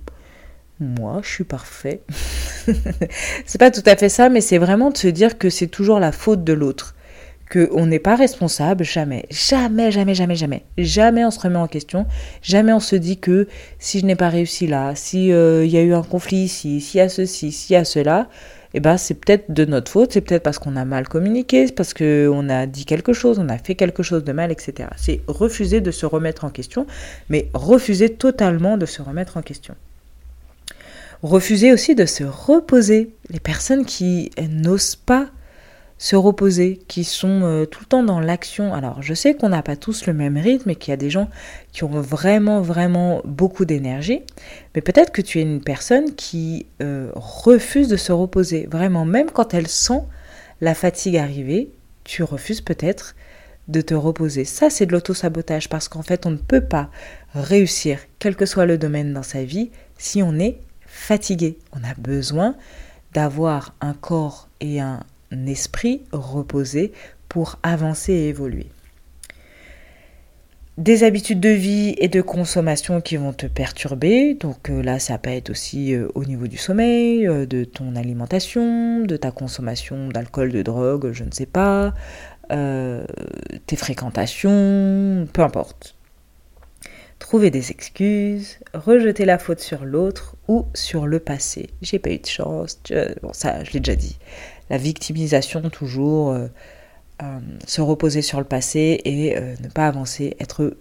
moi 0.80 1.22
je 1.24 1.30
suis 1.30 1.44
parfait. 1.44 2.02
c'est 3.46 3.60
pas 3.60 3.72
tout 3.72 3.84
à 3.86 3.96
fait 3.96 4.10
ça, 4.10 4.28
mais 4.30 4.42
c'est 4.42 4.58
vraiment 4.58 4.90
de 4.90 4.98
se 4.98 5.08
dire 5.08 5.38
que 5.38 5.52
c'est 5.52 5.68
toujours 5.68 6.00
la 6.00 6.12
faute 6.12 6.44
de 6.44 6.54
l'autre. 6.54 6.96
Qu'on 7.52 7.86
n'est 7.86 8.00
pas 8.00 8.16
responsable, 8.16 8.84
jamais, 8.84 9.26
jamais, 9.30 9.92
jamais, 9.92 10.16
jamais, 10.16 10.36
jamais, 10.36 10.66
jamais 10.78 11.24
on 11.24 11.32
se 11.32 11.40
remet 11.40 11.60
en 11.60 11.68
question, 11.68 12.06
jamais 12.42 12.74
on 12.74 12.82
se 12.82 12.96
dit 12.96 13.20
que 13.20 13.48
si 13.80 14.00
je 14.02 14.06
n'ai 14.06 14.18
pas 14.18 14.30
réussi 14.30 14.68
là, 14.68 14.96
si 14.96 15.32
euh, 15.32 15.64
il 15.64 15.72
y 15.72 15.78
a 15.78 15.82
eu 15.82 15.94
un 15.94 16.04
conflit 16.04 16.40
ici, 16.40 16.82
s'il 16.82 16.98
y 16.98 17.02
a 17.02 17.08
ceci, 17.08 17.54
s'il 17.54 17.76
y 17.76 17.78
a 17.78 17.86
cela, 17.86 18.28
eh 18.78 18.80
ben 18.80 18.96
c'est 18.98 19.16
peut-être 19.16 19.52
de 19.52 19.66
notre 19.66 19.92
faute, 19.92 20.12
c'est 20.12 20.22
peut-être 20.22 20.44
parce 20.44 20.60
qu'on 20.60 20.76
a 20.76 20.86
mal 20.86 21.08
communiqué, 21.08 21.66
c'est 21.66 21.74
parce 21.74 21.96
qu'on 21.96 22.48
a 22.48 22.68
dit 22.68 22.86
quelque 22.86 23.12
chose, 23.12 23.40
on 23.40 23.50
a 23.50 23.58
fait 23.58 23.74
quelque 23.74 24.04
chose 24.04 24.24
de 24.24 24.32
mal, 24.32 24.52
etc. 24.52 24.90
C'est 24.98 25.22
refuser 25.26 25.82
de 25.82 25.90
se 25.90 26.06
remettre 26.06 26.46
en 26.46 26.52
question, 26.52 26.86
mais 27.28 27.50
refuser 27.56 28.10
totalement 28.10 28.78
de 28.78 28.86
se 28.86 29.02
remettre 29.02 29.36
en 29.36 29.42
question. 29.42 29.74
Refuser 31.24 31.74
aussi 31.74 31.96
de 31.96 32.06
se 32.06 32.24
reposer. 32.24 33.16
Les 33.32 33.40
personnes 33.40 33.84
qui 33.84 34.30
n'osent 34.48 34.96
pas 34.96 35.28
se 35.98 36.16
reposer, 36.16 36.80
qui 36.88 37.04
sont 37.04 37.42
euh, 37.44 37.66
tout 37.66 37.80
le 37.82 37.86
temps 37.88 38.04
dans 38.04 38.20
l'action. 38.20 38.74
Alors 38.74 39.02
je 39.02 39.14
sais 39.14 39.34
qu'on 39.34 39.50
n'a 39.50 39.64
pas 39.64 39.76
tous 39.76 40.06
le 40.06 40.14
même 40.14 40.38
rythme 40.38 40.70
et 40.70 40.76
qu'il 40.76 40.92
y 40.92 40.94
a 40.94 40.98
des 40.98 41.10
gens 41.10 41.30
qui 41.72 41.84
ont 41.84 42.02
vraiment 42.02 42.62
vraiment 42.62 43.22
beaucoup 43.26 43.66
d'énergie, 43.66 44.22
mais 44.76 44.82
peut-être 44.82 45.12
que 45.12 45.22
tu 45.22 45.40
es 45.40 45.42
une 45.42 45.62
personne 45.62 46.14
qui 46.16 46.68
euh, 46.82 47.12
refuse 47.16 47.88
de 47.88 47.98
se 47.98 48.12
reposer. 48.12 48.68
Vraiment, 48.70 49.06
même 49.06 49.32
quand 49.32 49.54
elle 49.54 49.68
sent 49.68 50.04
la 50.62 50.76
fatigue 50.76 51.18
arriver, 51.18 51.72
tu 52.04 52.24
refuses 52.24 52.62
peut-être 52.62 53.16
de 53.68 53.82
te 53.82 53.94
reposer. 53.94 54.46
Ça, 54.46 54.70
c'est 54.70 54.86
de 54.86 54.94
l'auto-sabotage 54.94 55.68
parce 55.68 55.90
qu'en 55.90 56.04
fait, 56.04 56.26
on 56.26 56.32
ne 56.32 56.38
peut 56.38 56.64
pas 56.64 56.90
réussir, 57.34 58.00
quel 58.20 58.36
que 58.36 58.46
soit 58.46 58.66
le 58.66 58.78
domaine 58.78 59.14
dans 59.14 59.24
sa 59.24 59.44
vie, 59.44 59.72
si 59.98 60.24
on 60.24 60.40
est 60.40 60.58
fatigué. 60.86 61.58
On 61.74 61.84
a 61.84 61.94
besoin 61.98 62.56
d'avoir 63.14 63.76
un 63.82 63.94
corps 63.94 64.48
et 64.62 64.80
un 64.80 65.02
esprit 65.32 66.02
reposé 66.12 66.92
pour 67.30 67.60
avancer 67.64 68.14
et 68.14 68.30
évoluer. 68.30 68.68
Des 70.78 71.04
habitudes 71.04 71.40
de 71.40 71.50
vie 71.50 71.96
et 71.98 72.08
de 72.08 72.22
consommation 72.22 73.02
qui 73.02 73.18
vont 73.18 73.34
te 73.34 73.48
perturber. 73.48 74.36
Donc 74.36 74.70
euh, 74.70 74.84
là, 74.84 75.00
ça 75.00 75.18
peut 75.18 75.32
être 75.32 75.50
aussi 75.50 75.96
euh, 75.96 76.08
au 76.14 76.24
niveau 76.24 76.46
du 76.46 76.58
sommeil, 76.58 77.28
euh, 77.28 77.48
de 77.48 77.64
ton 77.64 77.96
alimentation, 77.96 79.04
de 79.04 79.18
ta 79.18 79.32
consommation 79.32 80.10
d'alcool, 80.10 80.52
de 80.52 80.62
drogue, 80.62 81.14
je 81.14 81.24
ne 81.24 81.32
sais 81.32 81.48
pas, 81.48 81.96
tes 82.50 83.76
fréquentations, 83.76 85.28
peu 85.34 85.42
importe. 85.42 85.96
Trouver 87.18 87.50
des 87.50 87.72
excuses, 87.72 88.60
rejeter 88.76 89.26
la 89.26 89.40
faute 89.40 89.60
sur 89.60 89.84
l'autre 89.84 90.36
ou 90.48 90.68
sur 90.76 91.08
le 91.08 91.20
passé. 91.20 91.72
J'ai 91.82 91.98
pas 91.98 92.12
eu 92.12 92.20
de 92.20 92.28
chance, 92.28 92.80
bon 93.24 93.34
ça 93.34 93.64
je 93.64 93.72
l'ai 93.72 93.80
déjà 93.80 93.96
dit 93.96 94.20
la 94.70 94.78
victimisation 94.78 95.70
toujours, 95.70 96.32
euh, 96.32 96.48
euh, 97.24 97.40
se 97.66 97.82
reposer 97.82 98.22
sur 98.22 98.40
le 98.40 98.46
passé 98.46 99.02
et 99.06 99.38
euh, 99.38 99.56
ne 99.62 99.70
pas 99.70 99.88
avancer, 99.88 100.36
être 100.40 100.78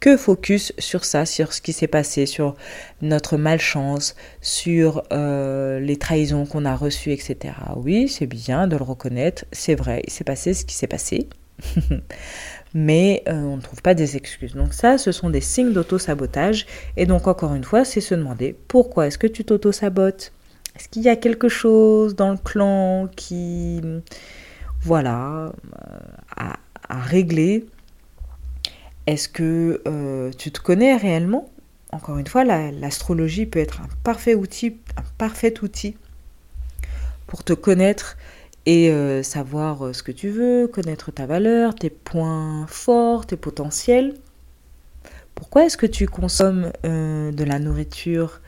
que 0.00 0.16
focus 0.16 0.72
sur 0.78 1.04
ça, 1.04 1.24
sur 1.24 1.54
ce 1.54 1.62
qui 1.62 1.72
s'est 1.72 1.86
passé, 1.86 2.26
sur 2.26 2.56
notre 3.00 3.38
malchance, 3.38 4.14
sur 4.42 5.02
les 5.10 5.96
trahisons 5.98 6.44
qu'on 6.44 6.66
a 6.66 6.76
reçues, 6.76 7.12
etc. 7.12 7.54
Oui, 7.76 8.08
c'est 8.08 8.26
bien 8.26 8.66
de 8.66 8.76
le 8.76 8.82
reconnaître, 8.82 9.46
c'est 9.50 9.74
vrai, 9.74 10.02
il 10.06 10.12
s'est 10.12 10.24
passé 10.24 10.52
ce 10.52 10.66
qui 10.66 10.74
s'est 10.74 10.88
passé, 10.88 11.26
mais 12.74 13.22
on 13.28 13.56
ne 13.56 13.62
trouve 13.62 13.80
pas 13.80 13.94
des 13.94 14.18
excuses. 14.18 14.54
Donc 14.54 14.74
ça, 14.74 14.98
ce 14.98 15.10
sont 15.10 15.30
des 15.30 15.40
signes 15.40 15.72
d'auto-sabotage, 15.72 16.66
et 16.98 17.06
donc 17.06 17.26
encore 17.26 17.54
une 17.54 17.64
fois, 17.64 17.86
c'est 17.86 18.02
se 18.02 18.14
demander 18.14 18.54
pourquoi 18.68 19.06
est-ce 19.06 19.16
que 19.16 19.26
tu 19.26 19.42
t'auto-sabotes? 19.42 20.32
Est-ce 20.76 20.88
qu'il 20.88 21.02
y 21.02 21.08
a 21.08 21.16
quelque 21.16 21.48
chose 21.48 22.16
dans 22.16 22.32
le 22.32 22.36
clan 22.36 23.08
qui, 23.14 23.80
voilà, 24.82 25.52
euh, 25.72 25.98
à, 26.36 26.56
régler 26.90 27.66
Est-ce 29.06 29.28
que 29.28 29.82
euh, 29.86 30.30
tu 30.36 30.50
te 30.50 30.60
connais 30.60 30.96
réellement? 30.96 31.48
Encore 31.92 32.18
une 32.18 32.26
fois, 32.26 32.44
l'astrologie 32.44 33.46
peut 33.46 33.60
être 33.60 33.80
un 33.82 33.88
parfait 34.02 34.34
outil, 34.34 34.76
pour 37.28 37.44
te 37.44 37.52
connaître 37.52 38.16
et 38.66 38.90
euh, 38.90 39.22
savoir 39.22 39.94
ce 39.94 40.02
que 40.02 40.10
tu 40.10 40.28
veux, 40.28 40.66
connaître 40.66 41.12
ta 41.12 41.26
valeur, 41.26 41.76
tes 41.76 41.90
points 41.90 42.66
forts, 42.66 43.26
tes 43.26 43.36
potentiels. 43.36 44.14
Pourquoi 45.36 45.66
est-ce 45.66 45.76
que 45.76 45.86
tu 45.86 46.08
consommes 46.08 46.72
de 46.82 47.44
la 47.44 47.58
nourriture 47.60 48.40
euh, 48.40 48.43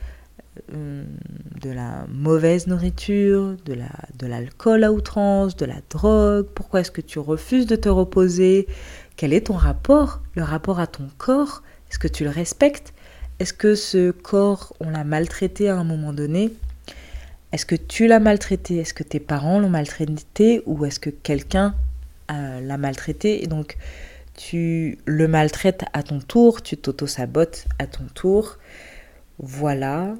de 0.69 1.69
la 1.69 2.05
mauvaise 2.09 2.67
nourriture, 2.67 3.55
de, 3.65 3.73
la, 3.73 3.89
de 4.17 4.27
l'alcool 4.27 4.83
à 4.83 4.91
outrance, 4.91 5.55
de 5.55 5.65
la 5.65 5.81
drogue. 5.89 6.47
Pourquoi 6.53 6.81
est-ce 6.81 6.91
que 6.91 7.01
tu 7.01 7.19
refuses 7.19 7.67
de 7.67 7.75
te 7.75 7.89
reposer? 7.89 8.67
Quel 9.15 9.33
est 9.33 9.47
ton 9.47 9.55
rapport? 9.55 10.21
Le 10.35 10.43
rapport 10.43 10.79
à 10.79 10.87
ton 10.87 11.09
corps? 11.17 11.63
Est-ce 11.89 11.99
que 11.99 12.07
tu 12.07 12.23
le 12.23 12.29
respectes? 12.29 12.93
Est-ce 13.39 13.53
que 13.53 13.75
ce 13.75 14.11
corps, 14.11 14.75
on 14.79 14.89
l'a 14.89 15.03
maltraité 15.03 15.69
à 15.69 15.77
un 15.77 15.83
moment 15.83 16.13
donné? 16.13 16.51
Est-ce 17.51 17.65
que 17.65 17.75
tu 17.75 18.07
l'as 18.07 18.19
maltraité? 18.19 18.77
Est-ce 18.77 18.93
que 18.93 19.03
tes 19.03 19.19
parents 19.19 19.59
l'ont 19.59 19.69
maltraité? 19.69 20.61
Ou 20.65 20.85
est-ce 20.85 20.99
que 20.99 21.09
quelqu'un 21.09 21.75
euh, 22.31 22.59
l'a 22.61 22.77
maltraité? 22.77 23.43
Et 23.43 23.47
donc, 23.47 23.77
tu 24.35 24.99
le 25.05 25.27
maltraites 25.27 25.85
à 25.93 26.03
ton 26.03 26.19
tour, 26.19 26.61
tu 26.61 26.77
t'auto-sabotes 26.77 27.65
à 27.79 27.87
ton 27.87 28.03
tour. 28.13 28.57
Voilà, 29.39 30.15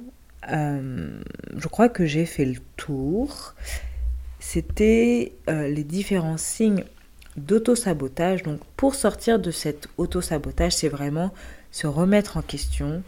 euh, 0.50 1.20
je 1.56 1.68
crois 1.68 1.88
que 1.88 2.06
j'ai 2.06 2.26
fait 2.26 2.44
le 2.44 2.58
tour. 2.76 3.54
C'était 4.40 5.32
euh, 5.48 5.68
les 5.68 5.84
différents 5.84 6.38
signes 6.38 6.84
d'auto-sabotage. 7.36 8.42
Donc 8.42 8.60
pour 8.76 8.94
sortir 8.94 9.38
de 9.38 9.50
cet 9.50 9.88
auto-sabotage, 9.96 10.72
c'est 10.72 10.88
vraiment 10.88 11.32
se 11.70 11.86
remettre 11.86 12.36
en 12.36 12.42
question. 12.42 13.02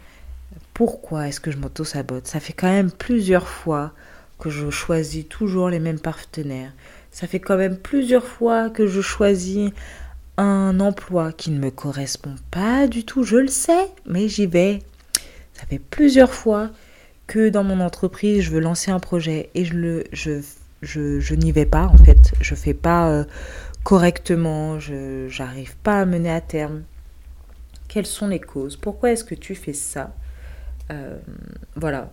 Pourquoi 0.73 1.27
est-ce 1.27 1.39
que 1.39 1.51
je 1.51 1.57
m'auto-sabote? 1.57 2.27
Ça 2.27 2.39
fait 2.39 2.53
quand 2.53 2.71
même 2.71 2.91
plusieurs 2.91 3.47
fois 3.47 3.93
que 4.39 4.49
je 4.49 4.69
choisis 4.69 5.27
toujours 5.27 5.69
les 5.69 5.79
mêmes 5.79 5.99
partenaires. 5.99 6.73
Ça 7.11 7.27
fait 7.27 7.39
quand 7.39 7.57
même 7.57 7.77
plusieurs 7.77 8.25
fois 8.25 8.69
que 8.69 8.87
je 8.87 9.01
choisis 9.01 9.71
un 10.37 10.79
emploi 10.79 11.31
qui 11.31 11.51
ne 11.51 11.59
me 11.59 11.69
correspond 11.69 12.35
pas 12.49 12.87
du 12.87 13.03
tout. 13.05 13.23
Je 13.23 13.37
le 13.37 13.47
sais, 13.47 13.87
mais 14.05 14.27
j'y 14.27 14.45
vais. 14.45 14.79
Ça 15.53 15.65
fait 15.67 15.79
plusieurs 15.79 16.33
fois 16.33 16.71
dans 17.37 17.63
mon 17.63 17.79
entreprise, 17.79 18.43
je 18.43 18.51
veux 18.51 18.59
lancer 18.59 18.91
un 18.91 18.99
projet 18.99 19.49
et 19.55 19.65
je, 19.65 21.33
n'y 21.35 21.51
vais 21.51 21.65
pas 21.65 21.85
en 21.85 21.97
fait. 21.97 22.33
Je 22.41 22.55
fais 22.55 22.73
pas 22.73 23.09
euh, 23.09 23.23
correctement, 23.83 24.79
je 24.79 25.27
n'arrive 25.39 25.75
pas 25.77 26.01
à 26.01 26.05
mener 26.05 26.31
à 26.31 26.41
terme. 26.41 26.83
Quelles 27.87 28.05
sont 28.05 28.27
les 28.27 28.39
causes? 28.39 28.77
Pourquoi 28.77 29.11
est-ce 29.11 29.23
que 29.23 29.35
tu 29.35 29.55
fais 29.55 29.73
ça? 29.73 30.13
Euh, 30.91 31.17
Voilà. 31.75 32.11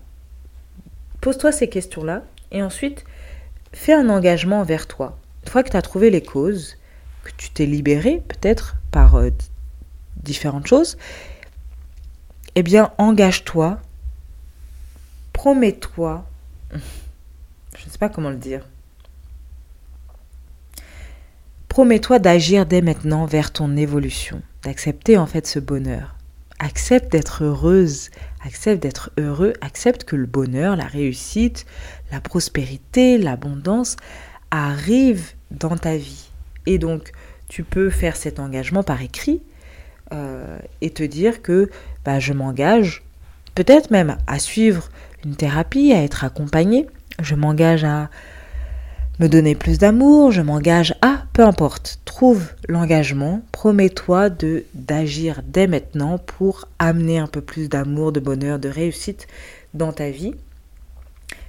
Pose-toi 1.20 1.50
ces 1.52 1.68
questions-là 1.68 2.22
et 2.52 2.62
ensuite 2.62 3.04
fais 3.72 3.92
un 3.92 4.08
engagement 4.08 4.60
envers 4.60 4.86
toi. 4.86 5.18
Une 5.44 5.50
fois 5.50 5.62
que 5.62 5.70
tu 5.70 5.76
as 5.76 5.82
trouvé 5.82 6.10
les 6.10 6.22
causes, 6.22 6.76
que 7.24 7.30
tu 7.36 7.50
t'es 7.50 7.66
libéré 7.66 8.22
peut-être 8.28 8.76
par 8.92 9.16
euh, 9.16 9.30
différentes 10.22 10.66
choses, 10.66 10.96
eh 12.54 12.62
bien 12.62 12.92
engage-toi 12.98 13.80
promets-toi, 15.38 16.26
je 16.72 17.86
ne 17.86 17.90
sais 17.90 17.98
pas 18.00 18.08
comment 18.08 18.30
le 18.30 18.34
dire, 18.34 18.66
promets-toi 21.68 22.18
d'agir 22.18 22.66
dès 22.66 22.82
maintenant 22.82 23.24
vers 23.24 23.52
ton 23.52 23.76
évolution, 23.76 24.42
d'accepter 24.64 25.16
en 25.16 25.26
fait 25.26 25.46
ce 25.46 25.60
bonheur. 25.60 26.16
Accepte 26.58 27.12
d'être 27.12 27.44
heureuse, 27.44 28.10
accepte 28.44 28.82
d'être 28.82 29.12
heureux, 29.16 29.52
accepte 29.60 30.02
que 30.02 30.16
le 30.16 30.26
bonheur, 30.26 30.74
la 30.74 30.86
réussite, 30.86 31.66
la 32.10 32.20
prospérité, 32.20 33.16
l'abondance 33.16 33.94
arrivent 34.50 35.34
dans 35.52 35.76
ta 35.76 35.96
vie. 35.96 36.30
Et 36.66 36.78
donc, 36.78 37.12
tu 37.48 37.62
peux 37.62 37.90
faire 37.90 38.16
cet 38.16 38.40
engagement 38.40 38.82
par 38.82 39.02
écrit 39.02 39.40
euh, 40.12 40.58
et 40.80 40.90
te 40.90 41.04
dire 41.04 41.42
que 41.42 41.70
bah, 42.04 42.18
je 42.18 42.32
m'engage 42.32 43.04
peut-être 43.54 43.92
même 43.92 44.18
à 44.26 44.40
suivre 44.40 44.88
une 45.24 45.36
thérapie, 45.36 45.92
à 45.92 46.02
être 46.02 46.24
accompagné, 46.24 46.86
je 47.20 47.34
m'engage 47.34 47.84
à 47.84 48.10
me 49.18 49.28
donner 49.28 49.54
plus 49.54 49.78
d'amour, 49.78 50.30
je 50.30 50.42
m'engage 50.42 50.94
à, 51.02 51.24
peu 51.32 51.42
importe, 51.42 52.00
trouve 52.04 52.52
l'engagement, 52.68 53.42
promets-toi 53.50 54.30
de 54.30 54.64
d'agir 54.74 55.42
dès 55.44 55.66
maintenant 55.66 56.18
pour 56.18 56.68
amener 56.78 57.18
un 57.18 57.26
peu 57.26 57.40
plus 57.40 57.68
d'amour, 57.68 58.12
de 58.12 58.20
bonheur, 58.20 58.58
de 58.58 58.68
réussite 58.68 59.26
dans 59.74 59.92
ta 59.92 60.10
vie. 60.10 60.34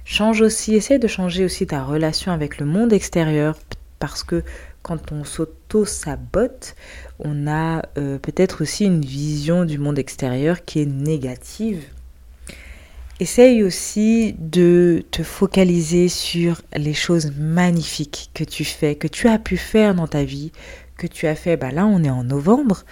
Change 0.04 0.40
aussi, 0.40 0.74
essaie 0.74 0.98
de 0.98 1.06
changer 1.06 1.44
aussi 1.44 1.66
ta 1.66 1.84
relation 1.84 2.32
avec 2.32 2.58
le 2.58 2.66
monde 2.66 2.92
extérieur 2.92 3.56
parce 4.00 4.24
que 4.24 4.42
quand 4.82 5.12
on 5.12 5.24
s'auto-sabote, 5.24 6.74
on 7.20 7.46
a 7.46 7.82
euh, 7.98 8.18
peut-être 8.18 8.62
aussi 8.62 8.86
une 8.86 9.02
vision 9.02 9.64
du 9.64 9.78
monde 9.78 9.98
extérieur 9.98 10.64
qui 10.64 10.80
est 10.80 10.86
négative 10.86 11.84
Essaye 13.20 13.62
aussi 13.62 14.34
de 14.38 15.04
te 15.10 15.22
focaliser 15.22 16.08
sur 16.08 16.62
les 16.74 16.94
choses 16.94 17.32
magnifiques 17.38 18.30
que 18.32 18.44
tu 18.44 18.64
fais, 18.64 18.94
que 18.94 19.08
tu 19.08 19.28
as 19.28 19.38
pu 19.38 19.58
faire 19.58 19.94
dans 19.94 20.06
ta 20.06 20.24
vie, 20.24 20.52
que 20.96 21.06
tu 21.06 21.26
as 21.26 21.34
fait. 21.34 21.58
Bah 21.58 21.70
là, 21.70 21.84
on 21.84 22.02
est 22.02 22.08
en 22.08 22.24
novembre. 22.24 22.84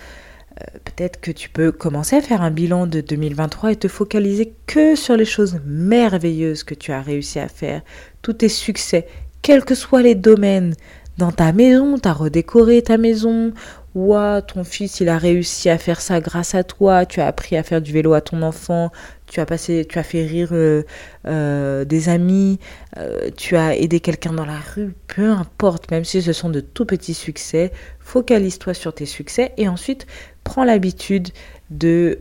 Euh, 0.60 0.64
peut-être 0.84 1.18
que 1.22 1.30
tu 1.30 1.48
peux 1.48 1.72
commencer 1.72 2.16
à 2.16 2.20
faire 2.20 2.42
un 2.42 2.50
bilan 2.50 2.86
de 2.86 3.00
2023 3.00 3.72
et 3.72 3.76
te 3.76 3.88
focaliser 3.88 4.52
que 4.66 4.96
sur 4.96 5.16
les 5.16 5.24
choses 5.24 5.60
merveilleuses 5.64 6.62
que 6.62 6.74
tu 6.74 6.92
as 6.92 7.00
réussi 7.00 7.38
à 7.38 7.48
faire, 7.48 7.80
tous 8.20 8.34
tes 8.34 8.50
succès, 8.50 9.06
quels 9.40 9.64
que 9.64 9.74
soient 9.74 10.02
les 10.02 10.14
domaines. 10.14 10.74
Dans 11.16 11.32
ta 11.32 11.54
maison, 11.54 11.98
tu 11.98 12.06
as 12.06 12.12
redécoré 12.12 12.82
ta 12.82 12.98
maison, 12.98 13.54
ou 13.94 14.14
ton 14.46 14.62
fils 14.62 15.00
il 15.00 15.08
a 15.08 15.18
réussi 15.18 15.68
à 15.68 15.78
faire 15.78 16.00
ça 16.00 16.20
grâce 16.20 16.54
à 16.54 16.62
toi, 16.62 17.04
tu 17.06 17.20
as 17.20 17.26
appris 17.26 17.56
à 17.56 17.64
faire 17.64 17.82
du 17.82 17.92
vélo 17.92 18.12
à 18.12 18.20
ton 18.20 18.42
enfant, 18.42 18.92
tu 19.28 19.40
as 19.40 19.46
passé, 19.46 19.86
tu 19.88 19.98
as 19.98 20.02
fait 20.02 20.24
rire 20.24 20.48
euh, 20.52 20.82
euh, 21.26 21.84
des 21.84 22.08
amis, 22.08 22.58
euh, 22.96 23.30
tu 23.36 23.56
as 23.56 23.76
aidé 23.76 24.00
quelqu'un 24.00 24.32
dans 24.32 24.46
la 24.46 24.58
rue, 24.58 24.94
peu 25.06 25.30
importe, 25.30 25.90
même 25.90 26.04
si 26.04 26.22
ce 26.22 26.32
sont 26.32 26.50
de 26.50 26.60
tout 26.60 26.86
petits 26.86 27.14
succès, 27.14 27.72
focalise-toi 28.00 28.74
sur 28.74 28.94
tes 28.94 29.06
succès 29.06 29.52
et 29.56 29.68
ensuite 29.68 30.06
prends 30.44 30.64
l'habitude 30.64 31.28
de 31.70 32.20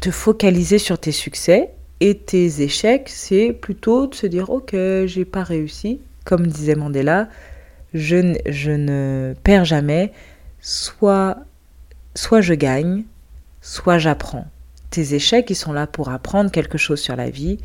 te 0.00 0.10
focaliser 0.10 0.78
sur 0.78 0.98
tes 0.98 1.12
succès 1.12 1.70
et 2.00 2.16
tes 2.16 2.62
échecs, 2.62 3.08
c'est 3.08 3.52
plutôt 3.52 4.08
de 4.08 4.14
se 4.14 4.26
dire 4.26 4.50
ok, 4.50 4.74
j'ai 5.06 5.24
pas 5.24 5.44
réussi, 5.44 6.00
comme 6.24 6.46
disait 6.48 6.74
Mandela, 6.74 7.28
je, 7.94 8.16
ne 8.16 9.34
perds 9.44 9.64
jamais, 9.64 10.12
soit 10.60 11.38
soit 12.14 12.40
je 12.40 12.54
gagne, 12.54 13.04
soit 13.60 13.98
j'apprends. 13.98 14.46
Tes 14.92 15.14
échecs, 15.14 15.48
ils 15.48 15.54
sont 15.54 15.72
là 15.72 15.86
pour 15.86 16.10
apprendre 16.10 16.50
quelque 16.50 16.76
chose 16.76 17.00
sur 17.00 17.16
la 17.16 17.30
vie. 17.30 17.56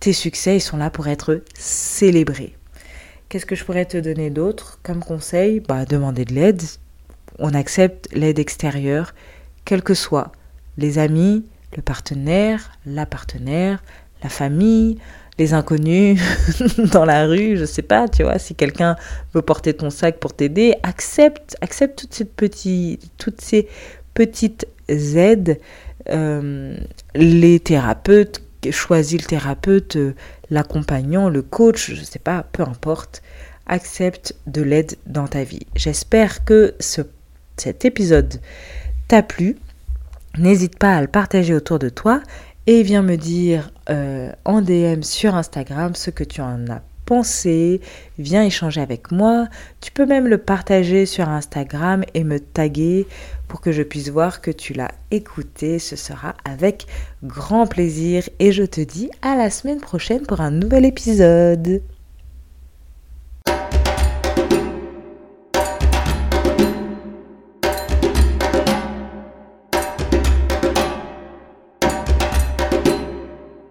Tes 0.00 0.12
succès, 0.12 0.58
ils 0.58 0.60
sont 0.60 0.76
là 0.76 0.90
pour 0.90 1.08
être 1.08 1.42
célébrés. 1.54 2.54
Qu'est-ce 3.30 3.46
que 3.46 3.54
je 3.54 3.64
pourrais 3.64 3.86
te 3.86 3.96
donner 3.96 4.28
d'autre 4.28 4.78
comme 4.82 5.02
conseil? 5.02 5.60
Bah, 5.60 5.86
demander 5.86 6.26
de 6.26 6.34
l'aide. 6.34 6.60
On 7.38 7.54
accepte 7.54 8.08
l'aide 8.12 8.38
extérieure, 8.38 9.14
quels 9.64 9.82
que 9.82 9.94
soient 9.94 10.30
les 10.76 10.98
amis, 10.98 11.46
le 11.74 11.80
partenaire, 11.80 12.72
la 12.84 13.06
partenaire, 13.06 13.82
la 14.22 14.28
famille, 14.28 14.98
les 15.38 15.54
inconnus 15.54 16.20
dans 16.92 17.06
la 17.06 17.24
rue, 17.24 17.56
je 17.56 17.64
sais 17.64 17.80
pas, 17.80 18.08
tu 18.08 18.24
vois, 18.24 18.38
si 18.38 18.54
quelqu'un 18.54 18.94
veut 19.32 19.40
porter 19.40 19.72
ton 19.72 19.88
sac 19.88 20.20
pour 20.20 20.34
t'aider, 20.34 20.74
accepte, 20.82 21.56
accepte 21.62 21.98
toutes 21.98 22.12
ces 22.12 22.26
petites, 22.26 23.10
toutes 23.16 23.40
ces 23.40 23.68
petites 24.12 24.66
aides 24.90 25.58
euh, 26.10 26.76
les 27.14 27.60
thérapeutes, 27.60 28.42
choisis 28.70 29.20
le 29.20 29.26
thérapeute, 29.26 29.96
euh, 29.96 30.14
l'accompagnant, 30.50 31.28
le 31.28 31.42
coach, 31.42 31.92
je 31.92 32.00
ne 32.00 32.04
sais 32.04 32.18
pas, 32.18 32.44
peu 32.52 32.62
importe, 32.62 33.22
accepte 33.66 34.34
de 34.46 34.62
l'aide 34.62 34.96
dans 35.06 35.28
ta 35.28 35.44
vie. 35.44 35.66
J'espère 35.76 36.44
que 36.44 36.74
ce, 36.80 37.02
cet 37.56 37.84
épisode 37.84 38.40
t'a 39.08 39.22
plu. 39.22 39.56
N'hésite 40.36 40.78
pas 40.78 40.96
à 40.96 41.00
le 41.00 41.08
partager 41.08 41.54
autour 41.54 41.78
de 41.78 41.88
toi 41.88 42.22
et 42.66 42.82
viens 42.82 43.02
me 43.02 43.16
dire 43.16 43.70
euh, 43.90 44.30
en 44.44 44.60
DM 44.60 45.02
sur 45.02 45.34
Instagram 45.34 45.94
ce 45.94 46.10
que 46.10 46.24
tu 46.24 46.40
en 46.40 46.68
as 46.68 46.82
viens 48.18 48.44
échanger 48.44 48.80
avec 48.80 49.10
moi. 49.10 49.48
Tu 49.80 49.90
peux 49.90 50.06
même 50.06 50.28
le 50.28 50.38
partager 50.38 51.06
sur 51.06 51.28
Instagram 51.28 52.04
et 52.14 52.24
me 52.24 52.38
taguer 52.38 53.06
pour 53.48 53.60
que 53.60 53.72
je 53.72 53.82
puisse 53.82 54.10
voir 54.10 54.40
que 54.40 54.50
tu 54.50 54.74
l'as 54.74 54.92
écouté. 55.10 55.78
Ce 55.78 55.96
sera 55.96 56.34
avec 56.44 56.86
grand 57.22 57.66
plaisir 57.66 58.28
et 58.38 58.52
je 58.52 58.64
te 58.64 58.80
dis 58.80 59.10
à 59.22 59.36
la 59.36 59.50
semaine 59.50 59.80
prochaine 59.80 60.26
pour 60.26 60.40
un 60.40 60.50
nouvel 60.50 60.84
épisode. 60.84 61.82